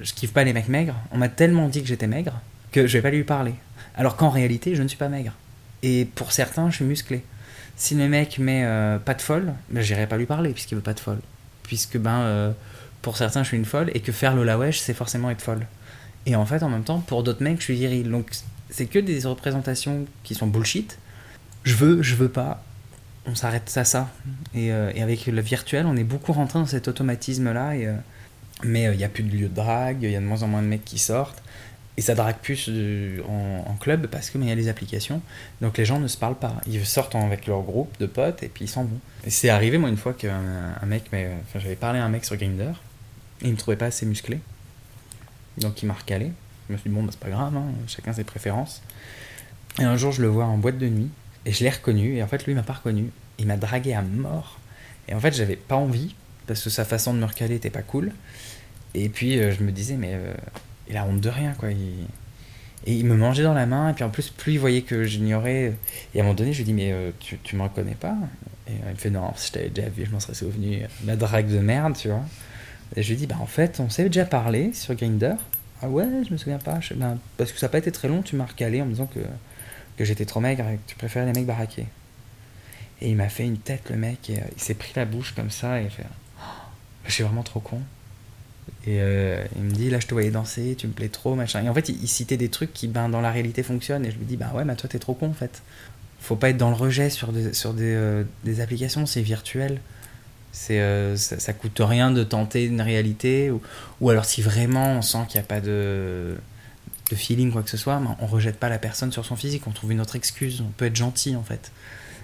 je 0.00 0.12
kiffe 0.12 0.32
pas 0.32 0.44
les 0.44 0.52
mecs 0.52 0.68
maigres, 0.68 0.94
on 1.10 1.18
m'a 1.18 1.28
tellement 1.28 1.68
dit 1.68 1.80
que 1.80 1.88
j'étais 1.88 2.06
maigre 2.06 2.40
que 2.70 2.86
je 2.86 2.98
vais 2.98 3.02
pas 3.02 3.10
lui 3.10 3.24
parler. 3.24 3.54
Alors 3.96 4.16
qu'en 4.16 4.28
réalité, 4.28 4.74
je 4.74 4.82
ne 4.82 4.88
suis 4.88 4.98
pas 4.98 5.08
maigre. 5.08 5.32
Et 5.82 6.06
pour 6.14 6.32
certains, 6.32 6.70
je 6.70 6.76
suis 6.76 6.84
musclé. 6.84 7.24
Si 7.76 7.94
le 7.94 8.08
mec 8.08 8.38
met 8.38 8.64
euh, 8.64 8.98
pas 8.98 9.14
de 9.14 9.22
folle, 9.22 9.54
ben, 9.70 9.82
j'irai 9.82 10.06
pas 10.06 10.18
lui 10.18 10.26
parler 10.26 10.52
puisqu'il 10.52 10.74
veut 10.74 10.82
pas 10.82 10.94
de 10.94 11.00
folle. 11.00 11.20
Puisque 11.62 11.96
ben, 11.96 12.20
euh, 12.20 12.52
pour 13.00 13.16
certains, 13.16 13.42
je 13.42 13.48
suis 13.48 13.56
une 13.56 13.64
folle 13.64 13.90
et 13.94 14.00
que 14.00 14.12
faire 14.12 14.34
le 14.34 14.44
la 14.44 14.58
wesh, 14.58 14.78
c'est 14.78 14.94
forcément 14.94 15.30
être 15.30 15.40
folle. 15.40 15.66
Et 16.26 16.36
en 16.36 16.44
fait, 16.44 16.62
en 16.62 16.68
même 16.68 16.84
temps, 16.84 17.00
pour 17.00 17.22
d'autres 17.22 17.42
mecs, 17.42 17.60
je 17.60 17.64
suis 17.64 17.76
viril. 17.76 18.10
Donc, 18.10 18.30
c'est 18.68 18.86
que 18.86 18.98
des 18.98 19.26
représentations 19.26 20.06
qui 20.24 20.34
sont 20.34 20.46
bullshit. 20.46 20.98
Je 21.64 21.74
veux, 21.74 22.02
je 22.02 22.14
veux 22.14 22.28
pas 22.28 22.62
on 23.26 23.34
s'arrête 23.34 23.72
à 23.76 23.84
ça. 23.84 24.08
Euh, 24.56 24.92
et, 24.94 25.02
avec 25.02 25.26
le 25.26 25.40
virtuel, 25.40 25.86
on 25.86 25.96
est 25.96 26.04
beaucoup 26.04 26.32
rentré 26.32 26.58
dans 26.58 26.66
cet 26.66 26.88
automatisme-là. 26.88 27.76
Et, 27.76 27.86
euh, 27.86 27.94
mais 28.64 28.86
euh, 28.86 28.94
il 28.94 28.98
n'y 28.98 29.04
a 29.04 29.08
plus 29.08 29.22
de 29.22 29.36
lieu 29.36 29.48
de 29.48 29.54
drague, 29.54 30.02
il 30.02 30.10
y 30.10 30.16
a 30.16 30.20
de 30.20 30.24
moins 30.24 30.42
en 30.42 30.48
moins 30.48 30.62
de 30.62 30.68
mecs 30.68 30.84
qui 30.84 30.98
sortent. 30.98 31.42
Et 31.98 32.02
ça 32.02 32.14
drague 32.14 32.36
plus 32.36 32.70
en, 33.26 33.74
club 33.80 34.06
parce 34.08 34.28
qu'il 34.28 34.44
y 34.44 34.50
a 34.50 34.54
les 34.54 34.68
applications. 34.68 35.22
Donc 35.62 35.78
les 35.78 35.86
gens 35.86 35.98
ne 35.98 36.08
se 36.08 36.18
parlent 36.18 36.38
pas. 36.38 36.54
Ils 36.66 36.84
sortent 36.84 37.14
avec 37.14 37.46
leur 37.46 37.62
groupe 37.62 37.98
de 37.98 38.04
potes 38.04 38.42
et 38.42 38.48
puis 38.48 38.66
ils 38.66 38.68
s'en 38.68 38.84
vont. 38.84 39.00
C'est 39.26 39.48
arrivé, 39.48 39.78
moi, 39.78 39.88
une 39.88 39.96
fois 39.96 40.12
qu'un 40.12 40.78
mec. 40.86 41.04
Mais, 41.10 41.30
enfin, 41.42 41.58
j'avais 41.58 41.74
parlé 41.74 41.98
à 41.98 42.04
un 42.04 42.10
mec 42.10 42.26
sur 42.26 42.36
Grindr. 42.36 42.82
Il 43.40 43.52
me 43.52 43.56
trouvait 43.56 43.78
pas 43.78 43.86
assez 43.86 44.04
musclé. 44.04 44.40
Donc 45.56 45.82
il 45.82 45.86
m'a 45.86 45.94
recalé. 45.94 46.32
Je 46.68 46.74
me 46.74 46.78
suis 46.78 46.90
dit, 46.90 46.94
bon, 46.94 47.02
bah, 47.02 47.10
c'est 47.12 47.20
pas 47.20 47.30
grave, 47.30 47.56
hein, 47.56 47.64
chacun 47.86 48.12
ses 48.12 48.24
préférences. 48.24 48.82
Et 49.78 49.84
un 49.84 49.96
jour, 49.96 50.12
je 50.12 50.20
le 50.20 50.28
vois 50.28 50.44
en 50.44 50.58
boîte 50.58 50.78
de 50.78 50.88
nuit. 50.88 51.10
Et 51.46 51.52
je 51.52 51.64
l'ai 51.64 51.70
reconnu, 51.70 52.16
et 52.16 52.22
en 52.22 52.26
fait, 52.26 52.44
lui, 52.44 52.54
m'a 52.54 52.62
pas 52.62 52.74
reconnu. 52.74 53.10
Il 53.38 53.46
m'a 53.46 53.56
dragué 53.56 53.94
à 53.94 54.02
mort. 54.02 54.58
Et 55.08 55.14
en 55.14 55.20
fait, 55.20 55.32
j'avais 55.32 55.56
pas 55.56 55.76
envie, 55.76 56.14
parce 56.46 56.62
que 56.62 56.68
sa 56.68 56.84
façon 56.84 57.14
de 57.14 57.18
me 57.18 57.24
recaler 57.24 57.54
était 57.54 57.70
pas 57.70 57.82
cool. 57.82 58.12
Et 58.94 59.08
puis, 59.08 59.38
euh, 59.38 59.52
je 59.52 59.62
me 59.62 59.70
disais, 59.70 59.94
mais 59.94 60.10
euh, 60.12 60.34
il 60.90 60.96
a 60.96 61.04
honte 61.06 61.20
de 61.20 61.28
rien, 61.30 61.54
quoi. 61.54 61.70
Et 61.70 62.92
il 62.92 63.06
me 63.06 63.16
mangeait 63.16 63.44
dans 63.44 63.54
la 63.54 63.66
main, 63.66 63.90
et 63.90 63.92
puis 63.94 64.04
en 64.04 64.10
plus, 64.10 64.28
plus 64.28 64.54
il 64.54 64.58
voyait 64.58 64.82
que 64.82 65.04
j'ignorais. 65.04 65.74
Et 66.14 66.18
à 66.18 66.20
un 66.20 66.24
moment 66.24 66.34
donné, 66.34 66.52
je 66.52 66.58
lui 66.58 66.64
dis, 66.64 66.74
mais 66.74 66.92
euh, 66.92 67.10
tu, 67.20 67.38
tu 67.42 67.56
me 67.56 67.62
reconnais 67.62 67.96
pas? 67.98 68.16
Et 68.68 68.72
il 68.72 68.90
me 68.90 68.96
fait, 68.96 69.10
non, 69.10 69.32
si 69.36 69.48
je 69.48 69.52
t'avais 69.52 69.68
déjà 69.70 69.88
vu, 69.88 70.04
je 70.04 70.10
m'en 70.10 70.20
serais 70.20 70.34
souvenu. 70.34 70.82
La 71.06 71.16
drague 71.16 71.48
de 71.48 71.58
merde, 71.58 71.96
tu 71.96 72.08
vois. 72.08 72.24
Et 72.94 73.02
je 73.02 73.08
lui 73.08 73.16
dis, 73.16 73.26
bah 73.26 73.36
en 73.40 73.46
fait, 73.46 73.80
on 73.80 73.88
s'est 73.88 74.04
déjà 74.04 74.24
parlé 74.24 74.72
sur 74.72 74.94
Grinder. 74.94 75.34
Ah 75.82 75.88
ouais, 75.88 76.06
je 76.26 76.32
me 76.32 76.36
souviens 76.36 76.58
pas. 76.58 76.78
Ben, 76.94 77.18
parce 77.36 77.52
que 77.52 77.58
ça 77.58 77.66
n'a 77.66 77.70
pas 77.70 77.78
été 77.78 77.92
très 77.92 78.08
long, 78.08 78.22
tu 78.22 78.36
m'as 78.36 78.46
recalé 78.46 78.80
en 78.80 78.86
me 78.86 78.90
disant 78.90 79.06
que 79.06 79.20
que 79.96 80.04
j'étais 80.04 80.24
trop 80.24 80.40
maigre 80.40 80.68
et 80.68 80.76
que 80.76 80.82
tu 80.86 80.96
préférais 80.96 81.26
les 81.26 81.32
mecs 81.32 81.46
baraqués. 81.46 81.86
Et 83.00 83.10
il 83.10 83.16
m'a 83.16 83.28
fait 83.28 83.44
une 83.44 83.58
tête, 83.58 83.90
le 83.90 83.96
mec, 83.96 84.30
et, 84.30 84.38
euh, 84.38 84.42
il 84.56 84.62
s'est 84.62 84.74
pris 84.74 84.92
la 84.96 85.04
bouche 85.04 85.34
comme 85.34 85.50
ça, 85.50 85.80
et 85.80 85.88
fait 85.88 86.04
oh, 86.38 86.42
Je 87.06 87.12
suis 87.12 87.24
vraiment 87.24 87.42
trop 87.42 87.60
con. 87.60 87.80
Et 88.86 89.00
euh, 89.00 89.44
il 89.56 89.62
me 89.62 89.70
dit 89.70 89.90
Là, 89.90 90.00
je 90.00 90.06
te 90.06 90.14
voyais 90.14 90.30
danser, 90.30 90.76
tu 90.78 90.86
me 90.86 90.92
plais 90.92 91.08
trop, 91.08 91.34
machin. 91.34 91.62
Et 91.62 91.68
en 91.68 91.74
fait, 91.74 91.88
il, 91.88 92.08
citait 92.08 92.36
des 92.36 92.48
trucs 92.48 92.72
qui, 92.72 92.88
ben, 92.88 93.08
dans 93.08 93.20
la 93.20 93.30
réalité, 93.30 93.62
fonctionnent, 93.62 94.06
et 94.06 94.10
je 94.10 94.16
lui 94.16 94.24
dis 94.24 94.36
Bah 94.36 94.52
ouais, 94.54 94.64
mais 94.64 94.76
toi, 94.76 94.88
t'es 94.88 94.98
trop 94.98 95.14
con, 95.14 95.28
en 95.28 95.34
fait. 95.34 95.62
Faut 96.20 96.36
pas 96.36 96.50
être 96.50 96.56
dans 96.56 96.70
le 96.70 96.76
rejet 96.76 97.10
sur 97.10 97.32
des, 97.32 97.52
sur 97.52 97.74
des, 97.74 97.94
euh, 97.94 98.24
des 98.44 98.60
applications, 98.60 99.06
c'est 99.06 99.22
virtuel. 99.22 99.80
C'est, 100.52 100.80
ça, 101.18 101.38
ça, 101.38 101.52
coûte 101.52 101.82
rien 101.84 102.10
de 102.10 102.24
tenter 102.24 102.64
une 102.64 102.80
réalité, 102.80 103.50
ou, 103.50 103.60
ou 104.00 104.08
alors 104.08 104.24
si 104.24 104.40
vraiment 104.40 104.92
on 104.92 105.02
sent 105.02 105.18
qu'il 105.28 105.38
n'y 105.38 105.44
a 105.44 105.46
pas 105.46 105.60
de 105.60 106.34
de 107.10 107.16
feeling, 107.16 107.52
quoi 107.52 107.62
que 107.62 107.70
ce 107.70 107.76
soit, 107.76 108.00
on 108.20 108.26
rejette 108.26 108.56
pas 108.56 108.68
la 108.68 108.78
personne 108.78 109.12
sur 109.12 109.24
son 109.24 109.36
physique, 109.36 109.66
on 109.66 109.70
trouve 109.70 109.92
une 109.92 110.00
autre 110.00 110.16
excuse, 110.16 110.60
on 110.60 110.70
peut 110.76 110.86
être 110.86 110.96
gentil 110.96 111.36
en 111.36 111.42
fait. 111.42 111.70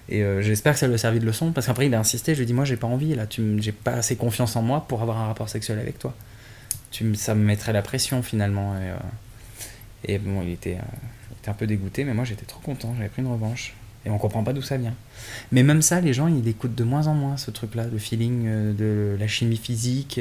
Et 0.09 0.23
euh, 0.23 0.43
j'espère 0.43 0.73
que 0.73 0.79
ça 0.81 0.89
lui 0.89 0.95
a 0.95 0.99
servi 0.99 1.21
de 1.21 1.27
leçon, 1.27 1.53
parce 1.53 1.67
qu'après 1.67 1.87
il 1.87 1.95
a 1.95 1.99
insisté, 1.99 2.35
je 2.35 2.39
lui 2.39 2.45
ai 2.45 2.47
dit 2.47 2.55
moi 2.55 2.65
j'ai 2.65 2.77
pas 2.77 2.89
envie, 2.89 3.15
là, 3.15 3.27
tu 3.27 3.63
j'ai 3.63 3.73
pas 3.73 3.93
assez 3.93 4.17
confiance 4.17 4.57
en 4.57 4.63
moi 4.63 4.85
pour 4.89 5.03
avoir 5.03 5.19
un 5.19 5.27
rapport 5.27 5.49
sexuel 5.49 5.79
avec 5.79 5.99
toi. 5.99 6.15
Tu, 6.91 7.15
ça 7.15 7.35
me 7.35 7.43
mettrait 7.45 7.73
la 7.73 7.83
pression 7.83 8.23
finalement. 8.23 8.75
Et, 10.07 10.15
euh, 10.15 10.19
bon, 10.19 10.43
il 10.43 10.51
était, 10.51 10.75
euh, 10.75 11.39
était, 11.41 11.49
un 11.49 11.55
peu 11.55 11.67
dégoûté, 11.67 12.05
mais 12.05 12.13
moi 12.13 12.25
j'étais 12.25 12.45
trop 12.45 12.61
content, 12.61 12.93
j'avais 12.97 13.09
pris 13.09 13.23
une 13.23 13.31
revanche. 13.31 13.75
Et 14.05 14.11
on 14.11 14.19
comprend 14.19 14.43
pas 14.43 14.53
d'où 14.53 14.63
ça 14.63 14.79
vient. 14.79 14.95
Mais 15.53 15.63
même 15.63 15.81
ça, 15.81 16.01
les 16.01 16.13
gens, 16.13 16.27
ils 16.27 16.49
écoutent 16.49 16.75
de 16.75 16.83
moins 16.83 17.07
en 17.07 17.15
moins 17.15 17.37
ce 17.37 17.53
truc-là, 17.53 17.87
le 17.87 17.99
feeling 17.99 18.75
de 18.75 19.17
la 19.17 19.29
chimie 19.29 19.57
physique. 19.57 20.21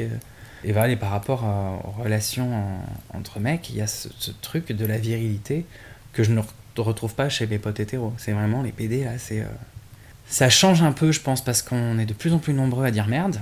Euh. 0.64 0.86
Et 0.88 0.96
par 0.96 1.10
rapport 1.10 1.44
à- 1.44 1.80
aux 1.84 2.02
relations 2.02 2.54
en- 2.54 3.18
entre 3.18 3.40
mecs, 3.40 3.70
il 3.70 3.76
y 3.76 3.80
a 3.82 3.86
ce, 3.86 4.08
truc 4.40 4.72
de 4.72 4.86
la 4.86 4.98
virilité 4.98 5.64
que 6.12 6.22
je 6.22 6.30
ne 6.32 6.40
re- 6.40 6.44
retrouve 6.78 7.14
pas 7.14 7.28
chez 7.28 7.46
les 7.46 7.58
potes 7.58 7.80
hétéros. 7.80 8.12
C'est 8.18 8.32
vraiment 8.32 8.62
les 8.62 8.72
PD, 8.72 9.04
là, 9.04 9.18
c'est... 9.18 9.40
euh, 9.40 9.44
Ça 10.28 10.48
change 10.48 10.82
un 10.82 10.92
peu, 10.92 11.12
je 11.12 11.20
pense, 11.20 11.42
parce 11.44 11.62
qu'on 11.62 11.98
est 11.98 12.06
de 12.06 12.14
plus 12.14 12.32
en 12.32 12.38
plus 12.38 12.54
nombreux 12.54 12.84
à 12.86 12.90
dire 12.90 13.06
merde, 13.06 13.38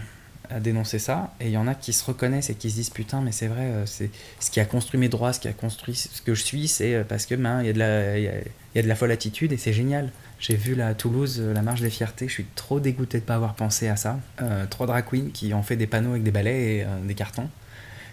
à 0.49 0.59
dénoncer 0.59 0.99
ça, 0.99 1.33
et 1.41 1.47
il 1.47 1.53
y 1.53 1.57
en 1.57 1.69
a 1.69 1.75
qui 1.77 1.93
se 1.93 2.05
reconnaissent 2.05 2.51
et 2.51 2.55
qui 2.57 2.71
se 2.71 2.75
disent 2.75 2.91
putain, 2.91 3.21
mais 3.21 3.31
c'est 3.31 3.47
vrai, 3.47 3.63
euh, 3.67 3.87
c'est 3.87 4.11
ce 4.41 4.51
qui 4.51 4.59
a 4.59 4.65
construit 4.65 4.99
mes 4.99 5.09
droits, 5.09 5.33
ce 5.33 5.39
qui 5.39 5.47
a 5.47 5.53
construit 5.53 5.95
ce 5.95 6.21
que 6.23 6.35
je 6.35 6.43
suis, 6.43 6.67
c'est 6.67 6.95
euh, 6.95 7.05
parce 7.05 7.27
que 7.27 7.37
ben, 7.37 7.63
il 7.63 7.67
y, 7.69 7.79
y 7.79 8.79
a 8.79 8.83
de 8.83 8.89
la 8.89 8.97
folle 8.97 9.13
attitude 9.13 9.53
et 9.53 9.57
c'est 9.57 9.73
génial. 9.73 10.11
J'ai 10.41 10.57
vu 10.57 10.81
à 10.81 10.95
Toulouse 10.95 11.39
euh, 11.39 11.53
la 11.53 11.61
marche 11.61 11.83
des 11.83 11.91
fiertés, 11.91 12.27
je 12.27 12.33
suis 12.33 12.47
trop 12.55 12.81
dégoûté 12.81 13.21
de 13.21 13.25
pas 13.25 13.35
avoir 13.35 13.53
pensé 13.55 13.89
à 13.89 13.97
ça. 13.97 14.19
Euh, 14.41 14.65
trois 14.69 14.87
drag 14.87 15.05
queens 15.05 15.29
qui 15.35 15.53
ont 15.53 15.63
fait 15.63 15.77
des 15.77 15.87
panneaux 15.87 16.13
avec 16.13 16.23
des 16.23 16.31
balais 16.31 16.77
et 16.77 16.85
euh, 16.85 16.87
des 17.05 17.15
cartons. 17.15 17.49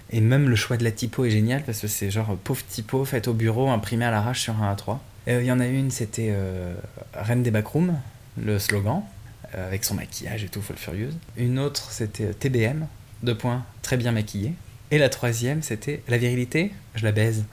Et 0.10 0.20
même 0.20 0.50
le 0.50 0.56
choix 0.58 0.76
de 0.76 0.84
la 0.84 0.92
typo 0.92 1.24
est 1.24 1.30
génial 1.30 1.64
parce 1.64 1.80
que 1.80 1.88
c'est 1.88 2.12
genre 2.12 2.36
pauvre 2.44 2.66
typo 2.68 3.06
faite 3.06 3.30
au 3.30 3.34
bureau, 3.34 3.70
imprimée 3.70 4.06
à 4.06 4.12
l'arrache 4.12 4.42
sur 4.42 4.62
un 4.62 4.74
A3. 4.74 4.98
Euh, 5.30 5.42
Il 5.42 5.48
y 5.48 5.52
en 5.54 5.62
a 5.62 5.68
une, 5.68 5.90
c'était 5.90 6.34
Reine 7.14 7.44
des 7.44 7.52
Backrooms, 7.52 7.96
le 8.42 8.60
slogan, 8.60 9.04
avec 9.54 9.84
son 9.84 9.96
maquillage 9.96 10.44
et 10.46 10.48
tout, 10.48 10.62
folle 10.62 10.78
furieuse. 10.78 11.18
Une 11.36 11.60
autre, 11.60 11.92
c'était 11.92 12.34
TBM, 12.34 12.88
deux 13.24 13.36
points, 13.36 13.66
très 13.82 13.98
bien 13.98 14.14
maquillée. 14.14 14.54
Et 14.90 14.98
la 14.98 15.10
troisième, 15.10 15.62
c'était 15.62 16.02
La 16.08 16.18
virilité, 16.18 16.72
je 16.96 17.04
la 17.04 17.12
baise. 17.12 17.46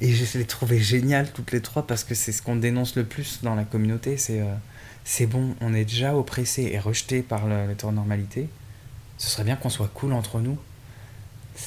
Et 0.00 0.12
je 0.14 0.38
les 0.38 0.44
trouvais 0.44 0.78
géniales 0.78 1.30
toutes 1.32 1.52
les 1.52 1.60
trois 1.60 1.86
parce 1.86 2.04
que 2.04 2.14
c'est 2.14 2.32
ce 2.32 2.40
qu'on 2.40 2.56
dénonce 2.56 2.96
le 2.96 3.04
plus 3.04 3.40
dans 3.42 3.54
la 3.54 3.64
communauté. 3.64 4.16
C'est 4.16 4.40
euh, 4.40 5.26
bon, 5.26 5.54
on 5.60 5.74
est 5.74 5.84
déjà 5.84 6.16
oppressé 6.16 6.70
et 6.72 6.78
rejeté 6.78 7.22
par 7.22 7.46
l'hétéronormalité. 7.46 8.48
Ce 9.18 9.28
serait 9.28 9.44
bien 9.44 9.56
qu'on 9.56 9.68
soit 9.68 9.90
cool 9.92 10.12
entre 10.12 10.40
nous. 10.40 10.56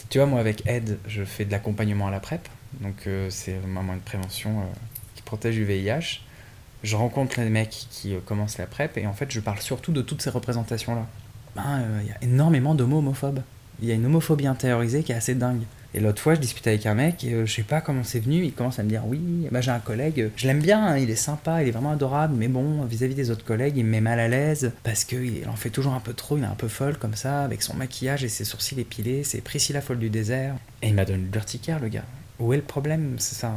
Tu 0.09 0.17
vois, 0.17 0.25
moi 0.25 0.39
avec 0.39 0.65
Ed, 0.65 0.97
je 1.05 1.23
fais 1.23 1.45
de 1.45 1.51
l'accompagnement 1.51 2.07
à 2.07 2.11
la 2.11 2.21
PrEP. 2.21 2.47
Donc 2.79 3.05
euh, 3.05 3.29
c'est 3.29 3.55
un 3.55 3.67
moyen 3.67 3.97
de 3.97 4.03
prévention 4.03 4.61
euh, 4.61 4.63
qui 5.15 5.21
protège 5.21 5.55
du 5.55 5.65
VIH. 5.65 6.21
Je 6.83 6.95
rencontre 6.95 7.39
les 7.39 7.49
mecs 7.49 7.85
qui 7.91 8.15
commencent 8.25 8.57
la 8.57 8.65
PrEP 8.65 8.97
et 8.97 9.05
en 9.05 9.13
fait 9.13 9.29
je 9.29 9.39
parle 9.39 9.59
surtout 9.59 9.91
de 9.91 10.01
toutes 10.01 10.21
ces 10.21 10.31
représentations-là. 10.31 11.05
Ben, 11.55 11.83
Il 12.01 12.07
y 12.07 12.11
a 12.11 12.17
énormément 12.23 12.73
d'homos 12.73 12.99
homophobes. 12.99 13.43
Il 13.81 13.87
y 13.87 13.91
a 13.91 13.95
une 13.95 14.05
homophobie 14.05 14.47
intériorisée 14.47 15.03
qui 15.03 15.11
est 15.11 15.15
assez 15.15 15.35
dingue. 15.35 15.61
Et 15.93 15.99
l'autre 15.99 16.21
fois, 16.21 16.35
je 16.35 16.39
discutais 16.39 16.69
avec 16.69 16.85
un 16.85 16.93
mec, 16.93 17.23
et 17.25 17.33
euh, 17.33 17.45
je 17.45 17.53
sais 17.53 17.63
pas 17.63 17.81
comment 17.81 18.05
c'est 18.05 18.21
venu, 18.21 18.45
il 18.45 18.53
commence 18.53 18.79
à 18.79 18.83
me 18.83 18.87
dire 18.87 19.05
Oui, 19.05 19.19
bah, 19.51 19.59
j'ai 19.59 19.71
un 19.71 19.79
collègue, 19.79 20.21
euh, 20.21 20.29
je 20.37 20.47
l'aime 20.47 20.61
bien, 20.61 20.81
hein, 20.85 20.97
il 20.97 21.09
est 21.09 21.15
sympa, 21.15 21.61
il 21.61 21.67
est 21.67 21.71
vraiment 21.71 21.91
adorable, 21.91 22.33
mais 22.37 22.47
bon, 22.47 22.85
vis-à-vis 22.85 23.13
des 23.13 23.29
autres 23.29 23.43
collègues, 23.43 23.75
il 23.75 23.83
me 23.83 23.89
met 23.89 23.99
mal 23.99 24.17
à 24.21 24.29
l'aise 24.29 24.71
parce 24.83 25.03
qu'il 25.03 25.45
en 25.49 25.57
fait 25.57 25.69
toujours 25.69 25.91
un 25.93 25.99
peu 25.99 26.13
trop, 26.13 26.37
il 26.37 26.43
est 26.43 26.47
un 26.47 26.55
peu 26.55 26.69
folle 26.69 26.97
comme 26.97 27.15
ça, 27.15 27.43
avec 27.43 27.61
son 27.61 27.75
maquillage 27.75 28.23
et 28.23 28.29
ses 28.29 28.45
sourcils 28.45 28.79
épilés, 28.79 29.25
c'est 29.25 29.41
Priscilla 29.41 29.81
folle 29.81 29.99
du 29.99 30.09
désert. 30.09 30.55
Et 30.81 30.87
il 30.87 30.93
m'a 30.93 31.03
donné 31.03 31.25
l'urticaire, 31.33 31.81
le 31.81 31.89
gars. 31.89 32.05
Où 32.39 32.53
est 32.53 32.57
le 32.57 32.63
problème? 32.63 33.15
C'est 33.17 33.35
ça. 33.35 33.51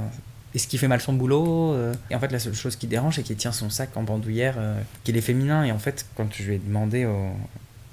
Est-ce 0.56 0.66
qu'il 0.66 0.80
fait 0.80 0.88
mal 0.88 1.00
son 1.00 1.12
boulot 1.12 1.72
euh? 1.74 1.94
Et 2.10 2.16
en 2.16 2.18
fait, 2.20 2.32
la 2.32 2.40
seule 2.40 2.54
chose 2.54 2.74
qui 2.74 2.88
dérange, 2.88 3.14
c'est 3.16 3.22
qu'il 3.22 3.36
tient 3.36 3.52
son 3.52 3.70
sac 3.70 3.96
en 3.96 4.02
bandoulière, 4.02 4.56
qu'il 5.04 5.16
est 5.16 5.20
féminin. 5.20 5.64
Et 5.64 5.70
en 5.72 5.78
fait, 5.78 6.04
quand 6.16 6.26
je 6.32 6.42
lui 6.42 6.54
ai 6.56 6.58
demandé 6.58 7.04
au- 7.06 7.30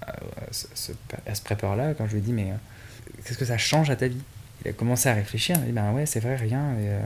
à, 0.06 0.14
ce, 0.52 0.68
ce- 0.74 0.92
à 1.28 1.36
ce 1.36 1.42
prépeur-là, 1.42 1.94
quand 1.94 2.08
je 2.08 2.14
lui 2.14 2.20
ai 2.20 2.22
dit, 2.22 2.34
mais 2.34 2.52
euh, 2.52 2.56
qu'est-ce 3.26 3.38
que 3.38 3.46
ça 3.46 3.58
change 3.58 3.90
à 3.90 3.96
ta 3.96 4.08
vie? 4.08 4.22
Il 4.66 4.70
a 4.70 4.74
commencé 4.74 5.10
à 5.10 5.14
réfléchir. 5.14 5.56
Il 5.58 5.62
m'a 5.62 5.66
dit, 5.68 5.72
ben 5.74 5.92
ouais, 5.94 6.06
c'est 6.06 6.20
vrai, 6.20 6.36
rien. 6.36 6.72
Et, 6.80 6.90
euh, 6.90 7.02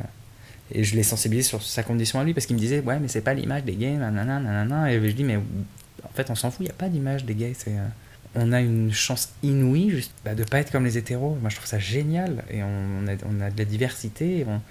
et 0.73 0.83
je 0.83 0.95
l'ai 0.95 1.03
sensibilisé 1.03 1.47
sur 1.47 1.61
sa 1.63 1.83
condition 1.83 2.19
à 2.19 2.23
lui 2.23 2.33
parce 2.33 2.45
qu'il 2.45 2.55
me 2.55 2.61
disait, 2.61 2.79
ouais, 2.81 2.99
mais 2.99 3.07
c'est 3.07 3.21
pas 3.21 3.33
l'image 3.33 3.63
des 3.63 3.75
gays, 3.75 3.91
nanana, 3.93 4.39
nanana. 4.39 4.91
Et 4.91 4.95
je 4.95 5.11
dis, 5.13 5.23
mais 5.23 5.37
en 5.37 6.09
fait, 6.13 6.29
on 6.29 6.35
s'en 6.35 6.51
fout, 6.51 6.61
il 6.61 6.65
n'y 6.65 6.71
a 6.71 6.73
pas 6.73 6.89
d'image 6.89 7.25
des 7.25 7.35
gays. 7.35 7.53
Euh, 7.67 7.87
on 8.35 8.51
a 8.51 8.59
une 8.59 8.91
chance 8.91 9.29
inouïe 9.43 9.91
juste 9.91 10.11
bah, 10.25 10.35
de 10.35 10.43
pas 10.43 10.59
être 10.59 10.71
comme 10.71 10.83
les 10.83 10.97
hétéros. 10.97 11.37
Moi, 11.39 11.49
je 11.49 11.55
trouve 11.55 11.67
ça 11.67 11.79
génial. 11.79 12.43
Et 12.49 12.63
on, 12.63 13.07
a, 13.07 13.13
on 13.25 13.41
a 13.41 13.49
de 13.49 13.57
la 13.57 13.65
diversité. 13.65 14.39
Et 14.39 14.45
on, 14.45 14.61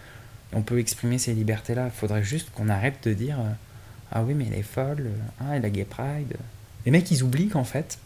on 0.53 0.63
peut 0.63 0.79
exprimer 0.79 1.19
ces 1.19 1.33
libertés-là. 1.33 1.87
Il 1.87 1.99
faudrait 1.99 2.25
juste 2.25 2.51
qu'on 2.51 2.69
arrête 2.69 2.97
de 3.05 3.15
dire, 3.15 3.39
ah 4.13 4.23
oui, 4.23 4.35
mais 4.35 4.47
elle 4.49 4.59
est 4.59 4.63
folle, 4.63 5.09
ah, 5.41 5.57
elle 5.57 5.65
a 5.65 5.71
gay 5.71 5.85
pride. 5.85 6.37
Les 6.85 6.93
mecs, 6.93 7.11
ils 7.11 7.23
oublient 7.23 7.49
qu'en 7.49 7.65
fait, 7.65 7.99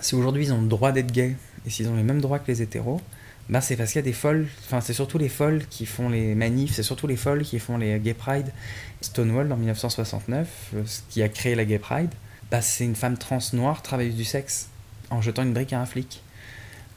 si 0.00 0.14
aujourd'hui 0.14 0.44
ils 0.44 0.52
ont 0.52 0.60
le 0.60 0.68
droit 0.68 0.92
d'être 0.92 1.12
gays 1.12 1.36
et 1.66 1.70
s'ils 1.70 1.88
ont 1.88 1.96
les 1.96 2.02
mêmes 2.02 2.20
droits 2.20 2.38
que 2.38 2.50
les 2.50 2.62
hétéros, 2.62 3.00
bah 3.48 3.60
c'est 3.60 3.76
parce 3.76 3.92
qu'il 3.92 3.98
y 3.98 4.04
a 4.04 4.04
des 4.04 4.12
folles, 4.12 4.46
enfin 4.66 4.80
c'est 4.80 4.92
surtout 4.92 5.16
les 5.16 5.30
folles 5.30 5.64
qui 5.70 5.86
font 5.86 6.10
les 6.10 6.34
manifs, 6.34 6.74
c'est 6.74 6.82
surtout 6.82 7.06
les 7.06 7.16
folles 7.16 7.42
qui 7.42 7.58
font 7.58 7.78
les 7.78 7.98
gay 7.98 8.14
pride. 8.14 8.52
Stonewall 9.00 9.50
en 9.50 9.56
1969, 9.56 10.48
euh, 10.74 10.82
ce 10.84 11.00
qui 11.08 11.22
a 11.22 11.28
créé 11.28 11.54
la 11.54 11.64
gay 11.64 11.78
pride, 11.78 12.10
bah 12.50 12.60
c'est 12.60 12.84
une 12.84 12.96
femme 12.96 13.16
trans 13.16 13.38
noire 13.54 13.82
travailleuse 13.82 14.16
du 14.16 14.24
sexe 14.24 14.68
en 15.10 15.22
jetant 15.22 15.42
une 15.42 15.54
brique 15.54 15.72
à 15.72 15.80
un 15.80 15.86
flic. 15.86 16.22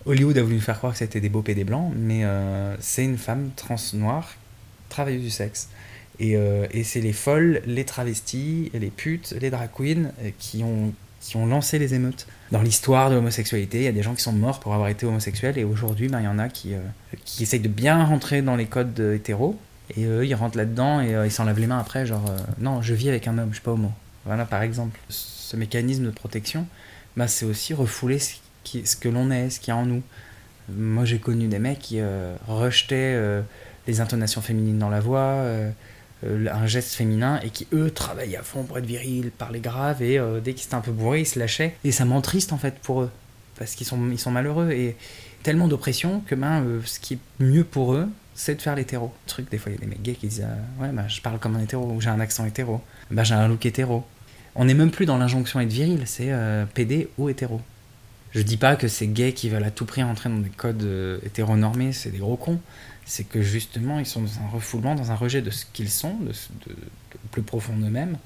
Hollywood 0.06 0.38
a 0.38 0.44
voulu 0.44 0.60
faire 0.60 0.78
croire 0.78 0.94
que 0.94 1.00
c'était 1.00 1.22
des 1.22 1.30
beaux 1.30 1.44
pédés 1.44 1.64
blancs, 1.64 1.94
mais 1.96 2.26
euh, 2.26 2.76
c'est 2.80 3.06
une 3.06 3.18
femme 3.18 3.52
trans 3.56 3.78
noire 3.94 4.36
travailleuse 4.90 5.24
du 5.24 5.30
sexe. 5.30 5.70
Et, 6.20 6.36
euh, 6.36 6.68
et 6.72 6.84
c'est 6.84 7.02
les 7.02 7.14
folles, 7.14 7.62
les 7.66 7.86
travestis, 7.86 8.72
les 8.74 8.90
putes, 8.90 9.34
les 9.40 9.50
drag 9.50 9.70
queens 9.74 10.12
qui 10.38 10.64
ont, 10.64 10.94
qui 11.22 11.38
ont 11.38 11.46
lancé 11.46 11.80
les 11.80 11.94
émeutes. 11.94 12.28
Dans 12.52 12.62
l'histoire 12.62 13.10
de 13.10 13.16
l'homosexualité, 13.16 13.78
il 13.78 13.84
y 13.84 13.88
a 13.88 13.94
des 13.94 14.04
gens 14.04 14.16
qui 14.16 14.24
sont 14.24 14.34
morts 14.34 14.60
pour 14.60 14.74
avoir 14.74 14.90
été 14.90 15.06
homosexuels, 15.06 15.58
et 15.58 15.64
aujourd'hui, 15.64 16.10
ben, 16.10 16.20
il 16.20 16.26
y 16.26 16.28
en 16.28 16.40
a 16.40 16.50
qui, 16.50 16.74
euh, 16.74 16.80
qui 17.24 17.44
essayent 17.44 17.62
de 17.62 17.70
bien 17.70 18.04
rentrer 18.04 18.42
dans 18.42 18.58
les 18.58 18.66
codes 18.66 19.00
euh, 19.00 19.16
hétéros, 19.16 19.58
et 19.96 20.04
eux, 20.06 20.26
ils 20.26 20.34
rentrent 20.34 20.58
là-dedans 20.58 21.02
et 21.02 21.16
euh, 21.16 21.26
ils 21.26 21.32
s'en 21.32 21.46
lavent 21.46 21.60
les 21.60 21.68
mains 21.68 21.78
après, 21.80 22.06
genre, 22.06 22.26
non, 22.60 22.82
je 22.82 22.94
vis 22.94 23.08
avec 23.10 23.28
un 23.28 23.38
homme, 23.38 23.50
je 23.50 23.56
suis 23.56 23.64
pas 23.64 23.72
homo. 23.72 23.92
Voilà, 24.26 24.46
par 24.46 24.62
exemple. 24.62 25.00
Ce 25.10 25.56
mécanisme 25.56 26.06
de 26.06 26.12
protection, 26.12 26.66
ben, 27.16 27.28
c'est 27.28 27.46
aussi 27.46 27.74
refouler 27.74 28.20
ce, 28.20 28.36
ce 28.64 28.96
que 28.96 29.10
l'on 29.10 29.32
est, 29.32 29.50
ce 29.50 29.60
qu'il 29.60 29.70
y 29.70 29.72
a 29.72 29.78
en 29.78 29.86
nous. 29.86 30.02
Moi, 30.70 31.06
j'ai 31.06 31.20
connu 31.20 31.48
des 31.48 31.60
mecs 31.60 31.80
qui 31.80 32.00
rejetaient 32.48 33.20
les 33.88 34.00
intonations 34.00 34.40
féminines 34.40 34.80
dans 34.80 34.90
la 34.90 35.02
voix, 35.02 35.44
un 36.24 36.68
geste 36.68 36.94
féminin, 36.94 37.40
et 37.44 37.50
qui, 37.50 37.68
eux, 37.74 37.92
travaillaient 37.92 38.38
à 38.38 38.44
fond 38.44 38.64
pour 38.64 38.78
être 38.78 38.86
virils, 38.86 39.32
parler 39.32 39.60
grave, 39.60 40.02
et 40.02 40.20
euh, 40.20 40.40
dès 40.40 40.54
qu'ils 40.54 40.68
étaient 40.68 40.76
un 40.76 40.82
peu 40.82 40.92
bourrés, 40.92 41.22
ils 41.22 41.26
se 41.26 41.40
lâchaient. 41.40 41.76
Et 41.84 41.92
ça 41.92 42.06
m'entriste, 42.06 42.54
en 42.54 42.58
fait, 42.58 42.76
pour 42.80 43.02
eux, 43.02 43.12
parce 43.58 43.76
qu'ils 43.76 43.88
sont, 43.88 44.00
ils 44.12 44.20
sont 44.20 44.32
malheureux, 44.32 44.72
et 44.72 44.96
tellement 45.44 45.68
d'oppression 45.68 46.22
que 46.28 46.36
ben, 46.36 46.64
euh, 46.64 46.82
ce 46.86 47.00
qui 47.00 47.16
est 47.16 47.44
mieux 47.44 47.64
pour 47.64 47.94
eux, 47.94 48.08
c'est 48.36 48.56
de 48.56 48.62
faire 48.62 48.76
l'hétéro. 48.76 49.14
Truc, 49.28 49.50
des 49.50 49.58
fois, 49.58 49.72
il 49.72 49.76
y 49.76 49.78
a 49.78 49.82
des 49.82 49.88
mecs 49.88 50.02
gays 50.02 50.16
qui 50.16 50.28
disent 50.28 50.46
euh, 50.46 50.84
Ouais, 50.84 50.92
bah, 50.92 51.08
je 51.08 51.22
parle 51.22 51.40
comme 51.40 51.56
un 51.56 51.62
hétéro, 51.62 51.86
ou 51.92 52.02
j'ai 52.02 52.10
un 52.10 52.20
accent 52.20 52.46
hétéro, 52.46 52.82
bah, 53.10 53.24
j'ai 53.24 53.36
un 53.36 53.48
look 53.48 53.66
hétéro. 53.66 54.06
On 54.56 54.66
n'est 54.66 54.74
même 54.74 54.92
plus 54.92 55.06
dans 55.06 55.18
l'injonction 55.18 55.60
être 55.60 55.72
viril, 55.72 56.04
c'est 56.06 56.32
euh, 56.32 56.66
PD 56.66 57.10
ou 57.18 57.30
hétéro. 57.30 57.62
Je 58.32 58.42
dis 58.42 58.58
pas 58.58 58.76
que 58.76 58.88
ces 58.88 59.08
gays 59.08 59.34
qui 59.34 59.50
veulent 59.50 59.64
à 59.64 59.72
tout 59.72 59.86
prix 59.86 60.04
entrer 60.04 60.30
dans 60.30 60.38
des 60.38 60.50
codes 60.50 60.84
euh, 60.84 61.20
hétéronormés, 61.26 61.92
c'est 61.92 62.12
des 62.12 62.20
gros 62.20 62.38
cons. 62.38 62.60
C'est 63.06 63.26
que 63.26 63.42
justement, 63.42 64.00
ils 64.00 64.06
sont 64.06 64.22
dans 64.22 64.40
un 64.40 64.50
refoulement, 64.52 64.96
dans 64.96 65.12
un 65.12 65.16
rejet 65.16 65.42
de 65.42 65.50
ce 65.50 65.66
qu'ils 65.74 65.90
sont, 65.90 66.16
de, 66.20 66.32
plus 67.32 67.42
profond 67.42 67.76
d'eux-mêmes, 67.76 68.18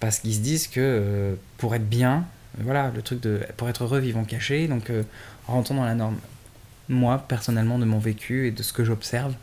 parce 0.00 0.18
qu'ils 0.18 0.34
se 0.34 0.40
disent 0.40 0.68
que 0.68 0.80
euh, 0.80 1.34
pour 1.56 1.74
être 1.74 1.88
bien, 1.88 2.26
euh, 2.58 2.62
voilà, 2.64 2.92
le 2.94 3.02
truc 3.02 3.20
de 3.20 3.40
pour 3.56 3.68
être 3.68 3.84
heureux, 3.84 3.98
vivons 3.98 4.24
cachés, 4.24 4.68
donc 4.68 4.90
euh, 4.90 5.02
rentrons 5.46 5.74
dans 5.74 5.84
la 5.84 5.94
norme. 5.94 6.16
Moi, 6.88 7.24
personnellement, 7.26 7.78
de 7.78 7.84
mon 7.84 7.98
vécu 7.98 8.46
et 8.46 8.50
de 8.50 8.62
ce 8.62 8.72
que 8.72 8.84
j'observe, 8.84 9.34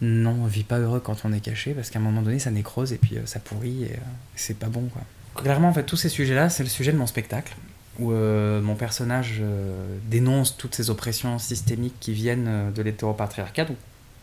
non, 0.00 0.36
on 0.42 0.46
vit 0.46 0.64
pas 0.64 0.78
heureux 0.78 1.00
quand 1.00 1.24
on 1.24 1.32
est 1.32 1.40
caché, 1.40 1.72
parce 1.72 1.90
qu'à 1.90 1.98
un 1.98 2.02
moment 2.02 2.22
donné, 2.22 2.38
ça 2.38 2.50
nécrose 2.50 2.92
et 2.92 2.98
puis 2.98 3.16
euh, 3.16 3.26
ça 3.26 3.40
pourrit 3.40 3.84
et 3.84 3.96
c'est 4.36 4.58
pas 4.58 4.68
bon, 4.68 4.88
quoi. 4.92 5.02
Clairement, 5.34 5.68
en 5.68 5.72
fait, 5.72 5.84
tous 5.84 5.96
ces 5.96 6.10
sujets-là, 6.10 6.50
c'est 6.50 6.62
le 6.62 6.68
sujet 6.68 6.92
de 6.92 6.98
mon 6.98 7.06
spectacle 7.06 7.54
où 7.98 8.12
euh, 8.12 8.60
mon 8.60 8.74
personnage 8.74 9.38
euh, 9.40 9.98
dénonce 10.06 10.56
toutes 10.56 10.74
ces 10.74 10.90
oppressions 10.90 11.38
systémiques 11.38 11.94
qui 12.00 12.12
viennent 12.12 12.48
euh, 12.48 12.70
de 12.70 12.82
l'hétéropatriarcat. 12.82 13.66
Donc, 13.66 13.76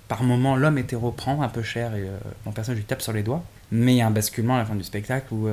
par 0.07 0.23
moment, 0.23 0.55
l'homme 0.55 0.79
hétéro 0.79 1.11
prend 1.11 1.41
un 1.43 1.49
peu 1.49 1.61
cher 1.61 1.93
et 1.95 2.09
mon 2.43 2.51
personnage 2.51 2.79
lui 2.79 2.85
tape 2.85 3.03
sur 3.03 3.13
les 3.13 3.21
doigts. 3.21 3.43
Mais 3.71 3.93
il 3.93 3.97
y 3.97 4.01
a 4.01 4.07
un 4.07 4.11
basculement 4.11 4.55
à 4.55 4.57
la 4.57 4.65
fin 4.65 4.73
du 4.73 4.83
spectacle 4.83 5.31
où, 5.31 5.47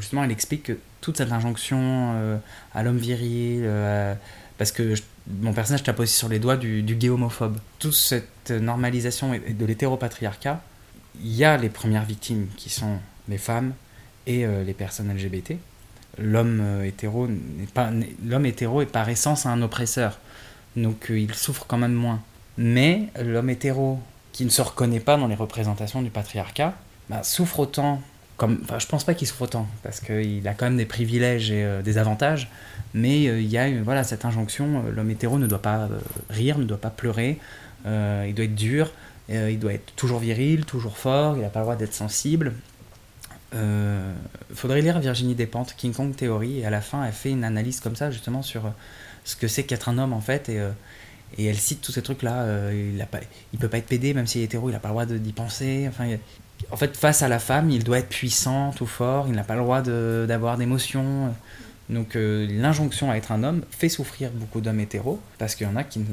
justement 0.00 0.24
il 0.24 0.30
explique 0.30 0.62
que 0.62 0.78
toute 1.02 1.18
cette 1.18 1.30
injonction 1.30 2.40
à 2.74 2.82
l'homme 2.82 2.96
viril, 2.96 3.68
parce 4.56 4.72
que 4.72 4.94
mon 5.28 5.52
personnage 5.52 5.82
tape 5.82 6.00
aussi 6.00 6.14
sur 6.14 6.30
les 6.30 6.38
doigts 6.38 6.56
du, 6.56 6.82
du 6.82 6.94
gay 6.94 7.10
homophobe. 7.10 7.58
Toute 7.78 7.92
cette 7.92 8.50
normalisation 8.50 9.32
de 9.32 9.66
l'hétéropatriarcat, 9.66 10.62
il 11.22 11.36
y 11.36 11.44
a 11.44 11.58
les 11.58 11.68
premières 11.68 12.06
victimes 12.06 12.46
qui 12.56 12.70
sont 12.70 12.96
les 13.28 13.36
femmes 13.36 13.74
et 14.26 14.46
les 14.46 14.72
personnes 14.72 15.14
LGBT 15.14 15.56
l'homme 16.18 16.60
euh, 16.62 16.84
hétéro 16.84 17.26
n'est 17.26 17.66
pas 17.72 17.90
l'homme 18.24 18.46
hétéro 18.46 18.82
est 18.82 18.86
par 18.86 19.08
essence 19.08 19.46
un 19.46 19.62
oppresseur. 19.62 20.18
Donc 20.76 21.10
euh, 21.10 21.18
il 21.18 21.34
souffre 21.34 21.64
quand 21.66 21.78
même 21.78 21.92
moins. 21.92 22.20
Mais 22.58 23.08
l'homme 23.22 23.50
hétéro 23.50 24.00
qui 24.32 24.44
ne 24.44 24.50
se 24.50 24.62
reconnaît 24.62 25.00
pas 25.00 25.16
dans 25.16 25.28
les 25.28 25.34
représentations 25.34 26.02
du 26.02 26.10
patriarcat 26.10 26.74
bah, 27.08 27.22
souffre 27.22 27.60
autant 27.60 28.00
comme 28.36 28.60
enfin 28.64 28.78
je 28.78 28.86
pense 28.86 29.04
pas 29.04 29.14
qu'il 29.14 29.26
souffre 29.26 29.42
autant 29.42 29.66
parce 29.82 30.00
qu'il 30.00 30.46
a 30.46 30.52
quand 30.52 30.66
même 30.66 30.76
des 30.76 30.86
privilèges 30.86 31.50
et 31.50 31.64
euh, 31.64 31.82
des 31.82 31.98
avantages. 31.98 32.50
Mais 32.94 33.24
il 33.24 33.46
y 33.46 33.58
a 33.58 33.68
voilà 33.82 34.04
cette 34.04 34.24
injonction 34.24 34.84
l'homme 34.94 35.10
hétéro 35.10 35.38
ne 35.38 35.46
doit 35.46 35.60
pas 35.60 35.88
rire 36.30 36.58
ne 36.58 36.64
doit 36.64 36.80
pas 36.80 36.88
pleurer 36.88 37.38
il 37.84 38.32
doit 38.34 38.44
être 38.46 38.54
dur 38.54 38.90
il 39.28 39.58
doit 39.58 39.74
être 39.74 39.94
toujours 39.96 40.18
viril 40.18 40.64
toujours 40.64 40.96
fort 40.96 41.36
il 41.36 41.42
n'a 41.42 41.50
pas 41.50 41.58
le 41.58 41.64
droit 41.64 41.76
d'être 41.76 41.92
sensible 41.92 42.54
euh, 43.54 44.12
faudrait 44.54 44.82
lire 44.82 44.98
Virginie 44.98 45.34
Despentes, 45.34 45.74
King 45.76 45.92
Kong 45.92 46.14
Theory, 46.14 46.60
et 46.60 46.66
à 46.66 46.70
la 46.70 46.80
fin, 46.80 47.04
elle 47.04 47.12
fait 47.12 47.30
une 47.30 47.44
analyse 47.44 47.80
comme 47.80 47.96
ça, 47.96 48.10
justement, 48.10 48.42
sur 48.42 48.66
euh, 48.66 48.70
ce 49.24 49.36
que 49.36 49.48
c'est 49.48 49.64
qu'être 49.64 49.88
un 49.88 49.98
homme, 49.98 50.12
en 50.12 50.20
fait, 50.20 50.48
et, 50.48 50.58
euh, 50.60 50.70
elle 51.38 51.56
cite 51.58 51.80
tous 51.80 51.92
ces 51.92 52.02
trucs-là. 52.02 52.42
euh, 52.42 52.92
il, 52.94 53.06
il 53.52 53.58
peut 53.58 53.68
pas 53.68 53.78
être 53.78 53.86
pédé, 53.86 54.14
même 54.14 54.26
s'il 54.26 54.40
est 54.42 54.44
hétéro, 54.44 54.68
il 54.68 54.72
n'a 54.72 54.78
pas 54.78 54.88
le 54.88 54.92
droit 54.94 55.06
d'y 55.06 55.32
penser. 55.32 55.86
Enfin, 55.88 56.16
en 56.70 56.76
fait, 56.76 56.96
face 56.96 57.22
à 57.22 57.28
la 57.28 57.38
femme, 57.38 57.70
il 57.70 57.84
doit 57.84 57.98
être 57.98 58.08
puissant, 58.08 58.72
tout 58.72 58.86
fort, 58.86 59.26
il 59.28 59.34
n'a 59.34 59.44
pas 59.44 59.54
le 59.54 59.60
droit 59.62 59.82
d'avoir 59.82 60.56
d'émotions. 60.56 61.34
Donc, 61.90 62.12
l'injonction 62.14 63.10
à 63.10 63.16
être 63.16 63.30
un 63.32 63.44
homme 63.44 63.62
fait 63.70 63.88
souffrir 63.88 64.30
beaucoup 64.30 64.60
d'hommes 64.60 64.80
hétéros, 64.80 65.20
parce 65.38 65.54
qu'il 65.54 65.66
y 65.66 65.70
en 65.70 65.76
a 65.76 65.84
qui, 65.84 66.00
ne- 66.00 66.04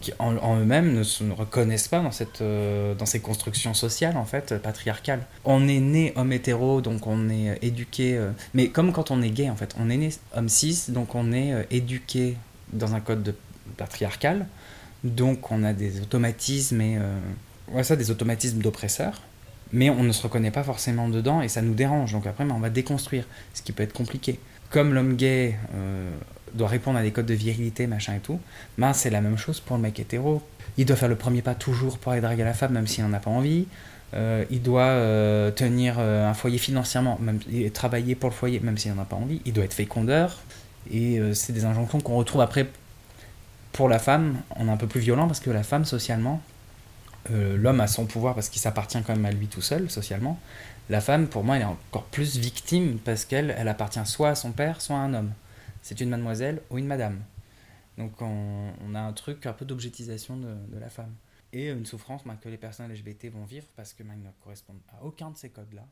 qui 0.00 0.12
en, 0.18 0.34
eux-mêmes 0.58 0.92
ne 0.92 1.02
se 1.02 1.24
reconnaissent 1.24 1.88
pas 1.88 2.00
dans, 2.00 2.10
cette, 2.10 2.40
euh, 2.42 2.94
dans 2.94 3.06
ces 3.06 3.20
constructions 3.20 3.74
sociales, 3.74 4.16
en 4.16 4.24
fait, 4.24 4.54
patriarcales. 4.62 5.24
On 5.44 5.68
est 5.68 5.80
né 5.80 6.12
homme 6.16 6.32
hétéro, 6.32 6.80
donc 6.80 7.06
on 7.06 7.28
est 7.28 7.50
euh, 7.50 7.54
éduqué. 7.62 8.16
euh, 8.16 8.30
mais 8.54 8.68
comme 8.68 8.92
quand 8.92 9.10
on 9.10 9.22
est 9.22 9.30
gay, 9.30 9.48
en 9.48 9.56
fait, 9.56 9.74
on 9.78 9.88
est 9.90 9.96
né 9.96 10.10
homme 10.34 10.48
cis, 10.48 10.84
donc 10.88 11.14
on 11.14 11.32
est 11.32 11.66
éduqué 11.70 12.36
dans 12.72 12.94
un 12.94 13.00
code 13.00 13.22
de- 13.22 13.34
patriarcal. 13.76 14.46
Donc 15.04 15.50
on 15.50 15.64
a 15.64 15.72
des 15.72 16.00
automatismes 16.00 16.80
et. 16.80 16.98
ouais, 17.72 17.84
ça, 17.84 17.96
des 17.96 18.10
automatismes 18.10 18.58
d'oppresseurs. 18.60 19.22
Mais 19.72 19.90
on 19.90 20.02
ne 20.04 20.12
se 20.12 20.22
reconnaît 20.22 20.52
pas 20.52 20.62
forcément 20.62 21.08
dedans 21.08 21.42
et 21.42 21.48
ça 21.48 21.60
nous 21.62 21.74
dérange. 21.74 22.12
Donc 22.12 22.26
après, 22.26 22.44
ben, 22.44 22.54
on 22.54 22.60
va 22.60 22.70
déconstruire, 22.70 23.24
ce 23.52 23.62
qui 23.62 23.72
peut 23.72 23.82
être 23.82 23.92
compliqué. 23.92 24.38
Comme 24.70 24.94
l'homme 24.94 25.16
gay 25.16 25.56
doit 26.56 26.68
répondre 26.68 26.98
à 26.98 27.02
des 27.02 27.12
codes 27.12 27.26
de 27.26 27.34
virilité, 27.34 27.86
machin 27.86 28.14
et 28.14 28.20
tout, 28.20 28.40
ben, 28.78 28.92
c'est 28.92 29.10
la 29.10 29.20
même 29.20 29.38
chose 29.38 29.60
pour 29.60 29.76
le 29.76 29.82
mec 29.82 29.98
hétéro. 30.00 30.42
Il 30.78 30.86
doit 30.86 30.96
faire 30.96 31.08
le 31.08 31.16
premier 31.16 31.42
pas 31.42 31.54
toujours 31.54 31.98
pour 31.98 32.12
aller 32.12 32.20
draguer 32.20 32.44
la 32.44 32.54
femme, 32.54 32.72
même 32.72 32.86
s'il 32.86 33.04
n'en 33.04 33.12
a 33.12 33.20
pas 33.20 33.30
envie. 33.30 33.66
Euh, 34.14 34.44
il 34.50 34.62
doit 34.62 34.82
euh, 34.82 35.50
tenir 35.50 35.96
euh, 35.98 36.28
un 36.28 36.34
foyer 36.34 36.58
financièrement, 36.58 37.18
même, 37.20 37.40
et 37.52 37.70
travailler 37.70 38.14
pour 38.14 38.30
le 38.30 38.34
foyer, 38.34 38.60
même 38.60 38.78
s'il 38.78 38.94
n'en 38.94 39.02
a 39.02 39.04
pas 39.04 39.16
envie. 39.16 39.40
Il 39.44 39.52
doit 39.52 39.64
être 39.64 39.74
fécondeur. 39.74 40.38
Et 40.92 41.20
c'est 41.34 41.52
des 41.52 41.64
injonctions 41.64 41.98
qu'on 41.98 42.14
retrouve 42.14 42.42
après 42.42 42.68
pour 43.72 43.88
la 43.88 43.98
femme. 43.98 44.36
On 44.54 44.68
est 44.68 44.70
un 44.70 44.76
peu 44.76 44.86
plus 44.86 45.00
violent 45.00 45.26
parce 45.26 45.40
que 45.40 45.50
la 45.50 45.64
femme, 45.64 45.84
socialement, 45.84 46.40
l'homme 47.28 47.80
a 47.80 47.88
son 47.88 48.04
pouvoir 48.06 48.36
parce 48.36 48.48
qu'il 48.48 48.62
s'appartient 48.62 49.02
quand 49.04 49.16
même 49.16 49.26
à 49.26 49.32
lui 49.32 49.48
tout 49.48 49.62
seul, 49.62 49.90
socialement. 49.90 50.38
La 50.88 51.00
femme, 51.00 51.26
pour 51.26 51.42
moi, 51.42 51.56
elle 51.56 51.62
est 51.62 51.64
encore 51.64 52.04
plus 52.04 52.36
victime 52.36 52.98
parce 53.04 53.24
qu'elle 53.24 53.52
elle 53.58 53.66
appartient 53.66 53.98
soit 54.04 54.28
à 54.28 54.34
son 54.36 54.52
père, 54.52 54.80
soit 54.80 54.94
à 54.94 55.00
un 55.00 55.12
homme. 55.12 55.32
C'est 55.86 56.00
une 56.00 56.08
mademoiselle 56.08 56.62
ou 56.70 56.78
une 56.78 56.86
madame. 56.88 57.22
Donc 57.96 58.20
on, 58.20 58.94
a 58.96 59.00
un 59.00 59.12
truc 59.12 59.46
un 59.46 59.52
peu 59.52 59.64
d'objectisation 59.64 60.36
de, 60.36 60.78
la 60.80 60.90
femme. 60.90 61.14
Et 61.52 61.68
une 61.68 61.86
souffrance 61.86 62.22
que 62.42 62.48
les 62.48 62.56
personnes 62.56 62.90
LGBT 62.90 63.26
vont 63.26 63.44
vivre 63.44 63.68
parce 63.76 63.94
que 63.94 64.02
ils 64.02 64.20
ne 64.20 64.32
correspondent 64.42 64.80
à 64.88 65.04
aucun 65.04 65.30
de 65.30 65.36
ces 65.36 65.50
codes-là. 65.50 65.86